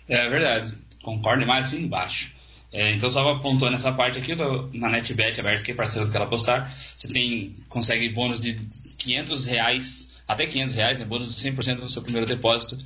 É 0.09 0.29
verdade, 0.29 0.75
concordo 1.03 1.47
mais 1.47 1.67
assim 1.67 1.83
embaixo. 1.83 2.35
É, 2.73 2.93
então, 2.93 3.09
só 3.09 3.29
apontando 3.31 3.75
essa 3.75 3.93
parte 3.93 4.19
aqui, 4.19 4.37
tô 4.37 4.69
na 4.73 4.91
NetBet 4.91 5.41
aberto, 5.41 5.65
que 5.65 5.71
é 5.71 5.75
parceiro 5.75 6.09
do 6.09 6.17
ela 6.17 6.27
postar, 6.27 6.69
você 6.69 7.09
tem, 7.09 7.55
consegue 7.69 8.09
bônus 8.11 8.39
de 8.39 8.55
500 8.99 9.47
reais, 9.47 10.23
até 10.29 10.47
500 10.47 10.75
reais, 10.75 10.99
né, 10.99 11.05
bônus 11.05 11.35
de 11.35 11.51
100% 11.51 11.79
no 11.79 11.89
seu 11.89 12.03
primeiro 12.03 12.27
depósito. 12.27 12.77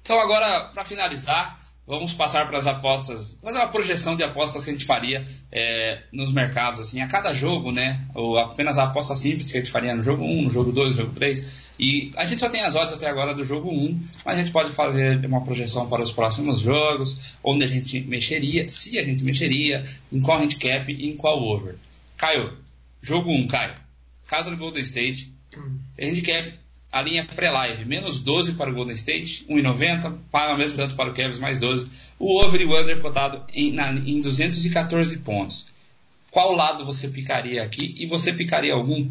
Então, 0.00 0.18
agora, 0.18 0.70
para 0.72 0.84
finalizar, 0.84 1.60
vamos 1.86 2.12
passar 2.12 2.46
para 2.46 2.58
as 2.58 2.66
apostas, 2.66 3.38
fazer 3.42 3.58
uma 3.58 3.68
projeção 3.68 4.14
de 4.14 4.22
apostas 4.22 4.64
que 4.64 4.70
a 4.70 4.72
gente 4.72 4.84
faria 4.84 5.24
é, 5.50 6.02
nos 6.12 6.32
mercados, 6.32 6.78
assim, 6.80 7.00
a 7.00 7.08
cada 7.08 7.34
jogo, 7.34 7.72
né? 7.72 8.06
Ou 8.14 8.38
apenas 8.38 8.78
a 8.78 8.84
aposta 8.84 9.16
simples 9.16 9.50
que 9.50 9.58
a 9.58 9.60
gente 9.60 9.72
faria 9.72 9.94
no 9.94 10.02
jogo 10.02 10.24
1, 10.24 10.42
no 10.42 10.50
jogo 10.50 10.72
2, 10.72 10.90
no 10.94 11.02
jogo 11.02 11.12
3. 11.12 11.72
E 11.78 12.12
a 12.16 12.24
gente 12.26 12.38
só 12.38 12.48
tem 12.48 12.62
as 12.62 12.76
odds 12.76 12.92
até 12.92 13.08
agora 13.08 13.34
do 13.34 13.44
jogo 13.44 13.68
1, 13.68 14.00
mas 14.24 14.36
a 14.36 14.40
gente 14.40 14.52
pode 14.52 14.70
fazer 14.70 15.24
uma 15.26 15.44
projeção 15.44 15.88
para 15.88 16.02
os 16.02 16.12
próximos 16.12 16.60
jogos, 16.60 17.36
onde 17.42 17.64
a 17.64 17.68
gente 17.68 18.00
mexeria, 18.02 18.68
se 18.68 18.98
a 18.98 19.04
gente 19.04 19.24
mexeria, 19.24 19.82
em 20.12 20.20
qual 20.20 20.38
handicap 20.38 20.90
e 20.90 21.08
em 21.08 21.16
qual 21.16 21.42
over. 21.42 21.74
Caio, 22.16 22.52
jogo 23.00 23.30
1, 23.30 23.48
Caio. 23.48 23.74
Caso 24.28 24.50
do 24.50 24.56
Golden 24.56 24.82
State, 24.82 25.32
handicap 26.00 26.61
a 26.92 27.00
linha 27.00 27.24
pré-live, 27.24 27.86
menos 27.86 28.20
12 28.20 28.52
para 28.52 28.70
o 28.70 28.74
Golden 28.74 28.94
State, 28.94 29.46
1,90, 29.48 30.14
paga 30.30 30.54
mesmo 30.54 30.76
tanto 30.76 30.94
para 30.94 31.10
o 31.10 31.14
Cavs, 31.14 31.38
mais 31.38 31.58
12. 31.58 31.86
O 32.18 32.44
over 32.44 32.60
e 32.60 32.66
o 32.66 32.78
under 32.78 33.00
cotado 33.00 33.42
em, 33.54 33.72
na, 33.72 33.90
em 33.92 34.20
214 34.20 35.18
pontos. 35.20 35.66
Qual 36.30 36.52
lado 36.52 36.84
você 36.84 37.08
picaria 37.08 37.62
aqui? 37.62 37.94
E 37.96 38.06
você 38.06 38.30
picaria 38.32 38.74
algum? 38.74 39.08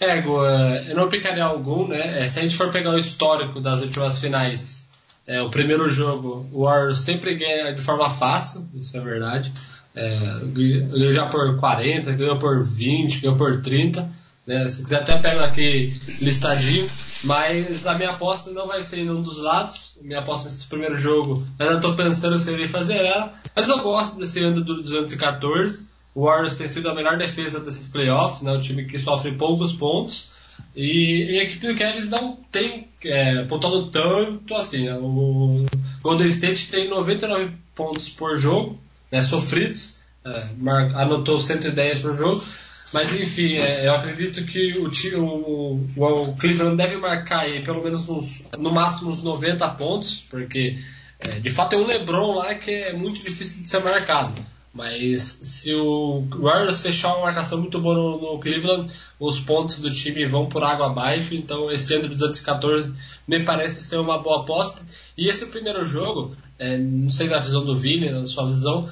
É, 0.00 0.18
é 0.18 0.90
eu 0.90 0.96
não 0.96 1.08
picaria 1.08 1.44
algum, 1.44 1.86
né? 1.86 2.24
É, 2.24 2.28
se 2.28 2.40
a 2.40 2.42
gente 2.42 2.56
for 2.56 2.72
pegar 2.72 2.90
o 2.90 2.98
histórico 2.98 3.60
das 3.60 3.82
últimas 3.82 4.18
finais, 4.18 4.90
é, 5.24 5.40
o 5.40 5.50
primeiro 5.50 5.88
jogo, 5.88 6.44
o 6.52 6.64
Warriors 6.64 6.98
sempre 6.98 7.36
ganha 7.36 7.72
de 7.72 7.80
forma 7.80 8.10
fácil, 8.10 8.68
isso 8.74 8.96
é 8.96 9.00
verdade. 9.00 9.52
É, 9.94 10.40
ganhou 10.46 11.12
já 11.12 11.26
por 11.26 11.60
40, 11.60 12.12
ganhou 12.12 12.38
por 12.38 12.60
20, 12.60 13.20
ganhou 13.20 13.36
por 13.36 13.62
30. 13.62 14.10
Né? 14.46 14.66
Se 14.68 14.82
quiser 14.82 15.00
até 15.00 15.18
pego 15.18 15.40
aqui 15.40 15.94
listadinho, 16.20 16.88
mas 17.24 17.86
a 17.86 17.94
minha 17.94 18.10
aposta 18.10 18.50
não 18.50 18.66
vai 18.66 18.82
ser 18.82 18.98
em 18.98 19.10
um 19.10 19.22
dos 19.22 19.38
lados. 19.38 19.98
Minha 20.02 20.20
aposta 20.20 20.48
nesse 20.48 20.66
primeiro 20.66 20.96
jogo, 20.96 21.46
ainda 21.58 21.76
estou 21.76 21.94
pensando 21.94 22.38
se 22.38 22.48
eu 22.48 22.54
iria 22.54 22.68
fazer 22.68 22.96
ela, 22.96 23.32
mas 23.54 23.68
eu 23.68 23.80
gosto 23.82 24.18
desse 24.18 24.42
ano 24.42 24.60
do 24.60 24.82
214. 24.82 25.92
O 26.14 26.24
Warriors 26.24 26.56
tem 26.56 26.66
sido 26.66 26.90
a 26.90 26.94
melhor 26.94 27.16
defesa 27.16 27.60
desses 27.60 27.88
playoffs, 27.88 28.42
né? 28.42 28.52
o 28.52 28.60
time 28.60 28.84
que 28.84 28.98
sofre 28.98 29.32
poucos 29.32 29.72
pontos. 29.72 30.32
E, 30.74 31.34
e 31.34 31.40
a 31.40 31.44
equipe 31.44 31.66
do 31.66 31.78
Cavs 31.78 32.08
não 32.08 32.36
tem 32.50 32.88
é, 33.04 33.44
pontuado 33.44 33.90
tanto 33.90 34.54
assim. 34.54 34.86
Né? 34.86 34.94
O 34.94 35.64
Golden 36.02 36.26
State 36.28 36.70
tem 36.70 36.88
99 36.88 37.52
pontos 37.74 38.08
por 38.08 38.36
jogo, 38.36 38.78
né, 39.10 39.20
sofridos, 39.20 39.98
é, 40.24 40.46
anotou 40.94 41.40
110 41.40 42.00
por 42.00 42.16
jogo. 42.16 42.42
Mas 42.92 43.12
enfim, 43.18 43.54
é, 43.54 43.86
eu 43.86 43.94
acredito 43.94 44.44
que 44.44 44.74
o, 44.74 44.90
o, 45.18 45.88
o, 45.96 46.36
Cleveland 46.36 46.76
deve 46.76 46.96
marcar 46.96 47.40
aí 47.40 47.64
pelo 47.64 47.82
menos 47.82 48.08
uns, 48.08 48.44
no 48.58 48.70
máximo 48.70 49.10
uns 49.10 49.22
90 49.22 49.66
pontos, 49.70 50.24
porque 50.28 50.78
é, 51.18 51.40
de 51.40 51.50
fato 51.50 51.70
tem 51.70 51.80
um 51.80 51.86
LeBron 51.86 52.34
lá 52.36 52.54
que 52.54 52.70
é 52.70 52.92
muito 52.92 53.24
difícil 53.24 53.62
de 53.62 53.70
ser 53.70 53.80
marcado. 53.80 54.34
Mas 54.74 55.20
se 55.20 55.74
o 55.74 56.24
Warriors 56.30 56.80
fechar 56.80 57.14
uma 57.14 57.26
marcação 57.26 57.58
muito 57.58 57.78
boa 57.78 57.94
no, 57.94 58.20
no, 58.20 58.38
Cleveland, 58.38 58.90
os 59.20 59.38
pontos 59.38 59.80
do 59.80 59.90
time 59.90 60.24
vão 60.24 60.46
por 60.46 60.64
água 60.64 60.86
abaixo. 60.86 61.34
Então 61.34 61.70
esse 61.70 61.92
ano 61.94 62.04
de 62.04 62.14
214 62.14 62.94
me 63.28 63.44
parece 63.44 63.84
ser 63.84 63.98
uma 63.98 64.18
boa 64.18 64.40
aposta. 64.40 64.82
E 65.16 65.28
esse 65.28 65.46
primeiro 65.46 65.84
jogo, 65.84 66.34
é, 66.58 66.78
não 66.78 67.10
sei 67.10 67.28
da 67.28 67.38
visão 67.38 67.64
do 67.64 67.76
Vini, 67.76 68.10
na 68.10 68.24
sua 68.24 68.46
visão, 68.46 68.88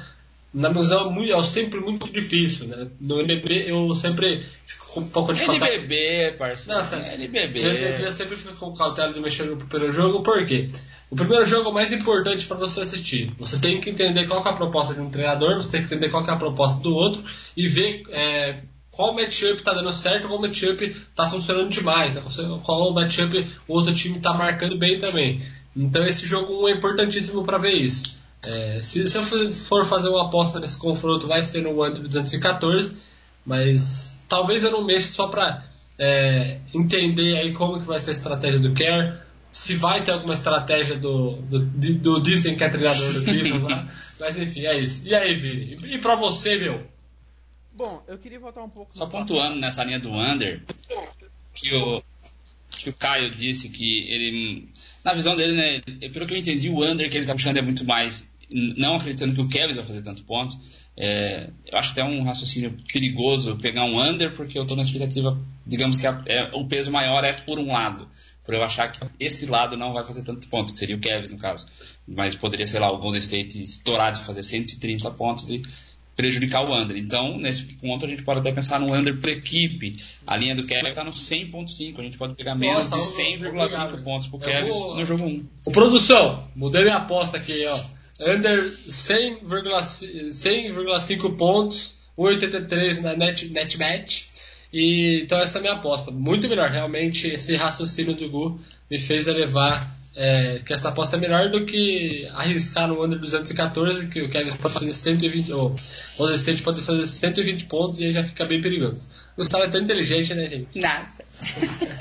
na 0.52 0.68
visão 0.70 1.16
é, 1.22 1.30
é 1.30 1.42
sempre 1.42 1.80
muito 1.80 2.12
difícil, 2.12 2.66
né? 2.66 2.88
No 3.00 3.20
NBB 3.20 3.70
eu 3.70 3.94
sempre 3.94 4.44
fico 4.66 4.88
com 4.88 5.00
um 5.00 5.08
pouco 5.08 5.32
de 5.32 5.44
cautela. 5.44 5.70
NBB, 5.70 6.32
parceiro. 6.36 6.80
Não, 6.80 7.14
NBB. 7.14 7.62
No 7.62 7.70
NBB 7.70 8.04
eu 8.04 8.12
sempre 8.12 8.36
fico 8.36 8.54
com 8.54 8.74
cautela 8.74 9.12
de 9.12 9.20
mexer 9.20 9.44
no 9.44 9.56
primeiro 9.56 9.92
jogo, 9.92 10.22
por 10.22 10.44
quê? 10.46 10.68
O 11.08 11.16
primeiro 11.16 11.44
jogo 11.44 11.68
é 11.68 11.70
o 11.70 11.74
mais 11.74 11.92
importante 11.92 12.46
para 12.46 12.56
você 12.56 12.80
assistir. 12.80 13.32
Você 13.38 13.58
tem 13.58 13.80
que 13.80 13.90
entender 13.90 14.26
qual 14.26 14.44
é 14.44 14.48
a 14.48 14.52
proposta 14.52 14.94
de 14.94 15.00
um 15.00 15.10
treinador, 15.10 15.56
você 15.56 15.72
tem 15.72 15.80
que 15.80 15.86
entender 15.86 16.08
qual 16.08 16.24
é 16.24 16.30
a 16.30 16.36
proposta 16.36 16.80
do 16.82 16.94
outro 16.94 17.22
e 17.56 17.66
ver 17.68 18.04
é, 18.10 18.60
qual 18.90 19.14
matchup 19.14 19.54
está 19.54 19.72
dando 19.72 19.92
certo, 19.92 20.28
qual 20.28 20.40
matchup 20.40 20.84
está 20.84 21.26
funcionando 21.26 21.68
demais, 21.68 22.14
né? 22.14 22.22
qual 22.64 22.92
matchup 22.92 23.50
o 23.66 23.74
outro 23.74 23.94
time 23.94 24.18
está 24.18 24.32
marcando 24.32 24.76
bem 24.76 24.98
também. 24.98 25.42
Então 25.76 26.04
esse 26.04 26.26
jogo 26.26 26.68
é 26.68 26.72
importantíssimo 26.72 27.44
para 27.44 27.58
ver 27.58 27.72
isso. 27.72 28.19
É, 28.46 28.80
se, 28.80 29.06
se, 29.06 29.18
eu 29.18 29.22
for 29.52 29.84
fazer 29.84 30.08
uma 30.08 30.26
aposta 30.26 30.58
nesse 30.58 30.78
confronto, 30.78 31.26
vai 31.26 31.42
ser 31.42 31.62
no 31.62 31.84
Under 31.84 32.02
214, 32.02 32.96
mas 33.44 34.24
talvez 34.28 34.64
eu 34.64 34.70
não 34.70 34.84
mexa 34.84 35.12
só 35.12 35.28
para 35.28 35.64
é, 35.98 36.60
entender 36.74 37.36
aí 37.36 37.52
como 37.52 37.80
que 37.80 37.86
vai 37.86 37.98
ser 37.98 38.10
a 38.10 38.12
estratégia 38.14 38.60
do 38.60 38.72
Care, 38.72 39.18
se 39.50 39.74
vai 39.76 40.02
ter 40.02 40.12
alguma 40.12 40.32
estratégia 40.32 40.96
do, 40.96 41.32
do, 41.42 41.58
do 41.60 42.22
Disney 42.22 42.56
que 42.56 42.64
é 42.64 42.68
treinador 42.68 43.12
do 43.12 43.24
Cleveland 43.24 43.64
lá, 43.64 43.88
mas 44.18 44.38
enfim, 44.38 44.64
é 44.64 44.78
isso. 44.78 45.06
E 45.06 45.14
aí, 45.14 45.34
Vini? 45.34 45.76
E 45.94 45.98
para 45.98 46.14
você, 46.14 46.56
meu? 46.56 46.86
Bom, 47.74 48.02
eu 48.06 48.18
queria 48.18 48.38
voltar 48.38 48.62
um 48.62 48.70
pouco. 48.70 48.96
Só 48.96 49.06
pontuando 49.06 49.56
nessa 49.56 49.84
linha 49.84 49.98
do 49.98 50.12
Under, 50.12 50.62
que 51.54 51.74
o, 51.74 52.02
que 52.70 52.90
o 52.90 52.92
Caio 52.94 53.30
disse 53.30 53.68
que 53.68 54.06
ele 54.08 54.68
na 55.04 55.14
visão 55.14 55.36
dele, 55.36 55.52
né, 55.54 55.80
pelo 56.08 56.26
que 56.26 56.34
eu 56.34 56.38
entendi, 56.38 56.68
o 56.68 56.84
under 56.84 57.08
que 57.08 57.16
ele 57.16 57.24
está 57.24 57.34
buscando 57.34 57.58
é 57.58 57.62
muito 57.62 57.84
mais, 57.84 58.30
não 58.50 58.96
acreditando 58.96 59.34
que 59.34 59.40
o 59.40 59.48
Kevin 59.48 59.74
vai 59.74 59.84
fazer 59.84 60.02
tanto 60.02 60.22
ponto. 60.24 60.58
É, 60.96 61.48
eu 61.70 61.78
acho 61.78 61.92
até 61.92 62.04
um 62.04 62.22
raciocínio 62.22 62.76
perigoso 62.92 63.56
pegar 63.56 63.84
um 63.84 63.98
under, 64.02 64.32
porque 64.34 64.58
eu 64.58 64.62
estou 64.62 64.76
na 64.76 64.82
expectativa, 64.82 65.38
digamos 65.66 65.96
que 65.96 66.06
a, 66.06 66.22
é, 66.26 66.50
o 66.52 66.66
peso 66.66 66.90
maior 66.90 67.24
é 67.24 67.32
por 67.32 67.58
um 67.58 67.72
lado, 67.72 68.06
por 68.44 68.54
eu 68.54 68.62
achar 68.62 68.90
que 68.90 69.00
esse 69.18 69.46
lado 69.46 69.76
não 69.76 69.92
vai 69.92 70.04
fazer 70.04 70.22
tanto 70.22 70.46
ponto, 70.48 70.72
que 70.72 70.78
seria 70.78 70.96
o 70.96 71.00
Kevin 71.00 71.32
no 71.32 71.38
caso. 71.38 71.66
Mas 72.06 72.34
poderia, 72.34 72.66
sei 72.66 72.80
lá, 72.80 72.90
o 72.90 72.98
Golden 72.98 73.20
State 73.20 73.62
estourar 73.62 74.12
de 74.12 74.20
fazer 74.20 74.42
130 74.42 75.10
pontos 75.12 75.48
e 75.50 75.62
prejudicar 76.20 76.62
o 76.62 76.74
under. 76.74 76.96
Então, 76.98 77.38
nesse 77.38 77.64
ponto, 77.64 78.04
a 78.04 78.08
gente 78.08 78.22
pode 78.22 78.40
até 78.40 78.52
pensar 78.52 78.78
no 78.78 78.94
under 78.94 79.18
por 79.18 79.30
equipe. 79.30 79.96
A 80.26 80.36
linha 80.36 80.54
do 80.54 80.64
Kevin 80.64 80.88
está 80.88 81.02
no 81.02 81.12
100.5. 81.12 81.98
A 81.98 82.02
gente 82.02 82.18
pode 82.18 82.34
pegar 82.34 82.54
menos 82.54 82.90
Nossa, 82.90 83.16
de 83.18 83.38
100,5 83.38 84.02
pontos 84.02 84.26
pro 84.26 84.38
Kevin 84.38 84.68
vou... 84.68 84.96
no 84.96 85.06
jogo 85.06 85.24
1. 85.24 85.48
Ô, 85.66 85.70
produção, 85.70 86.46
mudei 86.54 86.82
minha 86.82 86.96
aposta 86.96 87.38
aqui, 87.38 87.64
ó. 87.66 87.80
Under 88.30 88.62
100,5 88.64 90.32
100, 90.32 91.36
pontos, 91.38 91.94
1,83 92.18 93.00
na 93.00 93.16
net, 93.16 93.48
net 93.48 93.78
match. 93.78 94.24
E, 94.70 95.22
então 95.24 95.38
essa 95.38 95.56
é 95.56 95.60
a 95.60 95.62
minha 95.62 95.74
aposta. 95.74 96.10
Muito 96.10 96.46
melhor, 96.48 96.68
realmente, 96.68 97.28
esse 97.28 97.56
raciocínio 97.56 98.14
do 98.14 98.28
Gu 98.28 98.60
me 98.90 98.98
fez 98.98 99.26
elevar 99.26 99.99
é, 100.16 100.58
que 100.58 100.72
essa 100.72 100.88
aposta 100.88 101.16
é 101.16 101.20
melhor 101.20 101.50
do 101.50 101.64
que 101.64 102.28
arriscar 102.34 102.88
no 102.88 103.04
under 103.04 103.18
214, 103.18 104.08
que 104.08 104.22
o 104.22 104.28
Kevin 104.28 104.50
pode 104.56 104.74
fazer 104.74 104.92
120, 104.92 105.52
ou 105.52 105.70
o 105.70 105.74
Golden 106.18 106.36
State 106.36 106.62
pode 106.62 106.82
fazer 106.82 107.06
120 107.06 107.64
pontos 107.66 107.98
e 108.00 108.06
aí 108.06 108.12
já 108.12 108.22
fica 108.22 108.44
bem 108.44 108.60
perigoso. 108.60 109.08
Gustavo 109.36 109.64
é 109.64 109.68
tão 109.68 109.80
inteligente, 109.80 110.34
né, 110.34 110.48
gente? 110.48 110.78
Nossa. 110.78 111.24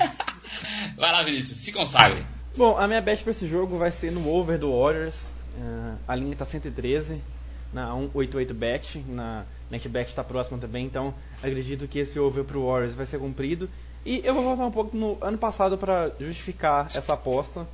vai 0.96 1.12
lá, 1.12 1.22
Vinícius, 1.22 1.58
se 1.58 1.72
consagre. 1.72 2.22
Bom, 2.56 2.76
a 2.76 2.86
minha 2.88 3.00
bet 3.00 3.22
para 3.22 3.30
esse 3.30 3.48
jogo 3.48 3.78
vai 3.78 3.90
ser 3.90 4.10
no 4.10 4.28
over 4.28 4.58
do 4.58 4.76
Warriors. 4.76 5.28
Uh, 5.56 5.96
a 6.06 6.14
linha 6.16 6.32
está 6.32 6.44
113 6.44 7.22
na 7.72 7.92
188 7.92 8.54
bet, 8.54 8.98
na 9.08 9.44
NetBet 9.70 10.08
está 10.08 10.24
próxima 10.24 10.58
também, 10.58 10.84
então 10.84 11.14
acredito 11.42 11.86
que 11.86 12.00
esse 12.00 12.18
over 12.18 12.44
para 12.44 12.58
o 12.58 12.66
Warriors 12.66 12.94
vai 12.94 13.06
ser 13.06 13.18
cumprido. 13.18 13.68
E 14.04 14.20
eu 14.24 14.34
vou 14.34 14.42
voltar 14.42 14.66
um 14.66 14.70
pouco 14.70 14.96
no 14.96 15.18
ano 15.20 15.38
passado 15.38 15.76
para 15.76 16.10
justificar 16.18 16.86
essa 16.94 17.12
aposta. 17.12 17.66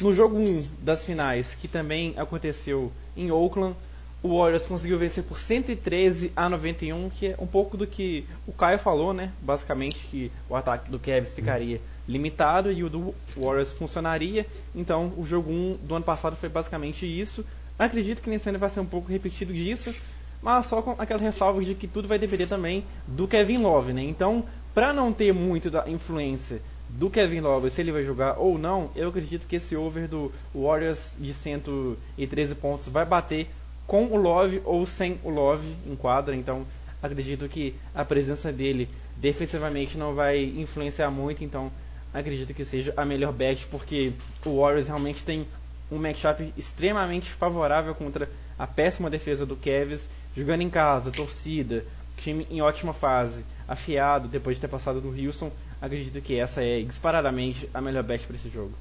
No 0.00 0.14
jogo 0.14 0.38
1 0.38 0.68
das 0.80 1.04
finais, 1.04 1.54
que 1.54 1.66
também 1.66 2.14
aconteceu 2.16 2.92
em 3.16 3.30
Oakland, 3.30 3.74
o 4.22 4.36
Warriors 4.38 4.66
conseguiu 4.66 4.98
vencer 4.98 5.22
por 5.22 5.38
113 5.38 6.32
a 6.34 6.48
91, 6.48 7.10
que 7.10 7.26
é 7.28 7.36
um 7.38 7.46
pouco 7.46 7.76
do 7.76 7.86
que 7.86 8.24
o 8.46 8.52
Caio 8.52 8.78
falou, 8.78 9.12
né? 9.12 9.32
Basicamente 9.40 10.06
que 10.06 10.30
o 10.48 10.56
ataque 10.56 10.90
do 10.90 10.98
Cavs 10.98 11.32
ficaria 11.32 11.80
limitado 12.06 12.72
e 12.72 12.82
o 12.82 12.90
do 12.90 13.14
Warriors 13.36 13.72
funcionaria. 13.72 14.46
Então, 14.74 15.12
o 15.16 15.24
jogo 15.24 15.50
1 15.52 15.78
do 15.82 15.94
ano 15.94 16.04
passado 16.04 16.34
foi 16.36 16.48
basicamente 16.48 17.06
isso. 17.06 17.44
Acredito 17.78 18.22
que 18.22 18.30
nesse 18.30 18.48
ano 18.48 18.58
vai 18.58 18.70
ser 18.70 18.80
um 18.80 18.86
pouco 18.86 19.10
repetido 19.10 19.52
disso, 19.52 19.94
mas 20.42 20.66
só 20.66 20.82
com 20.82 21.00
aquela 21.00 21.20
ressalva 21.20 21.62
de 21.62 21.74
que 21.74 21.86
tudo 21.86 22.08
vai 22.08 22.18
depender 22.18 22.46
também 22.46 22.84
do 23.06 23.28
Kevin 23.28 23.58
Love, 23.58 23.92
né? 23.92 24.02
Então, 24.02 24.44
para 24.74 24.92
não 24.92 25.12
ter 25.12 25.32
muito 25.32 25.70
da 25.70 25.88
influência 25.88 26.60
do 26.88 27.10
Kevin 27.10 27.40
Love, 27.40 27.70
se 27.70 27.80
ele 27.80 27.92
vai 27.92 28.02
jogar 28.02 28.38
ou 28.38 28.58
não, 28.58 28.90
eu 28.96 29.08
acredito 29.08 29.46
que 29.46 29.56
esse 29.56 29.76
over 29.76 30.08
do 30.08 30.32
Warriors 30.54 31.16
de 31.18 31.34
113 31.34 32.54
pontos 32.54 32.88
vai 32.88 33.04
bater 33.04 33.48
com 33.86 34.06
o 34.06 34.16
Love 34.16 34.62
ou 34.64 34.84
sem 34.86 35.18
o 35.22 35.30
Love 35.30 35.66
em 35.86 35.94
quadra, 35.96 36.34
então 36.34 36.66
acredito 37.02 37.48
que 37.48 37.74
a 37.94 38.04
presença 38.04 38.52
dele 38.52 38.88
defensivamente 39.16 39.96
não 39.96 40.14
vai 40.14 40.42
influenciar 40.42 41.10
muito, 41.10 41.44
então 41.44 41.70
acredito 42.12 42.54
que 42.54 42.64
seja 42.64 42.92
a 42.96 43.04
melhor 43.04 43.32
bet, 43.32 43.66
porque 43.66 44.12
o 44.44 44.60
Warriors 44.60 44.88
realmente 44.88 45.24
tem 45.24 45.46
um 45.90 45.98
matchup 45.98 46.52
extremamente 46.56 47.30
favorável 47.30 47.94
contra 47.94 48.28
a 48.58 48.66
péssima 48.66 49.08
defesa 49.08 49.46
do 49.46 49.56
Cavs, 49.56 50.08
jogando 50.36 50.62
em 50.62 50.70
casa, 50.70 51.10
torcida, 51.10 51.84
time 52.16 52.46
em 52.50 52.60
ótima 52.60 52.92
fase, 52.92 53.44
afiado 53.66 54.28
depois 54.28 54.56
de 54.56 54.60
ter 54.60 54.68
passado 54.68 55.00
do 55.00 55.08
Houston, 55.08 55.50
acredito 55.80 56.20
que 56.20 56.38
essa 56.38 56.62
é 56.62 56.82
disparadamente 56.82 57.68
a 57.72 57.80
melhor 57.80 58.02
bet 58.02 58.24
para 58.26 58.36
esse 58.36 58.50
jogo. 58.50 58.72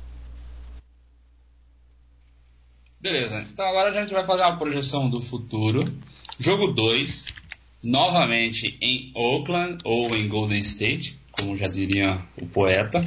Beleza, 3.00 3.46
então 3.52 3.68
agora 3.68 3.90
a 3.90 3.94
gente 3.94 4.12
vai 4.12 4.26
fazer 4.26 4.44
uma 4.44 4.58
projeção 4.58 5.10
do 5.10 5.22
futuro. 5.22 5.82
Jogo 6.40 6.68
2, 6.68 7.28
novamente 7.84 8.78
em 8.82 9.12
Oakland 9.16 9.78
ou 9.84 10.16
em 10.16 10.28
Golden 10.28 10.62
State, 10.62 11.20
como 11.32 11.56
já 11.56 11.68
diria 11.68 12.20
o 12.42 12.48
poeta. 12.48 13.04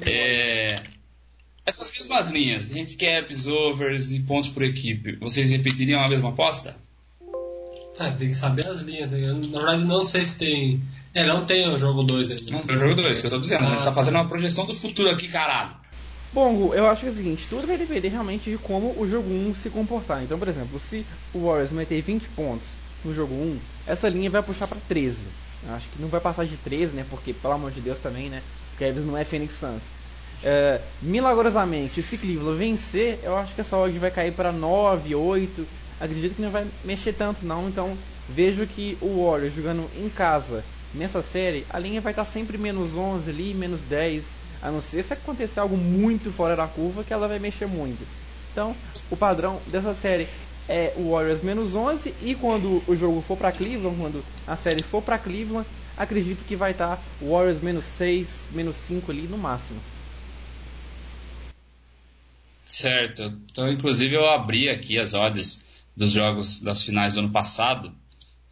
É, 0.00 0.82
essas 1.64 1.90
mesmas 1.92 2.30
linhas, 2.30 2.72
handicaps, 2.72 3.46
overs 3.46 4.12
e 4.12 4.20
pontos 4.20 4.48
por 4.48 4.62
equipe, 4.62 5.16
vocês 5.16 5.50
repetiriam 5.50 6.00
a 6.00 6.08
mesma 6.08 6.30
aposta? 6.30 6.78
Ah, 7.98 8.12
tem 8.12 8.28
que 8.28 8.34
saber 8.34 8.66
as 8.66 8.80
linhas. 8.80 9.10
Né? 9.10 9.28
Eu, 9.28 9.34
na 9.34 9.58
verdade, 9.58 9.84
não 9.84 10.02
sei 10.02 10.24
se 10.24 10.38
tem. 10.38 10.80
É, 11.18 11.26
não 11.26 11.44
tem 11.44 11.68
o 11.68 11.76
jogo 11.76 12.04
2 12.04 12.30
ainda. 12.30 12.52
Não 12.52 12.60
tem 12.60 12.76
o 12.76 12.78
jogo 12.78 12.94
2, 12.94 13.20
que 13.20 13.26
eu 13.26 13.30
tô 13.30 13.38
dizendo. 13.38 13.64
Ah, 13.64 13.66
a 13.66 13.70
gente 13.70 13.78
tá, 13.78 13.84
tá 13.86 13.92
fazendo 13.92 14.14
uma 14.14 14.28
projeção 14.28 14.64
do 14.64 14.72
futuro 14.72 15.10
aqui, 15.10 15.26
caralho. 15.26 15.72
Bom, 16.32 16.72
eu 16.72 16.86
acho 16.86 17.00
que 17.00 17.08
é 17.08 17.10
o 17.10 17.14
seguinte, 17.14 17.46
tudo 17.50 17.66
vai 17.66 17.76
depender 17.76 18.08
realmente 18.08 18.50
de 18.50 18.56
como 18.56 18.94
o 18.96 19.08
jogo 19.08 19.28
1 19.28 19.54
se 19.56 19.68
comportar. 19.68 20.22
Então, 20.22 20.38
por 20.38 20.46
exemplo, 20.46 20.78
se 20.78 21.04
o 21.34 21.46
Warriors 21.46 21.72
meter 21.72 22.00
20 22.00 22.28
pontos 22.28 22.68
no 23.04 23.12
jogo 23.12 23.34
1, 23.34 23.58
essa 23.88 24.08
linha 24.08 24.30
vai 24.30 24.42
puxar 24.44 24.68
para 24.68 24.78
13. 24.86 25.22
Eu 25.66 25.74
acho 25.74 25.88
que 25.88 26.00
não 26.00 26.08
vai 26.08 26.20
passar 26.20 26.46
de 26.46 26.56
13, 26.56 26.94
né? 26.94 27.04
Porque, 27.10 27.32
pelo 27.32 27.54
amor 27.54 27.72
de 27.72 27.80
Deus, 27.80 27.98
também, 27.98 28.28
né? 28.28 28.40
O 28.74 28.78
Cavs 28.78 29.04
não 29.04 29.18
é 29.18 29.24
Phoenix 29.24 29.54
Suns. 29.54 29.82
É, 30.44 30.80
milagrosamente, 31.02 32.00
se 32.00 32.16
Cleveland 32.16 32.58
vencer, 32.58 33.18
eu 33.24 33.36
acho 33.36 33.56
que 33.56 33.60
essa 33.60 33.76
odd 33.76 33.98
vai 33.98 34.12
cair 34.12 34.32
para 34.32 34.52
9, 34.52 35.16
8. 35.16 35.66
Acredito 36.00 36.36
que 36.36 36.42
não 36.42 36.50
vai 36.50 36.64
mexer 36.84 37.12
tanto, 37.12 37.44
não. 37.44 37.66
Então, 37.66 37.98
vejo 38.28 38.64
que 38.68 38.96
o 39.00 39.24
Warriors 39.24 39.54
jogando 39.54 39.90
em 39.96 40.08
casa 40.08 40.62
nessa 40.98 41.22
série, 41.22 41.64
a 41.70 41.78
linha 41.78 42.00
vai 42.00 42.12
estar 42.12 42.24
sempre 42.24 42.58
menos 42.58 42.94
11 42.94 43.30
ali, 43.30 43.54
menos 43.54 43.82
10 43.82 44.48
a 44.60 44.70
não 44.70 44.82
ser 44.82 45.02
se 45.02 45.12
acontecer 45.12 45.60
algo 45.60 45.76
muito 45.76 46.32
fora 46.32 46.56
da 46.56 46.66
curva 46.66 47.04
que 47.04 47.12
ela 47.12 47.28
vai 47.28 47.38
mexer 47.38 47.66
muito. 47.66 48.04
Então, 48.52 48.74
o 49.10 49.16
padrão 49.16 49.60
dessa 49.68 49.94
série 49.94 50.26
é 50.68 50.92
o 50.96 51.12
Warriors 51.12 51.42
menos 51.42 51.74
11 51.74 52.14
e 52.22 52.34
quando 52.34 52.82
o 52.86 52.96
jogo 52.96 53.22
for 53.22 53.36
para 53.36 53.52
Cleveland, 53.52 53.96
quando 53.96 54.24
a 54.46 54.56
série 54.56 54.82
for 54.82 55.00
para 55.00 55.18
Cleveland, 55.18 55.66
acredito 55.96 56.44
que 56.44 56.56
vai 56.56 56.72
estar 56.72 57.00
o 57.20 57.30
Warriors 57.30 57.62
menos 57.62 57.84
6, 57.84 58.48
menos 58.52 58.76
5 58.76 59.10
ali 59.10 59.22
no 59.22 59.38
máximo. 59.38 59.80
Certo. 62.64 63.22
Então, 63.50 63.70
inclusive, 63.70 64.14
eu 64.14 64.28
abri 64.28 64.68
aqui 64.68 64.98
as 64.98 65.14
odds 65.14 65.64
dos 65.96 66.10
jogos 66.10 66.60
das 66.60 66.82
finais 66.82 67.14
do 67.14 67.20
ano 67.20 67.30
passado. 67.30 67.92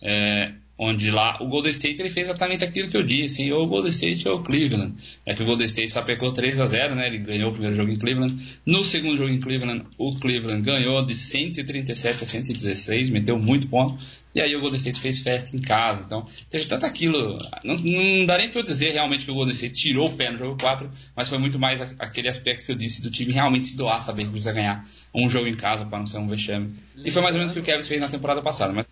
É, 0.00 0.52
onde 0.78 1.10
lá 1.10 1.38
o 1.40 1.48
Golden 1.48 1.70
State 1.70 2.00
ele 2.00 2.10
fez 2.10 2.26
exatamente 2.26 2.64
aquilo 2.64 2.88
que 2.88 2.96
eu 2.96 3.02
disse, 3.02 3.50
ou 3.52 3.64
o 3.64 3.66
Golden 3.66 3.90
State 3.90 4.28
ou 4.28 4.38
o 4.38 4.42
Cleveland. 4.42 4.94
É 5.24 5.34
que 5.34 5.42
o 5.42 5.46
Golden 5.46 5.66
State 5.66 5.90
sapecou 5.90 6.32
3 6.32 6.60
a 6.60 6.66
0 6.66 6.94
né? 6.94 7.06
Ele 7.06 7.18
ganhou 7.18 7.50
o 7.50 7.52
primeiro 7.52 7.74
jogo 7.74 7.90
em 7.90 7.96
Cleveland. 7.96 8.36
No 8.64 8.84
segundo 8.84 9.16
jogo 9.16 9.30
em 9.30 9.40
Cleveland, 9.40 9.84
o 9.96 10.16
Cleveland 10.16 10.62
ganhou 10.62 11.04
de 11.04 11.14
137 11.14 12.24
a 12.24 12.26
116, 12.26 13.08
meteu 13.10 13.38
muito 13.38 13.68
ponto. 13.68 13.96
E 14.34 14.40
aí 14.42 14.54
o 14.54 14.60
Golden 14.60 14.76
State 14.76 15.00
fez 15.00 15.20
festa 15.20 15.56
em 15.56 15.60
casa. 15.60 16.02
Então, 16.04 16.26
teve 16.50 16.66
tanto 16.66 16.84
aquilo. 16.84 17.38
Não, 17.64 17.74
não 17.74 18.26
dá 18.26 18.36
nem 18.36 18.50
para 18.50 18.60
eu 18.60 18.64
dizer 18.64 18.92
realmente 18.92 19.24
que 19.24 19.30
o 19.30 19.34
Golden 19.34 19.54
State 19.54 19.72
tirou 19.72 20.08
o 20.08 20.12
pé 20.12 20.30
no 20.30 20.36
jogo 20.36 20.60
4, 20.60 20.90
mas 21.16 21.30
foi 21.30 21.38
muito 21.38 21.58
mais 21.58 21.80
aquele 21.98 22.28
aspecto 22.28 22.66
que 22.66 22.72
eu 22.72 22.76
disse 22.76 23.00
do 23.00 23.10
time 23.10 23.32
realmente 23.32 23.68
se 23.68 23.78
doar, 23.78 23.98
saber 23.98 24.24
que 24.24 24.30
precisa 24.30 24.52
ganhar 24.52 24.86
um 25.14 25.30
jogo 25.30 25.46
em 25.46 25.54
casa 25.54 25.86
para 25.86 25.98
não 25.98 26.04
ser 26.04 26.18
um 26.18 26.28
vexame. 26.28 26.74
E 27.02 27.10
foi 27.10 27.22
mais 27.22 27.34
ou 27.34 27.38
menos 27.38 27.52
o 27.52 27.54
que 27.54 27.60
o 27.60 27.62
Kevin 27.62 27.82
fez 27.82 27.98
na 27.98 28.08
temporada 28.08 28.42
passada. 28.42 28.74
Mas 28.74 28.86
é, 28.86 28.90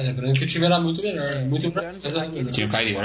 lembrando 0.00 0.38
que 0.38 0.44
o 0.44 0.46
time 0.46 0.66
era 0.66 0.80
muito 0.80 1.02
melhor. 1.02 1.34
Muito 1.44 1.72
melhor. 1.72 1.94
Tinha 2.50 2.66
o 2.66 2.70
Kyrie 2.70 2.96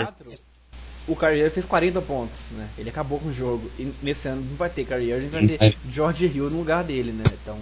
O 1.08 1.16
Kyrie 1.16 1.50
fez 1.50 1.66
40 1.66 2.02
pontos, 2.02 2.40
né? 2.52 2.70
Ele 2.78 2.90
acabou 2.90 3.20
com 3.20 3.30
o 3.30 3.34
jogo. 3.34 3.70
E 3.78 3.92
nesse 4.02 4.28
ano 4.28 4.42
não 4.42 4.56
vai 4.56 4.70
ter 4.70 4.86
Kyrie 4.86 5.12
Irving, 5.12 5.30
vai 5.30 5.48
ter 5.48 5.78
George 5.92 6.26
Hill 6.26 6.50
no 6.50 6.58
lugar 6.58 6.84
dele, 6.84 7.12
né? 7.12 7.24
Então, 7.42 7.60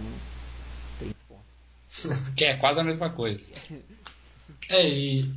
tem 1.00 1.10
esse 1.10 1.24
ponto. 1.28 2.34
que 2.36 2.46
é 2.46 2.56
quase 2.56 2.80
a 2.80 2.84
mesma 2.84 3.10
coisa. 3.10 3.44
É, 4.70 4.88
e... 4.88 5.32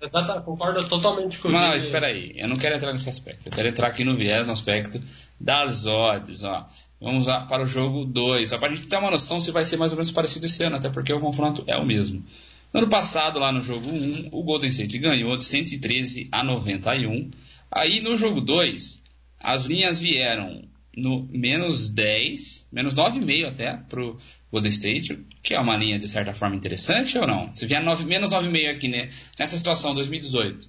Exato, 0.00 0.42
concordo 0.42 0.86
totalmente 0.86 1.38
com 1.38 1.48
Não, 1.48 1.58
Não, 1.58 1.74
espera 1.74 2.08
aí. 2.08 2.34
Eu 2.36 2.46
não 2.46 2.56
quero 2.56 2.74
entrar 2.74 2.92
nesse 2.92 3.08
aspecto. 3.08 3.48
Eu 3.48 3.52
quero 3.52 3.68
entrar 3.68 3.86
aqui 3.86 4.04
no 4.04 4.14
viés, 4.14 4.46
no 4.46 4.52
aspecto 4.52 5.00
das 5.40 5.86
odds, 5.86 6.44
ó. 6.44 6.68
Vamos 7.00 7.26
lá 7.26 7.42
para 7.42 7.62
o 7.62 7.66
jogo 7.66 8.04
2. 8.04 8.48
Só 8.48 8.58
para 8.58 8.68
a 8.68 8.74
gente 8.74 8.86
ter 8.86 8.96
uma 8.96 9.10
noção 9.10 9.40
se 9.40 9.50
vai 9.50 9.64
ser 9.64 9.76
mais 9.76 9.92
ou 9.92 9.96
menos 9.96 10.10
parecido 10.10 10.46
esse 10.46 10.62
ano, 10.62 10.76
até 10.76 10.88
porque 10.88 11.12
o 11.12 11.20
confronto 11.20 11.64
é 11.66 11.76
o 11.76 11.84
mesmo. 11.84 12.24
No 12.74 12.80
ano 12.80 12.88
passado, 12.88 13.38
lá 13.38 13.52
no 13.52 13.62
jogo 13.62 13.88
1, 13.88 14.30
o 14.32 14.42
Golden 14.42 14.68
State 14.68 14.98
ganhou 14.98 15.36
de 15.36 15.44
113 15.44 16.28
a 16.32 16.42
91. 16.42 17.30
Aí 17.70 18.00
no 18.00 18.18
jogo 18.18 18.40
2, 18.40 19.00
as 19.40 19.66
linhas 19.66 20.00
vieram 20.00 20.64
no 20.96 21.24
menos 21.30 21.88
10, 21.90 22.66
menos 22.72 22.92
9,5 22.92 23.46
até 23.46 23.76
para 23.76 24.02
o 24.02 24.18
Golden 24.50 24.70
State, 24.72 25.24
que 25.40 25.54
é 25.54 25.60
uma 25.60 25.76
linha 25.76 26.00
de 26.00 26.08
certa 26.08 26.34
forma 26.34 26.56
interessante 26.56 27.16
ou 27.16 27.28
não? 27.28 27.54
Se 27.54 27.64
vier 27.64 27.80
9, 27.80 28.06
menos 28.06 28.28
9,5 28.28 28.68
aqui 28.68 28.88
né, 28.88 29.08
nessa 29.38 29.56
situação 29.56 29.94
2018. 29.94 30.68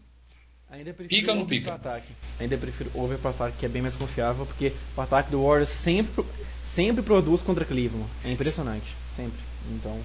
Ainda 0.70 0.94
pica 0.94 1.32
ou 1.32 1.38
não 1.40 1.48
pica? 1.48 1.74
Ataque. 1.74 2.14
Ainda 2.40 2.56
prefiro 2.56 2.92
over 2.94 3.18
para 3.18 3.32
ataque, 3.32 3.58
que 3.58 3.66
é 3.66 3.70
bem 3.70 3.82
mais 3.82 3.96
confiável, 3.96 4.46
porque 4.46 4.74
o 4.96 5.02
ataque 5.02 5.32
do 5.32 5.42
Warriors 5.42 5.70
sempre, 5.70 6.24
sempre 6.64 7.02
produz 7.02 7.42
contra 7.42 7.66
Cleveland. 7.66 8.08
É 8.24 8.32
impressionante, 8.32 8.96
sempre. 9.16 9.40
Então, 9.72 10.00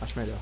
acho 0.00 0.16
melhor. 0.16 0.38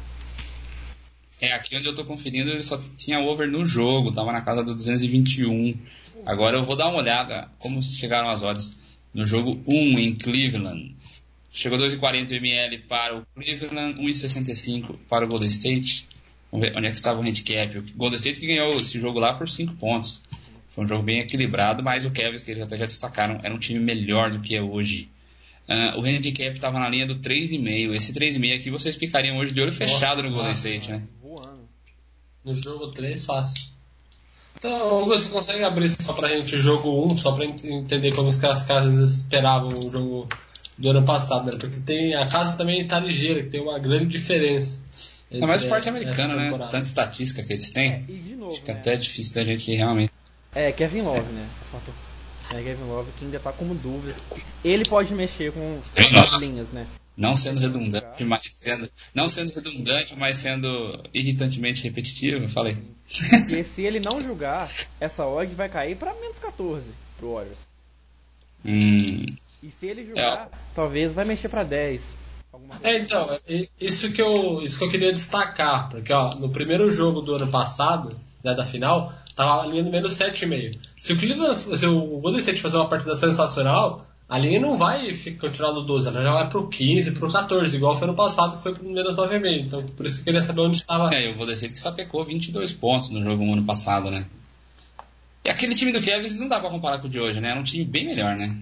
É, 1.40 1.52
aqui 1.52 1.76
onde 1.76 1.86
eu 1.86 1.94
tô 1.94 2.04
conferindo 2.04 2.50
ele 2.50 2.62
só 2.62 2.80
tinha 2.96 3.20
over 3.20 3.48
no 3.48 3.66
jogo, 3.66 4.12
tava 4.12 4.32
na 4.32 4.40
casa 4.40 4.62
do 4.62 4.74
221. 4.74 5.76
Agora 6.24 6.56
eu 6.56 6.64
vou 6.64 6.76
dar 6.76 6.88
uma 6.88 6.98
olhada 6.98 7.48
como 7.58 7.82
chegaram 7.82 8.28
as 8.28 8.42
odds 8.42 8.76
no 9.12 9.26
jogo 9.26 9.60
1 9.66 9.98
em 9.98 10.14
Cleveland. 10.14 10.94
Chegou 11.52 11.78
2,40 11.78 12.32
ml 12.32 12.78
para 12.80 13.16
o 13.16 13.26
Cleveland, 13.34 13.98
1,65 14.00 14.96
para 15.08 15.24
o 15.24 15.28
Golden 15.28 15.48
State. 15.48 16.08
Vamos 16.50 16.68
ver 16.68 16.76
onde 16.76 16.86
é 16.86 16.90
que 16.90 16.96
estava 16.96 17.20
o 17.20 17.22
handicap. 17.22 17.78
O 17.78 17.82
Golden 17.96 18.16
State 18.16 18.40
que 18.40 18.46
ganhou 18.46 18.76
esse 18.76 18.98
jogo 18.98 19.18
lá 19.18 19.34
por 19.34 19.48
5 19.48 19.74
pontos. 19.74 20.22
Foi 20.68 20.84
um 20.84 20.88
jogo 20.88 21.02
bem 21.02 21.20
equilibrado, 21.20 21.82
mas 21.82 22.04
o 22.04 22.10
Cavs, 22.10 22.44
que 22.44 22.50
eles 22.50 22.62
até 22.62 22.76
já 22.76 22.84
destacaram, 22.86 23.40
era 23.42 23.54
um 23.54 23.58
time 23.58 23.80
melhor 23.80 24.30
do 24.30 24.40
que 24.40 24.54
é 24.54 24.62
hoje. 24.62 25.08
Uh, 25.68 25.98
o 25.98 26.02
handicap 26.02 26.54
estava 26.54 26.78
na 26.78 26.88
linha 26.88 27.06
do 27.06 27.16
3,5. 27.16 27.94
Esse 27.94 28.12
3,5 28.12 28.54
aqui 28.54 28.70
vocês 28.70 28.94
ficariam 28.94 29.36
hoje 29.38 29.52
de 29.52 29.60
olho 29.60 29.72
fechado 29.72 30.22
no 30.22 30.30
Golden 30.30 30.52
State, 30.52 30.90
né? 30.90 31.02
No 32.46 32.54
jogo 32.54 32.92
3, 32.92 33.26
fácil. 33.26 33.64
Então, 34.56 35.00
Hugo, 35.00 35.10
você 35.10 35.28
consegue 35.28 35.64
abrir 35.64 35.88
só 35.88 36.12
pra 36.12 36.28
gente 36.28 36.54
o 36.54 36.60
jogo 36.60 37.04
1, 37.10 37.16
só 37.16 37.32
pra 37.32 37.44
entender 37.44 38.14
como 38.14 38.28
os 38.28 38.36
casas 38.36 39.10
esperavam 39.10 39.70
o 39.70 39.90
jogo 39.90 40.28
do 40.78 40.90
ano 40.90 41.04
passado, 41.04 41.50
né? 41.50 41.58
Porque 41.58 41.80
tem, 41.80 42.14
a 42.14 42.24
casa 42.28 42.56
também 42.56 42.86
tá 42.86 43.00
ligeira, 43.00 43.42
que 43.42 43.50
tem 43.50 43.60
uma 43.60 43.80
grande 43.80 44.06
diferença. 44.06 44.80
É 45.28 45.44
mais 45.44 45.64
esporte 45.64 45.88
americano, 45.88 46.36
né? 46.36 46.50
Tanta 46.50 46.82
estatística 46.82 47.42
que 47.42 47.52
eles 47.52 47.70
têm. 47.70 47.92
É, 47.92 48.04
e 48.08 48.12
de 48.12 48.36
novo, 48.36 48.54
Fica 48.54 48.74
né? 48.74 48.78
até 48.78 48.96
difícil 48.96 49.34
da 49.34 49.44
gente 49.44 49.74
realmente. 49.74 50.12
É, 50.54 50.70
Kevin 50.70 51.02
Love, 51.02 51.32
né? 51.32 51.48
É 52.54 52.62
Kevin 52.62 52.84
Love 52.84 53.10
que 53.18 53.24
ainda 53.24 53.40
tá 53.40 53.52
como 53.52 53.74
dúvida. 53.74 54.14
Ele 54.64 54.84
pode 54.84 55.12
mexer 55.12 55.50
com 55.52 55.80
as 55.96 56.40
linhas, 56.40 56.70
né? 56.70 56.86
Não 57.16 57.34
sendo 57.34 57.60
redundante, 57.60 58.24
mas 58.24 58.42
sendo. 58.50 58.90
Não 59.14 59.28
sendo 59.28 59.52
redundante, 59.54 60.14
mas 60.16 60.38
sendo 60.38 61.02
irritantemente 61.14 61.84
repetitivo, 61.84 62.48
falei. 62.48 62.76
E 63.48 63.64
se 63.64 63.82
ele 63.82 64.00
não 64.00 64.22
julgar, 64.22 64.70
essa 65.00 65.26
odd 65.26 65.54
vai 65.54 65.68
cair 65.68 65.96
para 65.96 66.12
menos 66.14 66.38
14 66.38 66.90
pro 67.16 67.32
Warriors. 67.32 67.58
Hum. 68.64 69.24
E 69.62 69.70
se 69.70 69.86
ele 69.86 70.04
julgar, 70.04 70.50
é. 70.52 70.56
talvez 70.74 71.14
vai 71.14 71.24
mexer 71.24 71.48
para 71.48 71.64
10. 71.64 72.26
É, 72.82 72.98
então, 72.98 73.38
é, 73.46 73.68
isso 73.80 74.12
que, 74.12 74.20
eu, 74.20 74.62
isso 74.62 74.78
que 74.78 74.84
eu 74.84 74.90
queria 74.90 75.12
destacar, 75.12 75.88
porque 75.88 76.12
ó, 76.12 76.30
no 76.38 76.50
primeiro 76.50 76.90
jogo 76.90 77.20
do 77.20 77.34
ano 77.34 77.48
passado, 77.48 78.16
né, 78.42 78.54
da 78.54 78.64
final, 78.64 79.12
tava 79.34 79.62
ali 79.62 79.82
no 79.82 79.90
menos 79.90 80.12
7,5. 80.12 80.78
Se 80.98 81.12
o 81.12 81.18
Cleveland, 81.18 81.76
se 81.76 81.86
o 81.86 82.20
Golden 82.20 82.40
State 82.40 82.60
fazer 82.60 82.78
uma 82.78 82.88
partida 82.88 83.14
sensacional, 83.14 83.98
a 84.28 84.38
linha 84.38 84.58
não 84.58 84.76
vai 84.76 85.08
continuar 85.40 85.72
no 85.72 85.82
12, 85.82 86.08
ela 86.08 86.22
já 86.22 86.32
vai 86.32 86.48
pro 86.48 86.66
15, 86.66 87.12
pro 87.12 87.30
14, 87.30 87.76
igual 87.76 87.94
foi 87.94 88.08
no 88.08 88.14
passado, 88.14 88.56
que 88.56 88.62
foi 88.62 88.74
pro 88.74 88.88
menos 88.88 89.14
9,5. 89.14 89.64
Então, 89.64 89.86
por 89.86 90.04
isso 90.04 90.16
que 90.16 90.22
eu 90.22 90.24
queria 90.24 90.42
saber 90.42 90.62
onde 90.62 90.76
estava. 90.78 91.14
É, 91.14 91.30
eu 91.30 91.36
vou 91.36 91.46
descer 91.46 91.70
que 91.70 91.78
sapecou 91.78 92.24
22 92.24 92.72
pontos 92.72 93.10
no 93.10 93.22
jogo 93.22 93.44
no 93.44 93.52
ano 93.52 93.64
passado, 93.64 94.10
né? 94.10 94.26
E 95.44 95.48
aquele 95.48 95.76
time 95.76 95.92
do 95.92 96.02
Kevin 96.02 96.28
não 96.40 96.48
dá 96.48 96.58
pra 96.58 96.70
comparar 96.70 96.98
com 96.98 97.06
o 97.06 97.10
de 97.10 97.20
hoje, 97.20 97.40
né? 97.40 97.50
Era 97.50 97.60
um 97.60 97.62
time 97.62 97.84
bem 97.84 98.04
melhor, 98.04 98.34
né? 98.34 98.52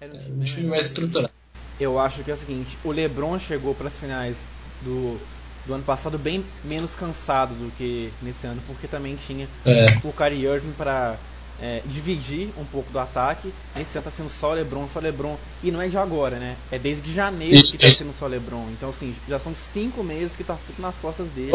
Era 0.00 0.14
um 0.14 0.44
time, 0.44 0.68
mais 0.68 0.86
estruturado. 0.86 1.32
Eu 1.80 1.98
acho 1.98 2.22
que 2.22 2.30
é 2.30 2.34
o 2.34 2.36
seguinte: 2.36 2.78
o 2.84 2.92
LeBron 2.92 3.36
chegou 3.40 3.74
para 3.74 3.88
as 3.88 3.98
finais 3.98 4.36
do, 4.82 5.20
do 5.66 5.74
ano 5.74 5.82
passado 5.82 6.16
bem 6.18 6.44
menos 6.62 6.94
cansado 6.94 7.52
do 7.54 7.72
que 7.72 8.12
nesse 8.22 8.46
ano, 8.46 8.62
porque 8.64 8.86
também 8.86 9.16
tinha 9.16 9.48
é. 9.66 9.86
o 10.04 10.12
Kyrie 10.12 10.46
Irving 10.46 10.72
para 10.72 11.18
é, 11.60 11.82
dividir 11.86 12.50
um 12.56 12.64
pouco 12.64 12.90
do 12.90 12.98
ataque. 12.98 13.52
Esse 13.76 13.98
ano 13.98 14.04
tá 14.04 14.10
sendo 14.10 14.30
só 14.30 14.52
LeBron, 14.52 14.88
só 14.88 14.98
LeBron. 14.98 15.36
E 15.62 15.70
não 15.70 15.80
é 15.80 15.88
de 15.88 15.98
agora, 15.98 16.38
né? 16.38 16.56
É 16.70 16.78
desde 16.78 17.12
janeiro 17.12 17.54
isso, 17.54 17.76
que 17.76 17.78
tá 17.78 17.94
sendo 17.94 18.12
só 18.12 18.26
LeBron. 18.26 18.68
Então, 18.70 18.90
assim, 18.90 19.14
já 19.28 19.38
são 19.38 19.54
cinco 19.54 20.02
meses 20.02 20.36
que 20.36 20.44
tá 20.44 20.56
tudo 20.66 20.80
nas 20.80 20.96
costas 20.96 21.28
dele. 21.28 21.52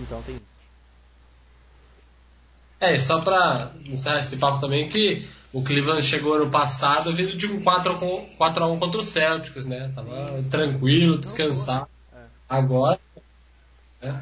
Então 0.00 0.22
tem 0.22 0.36
isso. 0.36 0.52
É, 2.80 2.98
só 2.98 3.20
pra 3.20 3.72
encerrar 3.86 4.18
esse 4.18 4.36
papo 4.38 4.60
também, 4.60 4.88
que 4.88 5.28
O 5.52 5.62
Cleveland 5.62 6.02
chegou 6.02 6.34
ano 6.34 6.50
passado 6.50 7.12
vindo 7.12 7.36
de 7.36 7.46
um 7.46 7.60
4x1 7.60 8.78
contra 8.78 8.98
o 8.98 9.02
Celtics, 9.02 9.66
né? 9.66 9.92
Tava 9.94 10.42
tranquilo, 10.50 11.18
descansado. 11.18 11.86
É. 12.12 12.20
Agora. 12.48 12.98
É. 14.00 14.14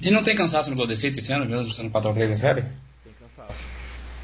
E 0.00 0.10
não 0.10 0.22
tem 0.22 0.36
cansaço 0.36 0.70
no 0.70 0.76
Golden 0.76 0.94
State 0.94 1.18
esse 1.18 1.32
ano, 1.32 1.44
mesmo 1.44 1.72
sendo 1.74 1.90
4x3 1.90 2.28
na 2.28 2.36
série? 2.36 2.64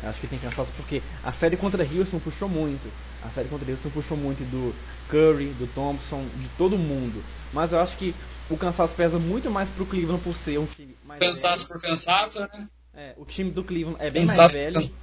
Acho 0.03 0.21
que 0.21 0.27
tem 0.27 0.39
cansaço 0.39 0.73
porque 0.77 1.01
a 1.23 1.33
série 1.33 1.57
contra 1.57 1.85
Houston 1.85 2.19
puxou 2.19 2.49
muito. 2.49 2.91
A 3.23 3.31
série 3.31 3.49
contra 3.49 3.71
Houston 3.71 3.91
puxou 3.91 4.17
muito 4.17 4.43
do 4.51 4.75
Curry, 5.09 5.47
do 5.51 5.67
Thompson, 5.75 6.25
de 6.37 6.49
todo 6.51 6.77
mundo. 6.77 7.23
Mas 7.53 7.73
eu 7.73 7.79
acho 7.79 7.97
que 7.97 8.15
o 8.51 8.57
cansaço 8.57 8.95
pesa 8.95 9.19
muito 9.19 9.51
mais 9.51 9.69
pro 9.69 9.87
Cleveland 9.87 10.23
por 10.23 10.35
ser 10.35 10.59
um 10.59 10.67
time 10.67 10.97
mais 11.07 11.21
Cansaço 11.21 11.69
velho. 11.69 11.81
por 11.81 11.89
cansaço, 11.89 12.41
né? 12.41 12.69
É, 12.95 13.15
o 13.17 13.25
time 13.25 13.51
do 13.51 13.63
Cleveland 13.63 13.97
é 14.01 14.11
bem 14.11 14.27
cansaço 14.27 14.57
mais 14.57 14.75
velho. 14.75 14.95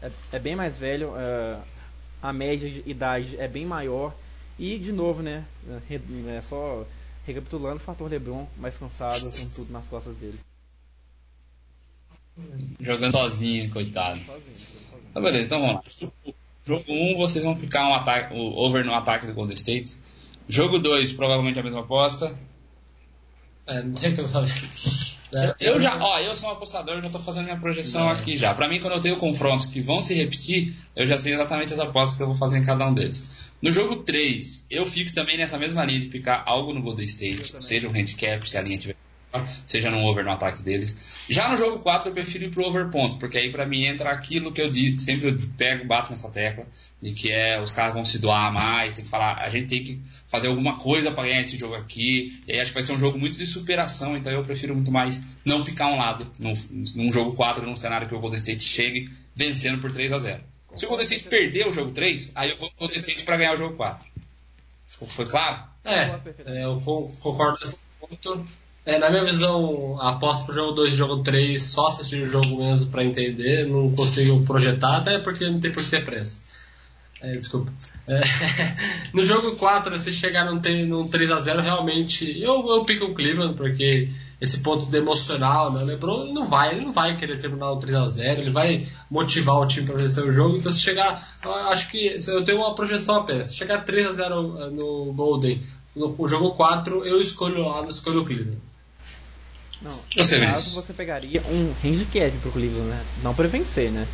É, 0.00 0.10
é, 0.32 0.38
bem 0.38 0.54
mais 0.54 0.78
velho. 0.78 1.08
Uh, 1.10 1.60
a 2.22 2.32
média 2.32 2.70
de 2.70 2.88
idade 2.88 3.36
é 3.38 3.48
bem 3.48 3.66
maior. 3.66 4.14
E, 4.58 4.78
de 4.78 4.92
novo, 4.92 5.22
né? 5.22 5.44
É 6.28 6.40
só 6.40 6.86
recapitulando, 7.26 7.76
o 7.76 7.80
fator 7.80 8.08
LeBron 8.08 8.46
mais 8.56 8.76
cansado 8.76 9.20
com 9.20 9.54
tudo 9.56 9.72
nas 9.72 9.86
costas 9.86 10.16
dele. 10.16 10.38
Jogando 12.80 13.12
sozinho, 13.12 13.70
coitado. 13.70 14.20
Sozinho, 14.20 14.56
sozinho. 14.56 15.02
Tá 15.12 15.20
beleza, 15.20 15.46
então 15.46 15.60
vamos 15.60 15.74
lá. 15.74 16.12
Jogo 16.66 16.84
1, 16.88 17.12
um, 17.12 17.16
vocês 17.16 17.44
vão 17.44 17.56
ficar 17.56 17.88
um 17.88 17.94
ataque, 17.94 18.34
o 18.34 18.56
over 18.56 18.84
no 18.84 18.94
ataque 18.94 19.26
do 19.26 19.34
Golden 19.34 19.54
State. 19.54 19.96
Jogo 20.48 20.78
2, 20.78 21.12
provavelmente 21.12 21.58
a 21.58 21.62
mesma 21.62 21.80
aposta. 21.80 22.34
É, 23.66 23.82
não 23.82 23.96
sei 23.96 24.12
o 24.12 24.14
que 24.14 24.20
eu 24.20 24.26
sabe. 24.26 24.50
Eu 25.58 25.80
já, 25.80 25.98
ó, 25.98 26.20
eu 26.20 26.36
sou 26.36 26.48
um 26.48 26.52
apostador, 26.52 27.00
já 27.00 27.10
tô 27.10 27.18
fazendo 27.18 27.46
minha 27.46 27.56
projeção 27.56 28.08
aqui 28.08 28.36
já. 28.36 28.54
Para 28.54 28.68
mim, 28.68 28.78
quando 28.78 28.92
eu 28.92 29.00
tenho 29.00 29.16
confrontos 29.16 29.66
que 29.66 29.80
vão 29.80 30.00
se 30.00 30.14
repetir, 30.14 30.72
eu 30.94 31.04
já 31.08 31.18
sei 31.18 31.34
exatamente 31.34 31.72
as 31.72 31.80
apostas 31.80 32.16
que 32.16 32.22
eu 32.22 32.28
vou 32.28 32.36
fazer 32.36 32.58
em 32.58 32.62
cada 32.62 32.86
um 32.86 32.94
deles. 32.94 33.50
No 33.60 33.72
jogo 33.72 33.96
3, 33.96 34.66
eu 34.70 34.86
fico 34.86 35.12
também 35.12 35.36
nessa 35.36 35.58
mesma 35.58 35.84
linha 35.84 35.98
de 35.98 36.06
picar 36.06 36.44
algo 36.46 36.72
no 36.72 36.80
Golden 36.80 37.04
State, 37.06 37.52
seja 37.60 37.88
um 37.88 37.90
handicap, 37.90 38.48
se 38.48 38.56
a 38.56 38.62
linha 38.62 38.78
tiver 38.78 38.96
seja 39.66 39.90
no 39.90 39.98
over 40.04 40.24
no 40.24 40.30
ataque 40.30 40.62
deles. 40.62 41.26
Já 41.28 41.48
no 41.48 41.56
jogo 41.56 41.78
4 41.80 42.08
eu 42.08 42.12
prefiro 42.14 42.44
ir 42.44 42.50
pro 42.50 42.64
over 42.64 42.88
ponto, 42.88 43.16
porque 43.16 43.38
aí 43.38 43.50
para 43.50 43.66
mim 43.66 43.84
entra 43.84 44.10
aquilo 44.10 44.52
que 44.52 44.60
eu 44.60 44.68
disse, 44.68 45.04
sempre 45.04 45.30
eu 45.30 45.38
pego, 45.56 45.86
bato 45.86 46.10
nessa 46.10 46.30
tecla, 46.30 46.66
de 47.00 47.12
que 47.12 47.30
é 47.30 47.60
os 47.60 47.72
caras 47.72 47.94
vão 47.94 48.04
se 48.04 48.18
doar 48.18 48.52
mais, 48.52 48.92
tem 48.92 49.04
que 49.04 49.10
falar, 49.10 49.38
a 49.38 49.48
gente 49.48 49.68
tem 49.68 49.82
que 49.82 50.00
fazer 50.26 50.48
alguma 50.48 50.76
coisa 50.76 51.10
para 51.10 51.24
ganhar 51.24 51.42
esse 51.42 51.56
jogo 51.56 51.74
aqui. 51.74 52.40
E 52.46 52.52
aí 52.52 52.60
acho 52.60 52.70
que 52.70 52.74
vai 52.74 52.82
ser 52.82 52.92
um 52.92 52.98
jogo 52.98 53.18
muito 53.18 53.38
de 53.38 53.46
superação, 53.46 54.16
então 54.16 54.32
eu 54.32 54.44
prefiro 54.44 54.74
muito 54.74 54.90
mais 54.90 55.20
não 55.44 55.64
picar 55.64 55.88
um 55.88 55.96
lado 55.96 56.30
num, 56.38 56.52
num 56.94 57.12
jogo 57.12 57.34
4, 57.34 57.64
num 57.64 57.76
cenário 57.76 58.08
que 58.08 58.14
o 58.14 58.20
Golden 58.20 58.38
State 58.38 58.62
chegue 58.62 59.08
vencendo 59.34 59.80
por 59.80 59.90
3 59.90 60.12
a 60.12 60.18
0. 60.18 60.42
Se 60.76 60.86
o 60.86 60.88
Golden 60.88 61.04
State 61.04 61.28
perder 61.28 61.68
o 61.68 61.72
jogo 61.72 61.92
3, 61.92 62.32
aí 62.34 62.50
eu 62.50 62.56
vou 62.56 62.68
pro 62.70 62.80
Golden 62.80 62.98
State 62.98 63.22
para 63.24 63.36
ganhar 63.36 63.54
o 63.54 63.56
jogo 63.56 63.76
4. 63.76 64.04
Foi 64.88 65.26
claro? 65.26 65.64
É, 65.84 66.18
é 66.46 66.64
eu 66.64 66.80
concordo 67.20 67.58
nesse 67.60 67.80
ponto. 68.00 68.46
É, 68.86 68.98
na 68.98 69.08
minha 69.08 69.24
visão, 69.24 69.98
a 69.98 70.10
aposta 70.10 70.44
pro 70.44 70.54
jogo 70.54 70.72
2 70.72 70.92
e 70.92 70.96
jogo 70.96 71.22
3, 71.22 71.62
só 71.62 71.86
assistir 71.86 72.22
o 72.22 72.28
jogo 72.28 72.58
mesmo 72.58 72.90
para 72.90 73.02
entender, 73.02 73.66
não 73.66 73.90
consigo 73.94 74.44
projetar, 74.44 74.98
até 74.98 75.18
porque 75.18 75.48
não 75.48 75.58
tem 75.58 75.72
por 75.72 75.82
que 75.82 75.90
ter 75.90 76.04
pressa. 76.04 76.42
É, 77.22 77.34
desculpa. 77.36 77.72
É, 78.06 78.20
no 79.14 79.24
jogo 79.24 79.56
4, 79.56 79.98
se 79.98 80.12
chegar 80.12 80.44
num, 80.44 80.60
num 80.86 81.08
3x0, 81.08 81.62
realmente 81.62 82.38
eu, 82.38 82.66
eu 82.68 82.84
pico 82.84 83.06
o 83.06 83.14
Cleveland, 83.14 83.54
porque 83.54 84.10
esse 84.38 84.60
ponto 84.60 84.84
de 84.84 84.98
emocional, 84.98 85.72
né? 85.72 85.82
O 85.82 85.86
LeBron 85.86 86.32
não 86.34 86.46
vai, 86.46 86.74
ele 86.74 86.84
não 86.84 86.92
vai 86.92 87.16
querer 87.16 87.38
terminar 87.38 87.72
o 87.72 87.78
3x0, 87.78 88.38
ele 88.38 88.50
vai 88.50 88.86
motivar 89.10 89.56
o 89.56 89.66
time 89.66 89.86
para 89.86 89.96
vencer 89.96 90.22
o 90.22 90.32
jogo. 90.32 90.58
Então, 90.58 90.70
se 90.70 90.80
chegar, 90.80 91.26
acho 91.70 91.90
que 91.90 92.16
eu 92.28 92.44
tenho 92.44 92.58
uma 92.58 92.74
projeção 92.74 93.16
apenas. 93.16 93.48
Se 93.48 93.54
chegar 93.54 93.82
3x0 93.82 94.70
no 94.70 95.14
Golden, 95.14 95.62
no 95.96 96.28
jogo 96.28 96.50
4, 96.50 97.06
eu 97.06 97.18
escolho 97.18 97.66
lá, 97.66 97.86
escolho 97.88 98.20
o 98.20 98.24
Cleveland. 98.24 98.58
Não, 99.82 100.00
você, 100.16 100.38
no 100.38 100.46
caso, 100.46 100.74
você 100.74 100.92
pegaria 100.92 101.42
um 101.42 101.74
handicap 101.84 102.36
pro 102.38 102.52
Cleveland, 102.52 102.88
né? 102.88 103.04
Não 103.22 103.34
pra 103.34 103.46
vencer, 103.48 103.90
né? 103.90 104.06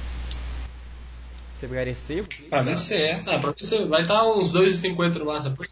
Você 1.60 1.68
pegaria 1.68 1.94
C? 1.94 2.24
Pra 2.48 2.62
vencer. 2.62 3.22
É, 3.28 3.38
pra 3.38 3.52
vencer. 3.52 3.86
Vai 3.86 4.02
estar 4.02 4.24
uns 4.24 4.50
2,50 4.50 5.16
no 5.16 5.26
máximo. 5.26 5.54
Porque 5.54 5.70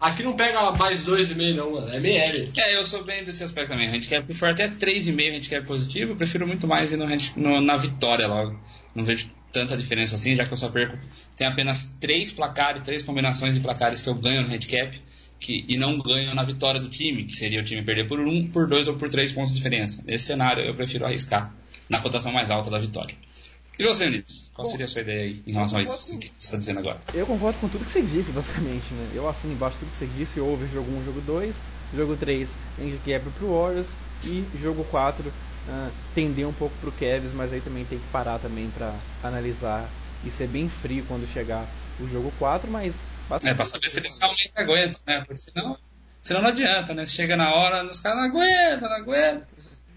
aqui 0.00 0.22
não 0.22 0.34
pega 0.34 0.72
mais 0.72 1.04
2,5 1.04 1.54
não, 1.54 1.72
mano. 1.72 1.92
É 1.92 1.96
ML. 1.98 2.50
É, 2.56 2.76
eu 2.76 2.86
sou 2.86 3.04
bem 3.04 3.22
desse 3.22 3.44
aspecto 3.44 3.68
também. 3.68 3.88
Handicap, 3.88 4.26
se 4.26 4.34
for 4.34 4.48
até 4.48 4.68
3,5 4.68 5.36
handicap 5.36 5.66
positivo, 5.66 6.12
eu 6.12 6.16
prefiro 6.16 6.46
muito 6.46 6.66
mais 6.66 6.92
ir 6.92 6.96
no, 6.96 7.06
no, 7.36 7.60
na 7.60 7.76
vitória 7.76 8.26
logo. 8.26 8.58
Não 8.94 9.04
vejo 9.04 9.28
tanta 9.52 9.76
diferença 9.76 10.16
assim, 10.16 10.34
já 10.34 10.46
que 10.46 10.52
eu 10.52 10.56
só 10.56 10.70
perco. 10.70 10.98
Tem 11.36 11.46
apenas 11.46 11.96
três 12.00 12.30
placares, 12.30 12.82
três 12.82 13.02
combinações 13.02 13.54
de 13.54 13.60
placares 13.60 14.00
que 14.00 14.08
eu 14.08 14.14
ganho 14.14 14.42
no 14.42 14.52
handicap 14.52 14.98
que, 15.38 15.64
e 15.68 15.76
não 15.76 15.98
ganham 15.98 16.34
na 16.34 16.42
vitória 16.42 16.80
do 16.80 16.88
time, 16.88 17.24
que 17.24 17.34
seria 17.34 17.60
o 17.60 17.64
time 17.64 17.82
perder 17.82 18.06
por 18.06 18.20
um, 18.20 18.46
por 18.46 18.66
dois 18.66 18.88
ou 18.88 18.94
por 18.94 19.10
três 19.10 19.32
pontos 19.32 19.52
de 19.52 19.56
diferença. 19.56 20.02
Nesse 20.06 20.26
cenário, 20.26 20.64
eu 20.64 20.74
prefiro 20.74 21.04
arriscar 21.04 21.54
na 21.88 22.00
cotação 22.00 22.32
mais 22.32 22.50
alta 22.50 22.70
da 22.70 22.78
vitória. 22.78 23.14
E 23.78 23.84
você, 23.84 24.08
Vinícius? 24.08 24.50
Qual 24.54 24.64
Bom, 24.64 24.70
seria 24.70 24.86
a 24.86 24.88
sua 24.88 25.00
ideia 25.00 25.22
aí 25.22 25.42
em 25.46 25.52
relação 25.52 25.78
a 25.80 25.82
isso 25.82 26.16
que 26.18 26.28
você 26.28 26.32
está 26.38 26.56
dizendo 26.56 26.78
agora? 26.78 27.00
Eu 27.12 27.26
concordo 27.26 27.58
com 27.58 27.68
tudo 27.68 27.84
que 27.84 27.90
você 27.90 28.02
disse, 28.02 28.30
basicamente. 28.30 28.94
Né? 28.94 29.10
Eu 29.14 29.28
assino 29.28 29.52
embaixo 29.52 29.76
tudo 29.80 29.90
que 29.90 29.98
você 29.98 30.06
disse. 30.16 30.40
Over 30.40 30.68
jogo 30.72 30.90
1, 30.92 31.04
jogo 31.04 31.20
2, 31.22 31.56
jogo 31.96 32.16
3, 32.16 32.56
handicap 32.80 33.30
pro 33.30 33.52
Warriors 33.52 33.88
e 34.22 34.44
jogo 34.62 34.84
4 34.84 35.28
uh, 35.28 35.32
ah, 35.68 35.90
tender 36.14 36.46
um 36.46 36.52
pouco 36.52 36.74
pro 36.80 36.92
Cavs, 36.92 37.32
mas 37.32 37.52
aí 37.52 37.60
também 37.60 37.84
tem 37.84 37.98
que 37.98 38.06
parar 38.12 38.38
também 38.38 38.70
para 38.70 38.94
analisar 39.22 39.90
e 40.24 40.30
ser 40.30 40.46
bem 40.46 40.68
frio 40.68 41.04
quando 41.06 41.26
chegar 41.26 41.68
o 42.00 42.08
jogo 42.08 42.32
4, 42.38 42.70
mas 42.70 42.94
é, 43.42 43.54
pra 43.54 43.64
saber 43.64 43.88
se 43.88 43.98
eles 43.98 44.18
realmente 44.18 44.50
aguentam, 44.54 45.00
né? 45.06 45.20
Porque 45.20 45.38
senão, 45.38 45.78
senão 46.20 46.42
não 46.42 46.48
adianta, 46.48 46.94
né? 46.94 47.06
Chega 47.06 47.36
na 47.36 47.52
hora, 47.54 47.84
os 47.84 48.00
caras 48.00 48.18
não 48.18 48.24
aguentam, 48.24 48.88
não 48.88 48.96
aguentam. 48.96 49.46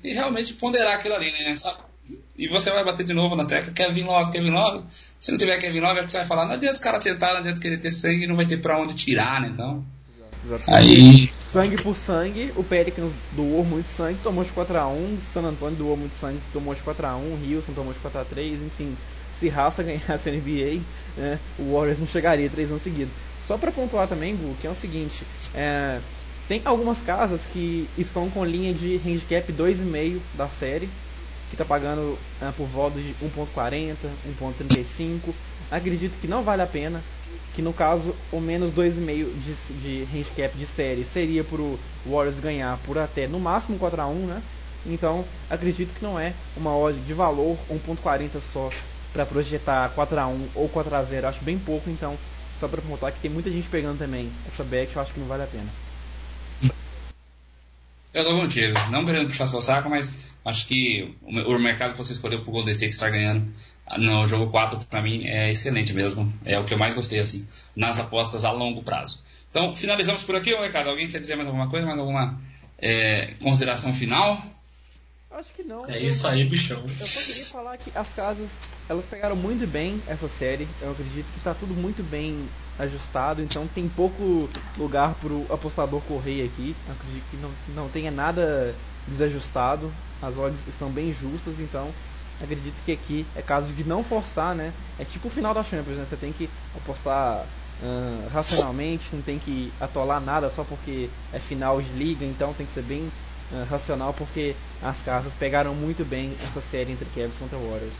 E 0.03 0.13
realmente 0.13 0.53
ponderar 0.53 0.95
aquilo 0.95 1.15
ali, 1.15 1.31
né? 1.31 1.55
Sabe? 1.55 1.79
E 2.37 2.47
você 2.47 2.69
vai 2.69 2.83
bater 2.83 3.05
de 3.05 3.13
novo 3.13 3.35
na 3.35 3.45
tecla, 3.45 3.73
Kevin 3.73 4.03
Love, 4.03 4.31
Kevin 4.31 4.51
Love. 4.51 4.85
Se 5.19 5.31
não 5.31 5.37
tiver 5.37 5.57
Kevin 5.57 5.79
Love, 5.79 5.99
é 5.99 6.03
que 6.03 6.11
você 6.11 6.17
vai 6.17 6.25
falar, 6.25 6.45
não 6.45 6.53
adianta 6.53 6.75
os 6.75 6.79
caras 6.79 7.03
tentar, 7.03 7.33
não 7.33 7.39
adianta 7.39 7.59
querer 7.59 7.77
ter 7.77 7.91
sangue, 7.91 8.27
não 8.27 8.35
vai 8.35 8.45
ter 8.45 8.57
pra 8.57 8.79
onde 8.79 8.93
tirar, 8.93 9.41
né? 9.41 9.49
Então. 9.49 9.83
Aí... 10.67 11.29
Sangue 11.39 11.81
por 11.81 11.95
sangue, 11.95 12.53
o 12.55 12.63
Pelicans 12.63 13.11
doou 13.31 13.65
muito 13.65 13.87
sangue, 13.87 14.19
tomou 14.21 14.43
de 14.43 14.51
4x1, 14.51 15.19
San 15.21 15.41
Antonio 15.41 15.77
doou 15.77 15.97
muito 15.97 16.13
sangue, 16.13 16.39
tomou 16.53 16.75
de 16.75 16.81
4x1, 16.81 17.55
Houston 17.55 17.73
tomou 17.73 17.91
de 17.91 17.99
4x3, 17.99 18.65
enfim 18.65 18.95
se 19.33 19.49
Raça 19.49 19.83
ganhasse 19.83 20.29
a 20.29 20.31
NBA, 20.31 20.81
né, 21.15 21.39
o 21.59 21.73
Warriors 21.73 21.99
não 21.99 22.07
chegaria 22.07 22.49
três 22.49 22.69
anos 22.69 22.83
seguidos. 22.83 23.13
Só 23.45 23.57
para 23.57 23.71
pontuar 23.71 24.07
também, 24.07 24.35
Gu, 24.35 24.55
que 24.59 24.67
é 24.67 24.69
o 24.69 24.75
seguinte, 24.75 25.23
é, 25.55 25.99
tem 26.47 26.61
algumas 26.65 27.01
casas 27.01 27.45
que 27.45 27.89
estão 27.97 28.29
com 28.29 28.43
linha 28.43 28.73
de 28.73 29.01
handicap 29.05 29.51
2,5 29.51 30.19
da 30.33 30.47
série, 30.47 30.89
que 31.49 31.55
está 31.55 31.63
pagando 31.63 32.17
é, 32.41 32.51
por 32.51 32.65
volta 32.65 32.99
de 32.99 33.13
1.40, 33.23 33.95
1.35. 34.39 35.33
Acredito 35.71 36.17
que 36.17 36.27
não 36.27 36.43
vale 36.43 36.61
a 36.61 36.67
pena, 36.67 37.03
que 37.53 37.61
no 37.61 37.73
caso 37.73 38.15
o 38.31 38.39
menos 38.39 38.71
2,5 38.71 39.29
de, 39.39 39.73
de 40.05 40.07
handicap 40.13 40.57
de 40.57 40.65
série 40.65 41.03
seria 41.03 41.43
para 41.43 41.61
o 41.61 41.79
Warriors 42.05 42.39
ganhar 42.39 42.77
por 42.85 42.97
até 42.97 43.27
no 43.27 43.39
máximo 43.39 43.77
4 43.77 44.01
a 44.01 44.07
1 44.07 44.13
né? 44.25 44.43
Então 44.85 45.25
acredito 45.49 45.93
que 45.93 46.03
não 46.03 46.19
é 46.19 46.33
uma 46.55 46.77
odd 46.77 46.99
de 46.99 47.13
valor 47.13 47.57
1.40 47.69 48.39
só 48.39 48.69
para 49.17 49.25
projetar 49.25 49.95
4x1 49.95 50.47
ou 50.53 50.69
4x0, 50.69 51.23
acho 51.23 51.43
bem 51.43 51.57
pouco, 51.57 51.89
então 51.89 52.15
só 52.59 52.67
para 52.67 52.83
pontuar 52.83 53.11
que 53.11 53.19
tem 53.19 53.31
muita 53.31 53.49
gente 53.49 53.67
pegando 53.67 53.97
também 53.97 54.31
essa 54.47 54.63
bet, 54.63 54.95
eu 54.95 55.01
acho 55.01 55.11
que 55.11 55.19
não 55.19 55.27
vale 55.27 55.41
a 55.41 55.47
pena. 55.47 55.69
Eu 58.13 58.23
tô 58.23 58.37
contigo, 58.37 58.77
não 58.91 59.03
querendo 59.03 59.27
puxar 59.27 59.47
seu 59.47 59.59
saco, 59.59 59.89
mas 59.89 60.35
acho 60.45 60.67
que 60.67 61.15
o 61.23 61.57
mercado 61.57 61.93
que 61.93 61.97
você 61.97 62.13
escolheu 62.13 62.41
pro 62.41 62.51
Golden 62.51 62.71
State 62.71 62.93
estar 62.93 63.09
ganhando 63.09 63.51
no 63.97 64.27
jogo 64.27 64.51
4 64.51 64.85
para 64.85 65.01
mim 65.01 65.25
é 65.25 65.51
excelente 65.51 65.93
mesmo, 65.93 66.31
é 66.45 66.59
o 66.59 66.63
que 66.63 66.75
eu 66.75 66.77
mais 66.77 66.93
gostei 66.93 67.19
assim, 67.19 67.47
nas 67.75 67.99
apostas 67.99 68.45
a 68.45 68.51
longo 68.51 68.83
prazo. 68.83 69.23
Então, 69.49 69.75
finalizamos 69.75 70.23
por 70.23 70.35
aqui, 70.35 70.55
Ricardo. 70.55 70.91
Alguém 70.91 71.07
quer 71.07 71.19
dizer 71.19 71.35
mais 71.35 71.47
alguma 71.47 71.69
coisa, 71.69 71.87
mais 71.87 71.99
alguma 71.99 72.39
é, 72.77 73.33
consideração 73.41 73.91
final? 73.93 74.39
Acho 75.31 75.53
que 75.53 75.63
não. 75.63 75.85
É 75.87 75.99
isso 75.99 76.27
aí, 76.27 76.43
bichão. 76.45 76.81
Eu 76.81 77.05
só 77.05 77.21
queria 77.21 77.45
falar 77.45 77.77
que 77.77 77.91
as 77.93 78.13
casas, 78.13 78.49
elas 78.89 79.05
pegaram 79.05 79.35
muito 79.35 79.67
bem 79.67 80.01
essa 80.07 80.27
série. 80.27 80.67
Eu 80.81 80.91
acredito 80.91 81.31
que 81.31 81.39
tá 81.39 81.53
tudo 81.53 81.75
muito 81.75 82.01
bem 82.01 82.47
ajustado, 82.79 83.41
então 83.41 83.67
tem 83.67 83.87
pouco 83.89 84.49
lugar 84.77 85.15
pro 85.15 85.45
apostador 85.51 86.01
correr 86.01 86.45
aqui. 86.45 86.75
Eu 86.87 86.93
acredito 86.93 87.23
que 87.29 87.37
não, 87.37 87.51
não 87.75 87.89
tenha 87.89 88.09
nada 88.09 88.73
desajustado. 89.07 89.91
As 90.21 90.37
odds 90.37 90.67
estão 90.67 90.89
bem 90.89 91.13
justas, 91.13 91.59
então 91.59 91.93
acredito 92.41 92.81
que 92.83 92.91
aqui 92.91 93.25
é 93.35 93.41
caso 93.41 93.73
de 93.73 93.83
não 93.83 94.03
forçar, 94.03 94.55
né? 94.55 94.73
É 94.97 95.05
tipo 95.05 95.27
o 95.27 95.31
final 95.31 95.53
da 95.53 95.63
Champions, 95.63 95.97
né? 95.97 96.05
Você 96.09 96.15
tem 96.15 96.31
que 96.31 96.49
apostar 96.75 97.45
uh, 97.81 98.29
racionalmente, 98.29 99.15
não 99.15 99.21
tem 99.21 99.37
que 99.37 99.71
atolar 99.79 100.21
nada 100.21 100.49
só 100.49 100.63
porque 100.63 101.09
é 101.33 101.39
final 101.39 101.81
de 101.81 101.89
liga, 101.91 102.25
então 102.25 102.53
tem 102.53 102.65
que 102.65 102.71
ser 102.71 102.83
bem 102.83 103.11
uh, 103.51 103.63
racional 103.69 104.13
porque 104.13 104.55
as 104.81 105.01
casas 105.01 105.35
pegaram 105.35 105.73
muito 105.73 106.03
bem 106.05 106.35
essa 106.45 106.61
série 106.61 106.91
entre 106.91 107.05
Cavs 107.15 107.37
contra 107.37 107.57
Warriors. 107.57 107.95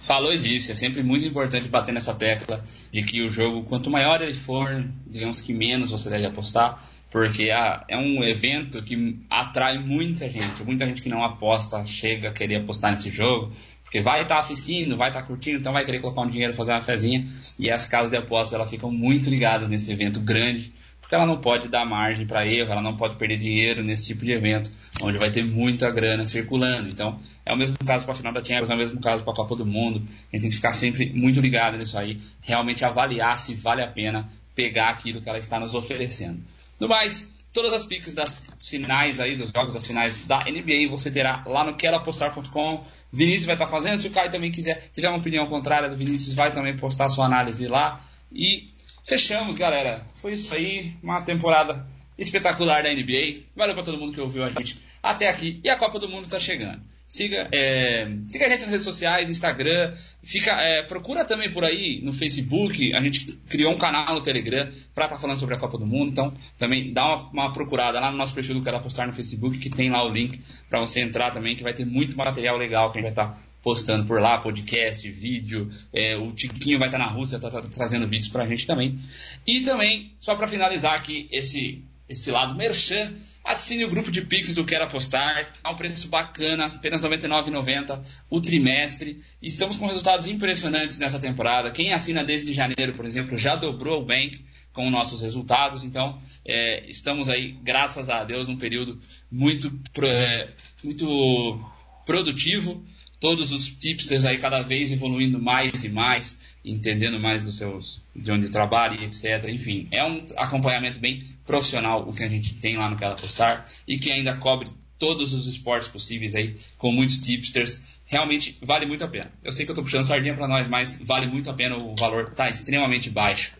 falou 0.00 0.32
e 0.32 0.38
disse, 0.38 0.72
é 0.72 0.74
sempre 0.74 1.02
muito 1.02 1.26
importante 1.26 1.68
bater 1.68 1.92
nessa 1.92 2.14
tecla 2.14 2.64
de 2.90 3.02
que 3.02 3.20
o 3.20 3.30
jogo, 3.30 3.64
quanto 3.64 3.90
maior 3.90 4.22
ele 4.22 4.32
for, 4.32 4.88
digamos 5.06 5.42
que 5.42 5.52
menos 5.52 5.90
você 5.90 6.08
deve 6.08 6.24
apostar, 6.24 6.82
porque 7.10 7.50
ah, 7.50 7.84
é 7.86 7.96
um 7.98 8.22
evento 8.24 8.82
que 8.82 9.18
atrai 9.28 9.78
muita 9.78 10.28
gente, 10.28 10.62
muita 10.64 10.86
gente 10.86 11.02
que 11.02 11.08
não 11.08 11.22
aposta 11.22 11.84
chega 11.86 12.28
a 12.28 12.32
querer 12.32 12.56
apostar 12.56 12.92
nesse 12.92 13.10
jogo, 13.10 13.52
porque 13.82 14.00
vai 14.00 14.22
estar 14.22 14.36
tá 14.36 14.40
assistindo, 14.40 14.96
vai 14.96 15.08
estar 15.08 15.20
tá 15.20 15.26
curtindo, 15.26 15.58
então 15.58 15.72
vai 15.72 15.84
querer 15.84 15.98
colocar 16.00 16.22
um 16.22 16.30
dinheiro, 16.30 16.54
fazer 16.54 16.72
uma 16.72 16.80
fezinha, 16.80 17.26
e 17.58 17.70
as 17.70 17.86
casas 17.86 18.10
de 18.10 18.16
apostas 18.16 18.54
elas 18.54 18.70
ficam 18.70 18.90
muito 18.90 19.28
ligadas 19.28 19.68
nesse 19.68 19.92
evento 19.92 20.20
grande, 20.20 20.72
porque 21.10 21.16
ela 21.16 21.26
não 21.26 21.38
pode 21.38 21.68
dar 21.68 21.84
margem 21.84 22.24
para 22.24 22.46
erro, 22.46 22.70
ela 22.70 22.80
não 22.80 22.96
pode 22.96 23.16
perder 23.16 23.36
dinheiro 23.36 23.82
nesse 23.82 24.06
tipo 24.06 24.24
de 24.24 24.30
evento, 24.30 24.70
onde 25.02 25.18
vai 25.18 25.28
ter 25.28 25.44
muita 25.44 25.90
grana 25.90 26.24
circulando. 26.24 26.88
Então, 26.88 27.18
é 27.44 27.52
o 27.52 27.56
mesmo 27.56 27.76
caso 27.84 28.04
para 28.04 28.14
a 28.14 28.16
final 28.16 28.32
da 28.32 28.44
Champions, 28.44 28.70
é 28.70 28.74
o 28.74 28.78
mesmo 28.78 29.00
caso 29.00 29.24
para 29.24 29.32
a 29.32 29.36
Copa 29.36 29.56
do 29.56 29.66
Mundo. 29.66 29.98
A 29.98 30.36
gente 30.36 30.42
tem 30.42 30.50
que 30.50 30.54
ficar 30.54 30.72
sempre 30.72 31.12
muito 31.12 31.40
ligado 31.40 31.76
nisso 31.76 31.98
aí, 31.98 32.20
realmente 32.40 32.84
avaliar 32.84 33.36
se 33.40 33.56
vale 33.56 33.82
a 33.82 33.88
pena 33.88 34.28
pegar 34.54 34.90
aquilo 34.90 35.20
que 35.20 35.28
ela 35.28 35.38
está 35.38 35.58
nos 35.58 35.74
oferecendo. 35.74 36.40
No 36.78 36.86
mais, 36.86 37.28
todas 37.52 37.72
as 37.72 37.82
picks 37.82 38.14
das 38.14 38.46
finais 38.60 39.18
aí, 39.18 39.34
dos 39.34 39.50
jogos 39.50 39.74
das 39.74 39.84
finais 39.84 40.24
da 40.26 40.44
NBA, 40.44 40.88
você 40.88 41.10
terá 41.10 41.42
lá 41.44 41.64
no 41.64 41.74
queroapostar.com. 41.74 42.84
Vinícius 43.12 43.46
vai 43.46 43.56
estar 43.56 43.66
fazendo, 43.66 43.98
se 43.98 44.06
o 44.06 44.10
Caio 44.12 44.30
também 44.30 44.52
quiser, 44.52 44.80
tiver 44.92 45.08
uma 45.08 45.18
opinião 45.18 45.44
contrária 45.48 45.88
do 45.88 45.96
Vinícius, 45.96 46.36
vai 46.36 46.52
também 46.52 46.76
postar 46.76 47.10
sua 47.10 47.26
análise 47.26 47.66
lá. 47.66 48.00
E 48.32 48.70
Fechamos, 49.10 49.56
galera. 49.56 50.04
Foi 50.14 50.34
isso 50.34 50.54
aí. 50.54 50.92
Uma 51.02 51.20
temporada 51.22 51.84
espetacular 52.16 52.84
da 52.84 52.94
NBA. 52.94 53.40
Valeu 53.56 53.74
para 53.74 53.82
todo 53.82 53.98
mundo 53.98 54.12
que 54.12 54.20
ouviu 54.20 54.44
a 54.44 54.50
gente 54.50 54.80
até 55.02 55.28
aqui. 55.28 55.58
E 55.64 55.68
a 55.68 55.74
Copa 55.74 55.98
do 55.98 56.08
Mundo 56.08 56.26
está 56.26 56.38
chegando. 56.38 56.80
Siga, 57.08 57.48
é, 57.50 58.08
siga 58.26 58.46
a 58.46 58.48
gente 58.48 58.60
nas 58.60 58.70
redes 58.70 58.84
sociais, 58.84 59.28
Instagram. 59.28 59.92
Fica, 60.22 60.52
é, 60.62 60.84
procura 60.84 61.24
também 61.24 61.50
por 61.50 61.64
aí 61.64 61.98
no 62.04 62.12
Facebook. 62.12 62.94
A 62.94 63.00
gente 63.00 63.32
criou 63.48 63.72
um 63.72 63.78
canal 63.78 64.14
no 64.14 64.20
Telegram 64.20 64.70
para 64.94 65.06
estar 65.06 65.16
tá 65.16 65.18
falando 65.20 65.38
sobre 65.38 65.56
a 65.56 65.58
Copa 65.58 65.76
do 65.76 65.84
Mundo. 65.84 66.12
Então, 66.12 66.32
também 66.56 66.92
dá 66.92 67.04
uma, 67.04 67.30
uma, 67.30 67.52
procurada 67.52 67.98
lá 67.98 68.12
no 68.12 68.16
nosso 68.16 68.32
perfil 68.32 68.54
do 68.54 68.62
Quero 68.62 68.78
Postar 68.78 69.08
no 69.08 69.12
Facebook, 69.12 69.58
que 69.58 69.70
tem 69.70 69.90
lá 69.90 70.04
o 70.06 70.08
link 70.08 70.40
para 70.68 70.78
você 70.78 71.00
entrar 71.00 71.32
também, 71.32 71.56
que 71.56 71.64
vai 71.64 71.74
ter 71.74 71.84
muito 71.84 72.16
material 72.16 72.56
legal 72.56 72.92
que 72.92 73.00
a 73.00 73.02
gente 73.02 73.12
vai 73.12 73.24
estar 73.24 73.34
tá 73.36 73.49
postando 73.62 74.06
por 74.06 74.20
lá, 74.20 74.38
podcast, 74.38 75.08
vídeo. 75.10 75.68
É, 75.92 76.16
o 76.16 76.32
Tiquinho 76.32 76.78
vai 76.78 76.88
estar 76.88 76.98
na 76.98 77.06
Rússia, 77.06 77.38
tá, 77.38 77.50
tá, 77.50 77.62
trazendo 77.62 78.06
vídeos 78.06 78.28
pra 78.28 78.46
gente 78.46 78.66
também. 78.66 78.98
E 79.46 79.60
também, 79.60 80.12
só 80.18 80.34
para 80.34 80.48
finalizar 80.48 80.94
aqui 80.94 81.28
esse, 81.30 81.84
esse 82.08 82.30
lado 82.30 82.54
merchan, 82.54 83.12
assine 83.44 83.84
o 83.84 83.90
grupo 83.90 84.10
de 84.10 84.22
Pix 84.22 84.54
do 84.54 84.64
Quero 84.64 84.84
Apostar, 84.84 85.52
a 85.62 85.70
um 85.70 85.76
preço 85.76 86.08
bacana, 86.08 86.66
apenas 86.66 87.02
R$ 87.02 87.08
99,90 87.08 88.00
o 88.28 88.40
trimestre. 88.40 89.20
Estamos 89.42 89.76
com 89.76 89.86
resultados 89.86 90.26
impressionantes 90.26 90.98
nessa 90.98 91.18
temporada. 91.18 91.70
Quem 91.70 91.92
assina 91.92 92.24
desde 92.24 92.52
janeiro, 92.52 92.94
por 92.94 93.04
exemplo, 93.04 93.36
já 93.36 93.56
dobrou 93.56 94.02
o 94.02 94.04
bank 94.04 94.44
com 94.72 94.90
nossos 94.90 95.20
resultados. 95.20 95.84
Então, 95.84 96.20
é, 96.44 96.88
estamos 96.88 97.28
aí, 97.28 97.52
graças 97.62 98.08
a 98.08 98.24
Deus, 98.24 98.48
num 98.48 98.56
período 98.56 98.98
muito, 99.30 99.72
é, 100.02 100.48
muito 100.82 101.60
produtivo 102.06 102.84
todos 103.20 103.52
os 103.52 103.66
tipsters 103.66 104.24
aí 104.24 104.38
cada 104.38 104.62
vez 104.62 104.90
evoluindo 104.90 105.38
mais 105.38 105.84
e 105.84 105.90
mais, 105.90 106.38
entendendo 106.64 107.20
mais 107.20 107.42
dos 107.42 107.58
seus 107.58 108.02
de 108.16 108.32
onde 108.32 108.48
trabalha 108.48 108.98
e 108.98 109.04
etc. 109.04 109.44
Enfim, 109.50 109.86
é 109.92 110.02
um 110.02 110.24
acompanhamento 110.36 110.98
bem 110.98 111.22
profissional 111.46 112.08
o 112.08 112.12
que 112.12 112.24
a 112.24 112.28
gente 112.28 112.54
tem 112.54 112.76
lá 112.76 112.88
no 112.88 112.96
Quero 112.96 113.12
Apostar 113.12 113.66
e 113.86 113.98
que 113.98 114.10
ainda 114.10 114.36
cobre 114.36 114.68
todos 114.98 115.32
os 115.32 115.46
esportes 115.46 115.88
possíveis 115.88 116.34
aí 116.34 116.56
com 116.78 116.90
muitos 116.90 117.18
tipsters. 117.18 118.00
Realmente 118.06 118.58
vale 118.62 118.86
muito 118.86 119.04
a 119.04 119.08
pena. 119.08 119.30
Eu 119.44 119.52
sei 119.52 119.64
que 119.64 119.70
eu 119.70 119.74
estou 119.74 119.84
puxando 119.84 120.04
sardinha 120.04 120.34
para 120.34 120.48
nós, 120.48 120.66
mas 120.66 121.00
vale 121.02 121.26
muito 121.26 121.50
a 121.50 121.54
pena. 121.54 121.76
O 121.76 121.94
valor 121.94 122.28
está 122.28 122.50
extremamente 122.50 123.08
baixo 123.08 123.52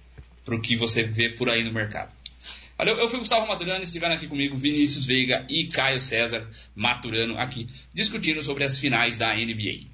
para 0.44 0.56
o 0.56 0.60
que 0.60 0.74
você 0.74 1.04
vê 1.04 1.30
por 1.30 1.48
aí 1.48 1.62
no 1.62 1.72
mercado. 1.72 2.19
Valeu, 2.80 2.96
eu 2.96 3.10
fui 3.10 3.18
Gustavo 3.18 3.46
Maturano, 3.46 3.84
estiveram 3.84 4.14
aqui 4.14 4.26
comigo 4.26 4.56
Vinícius 4.56 5.04
Veiga 5.04 5.44
e 5.50 5.66
Caio 5.66 6.00
César 6.00 6.48
Maturano 6.74 7.36
aqui, 7.36 7.68
discutindo 7.92 8.42
sobre 8.42 8.64
as 8.64 8.78
finais 8.78 9.18
da 9.18 9.34
NBA. 9.34 9.89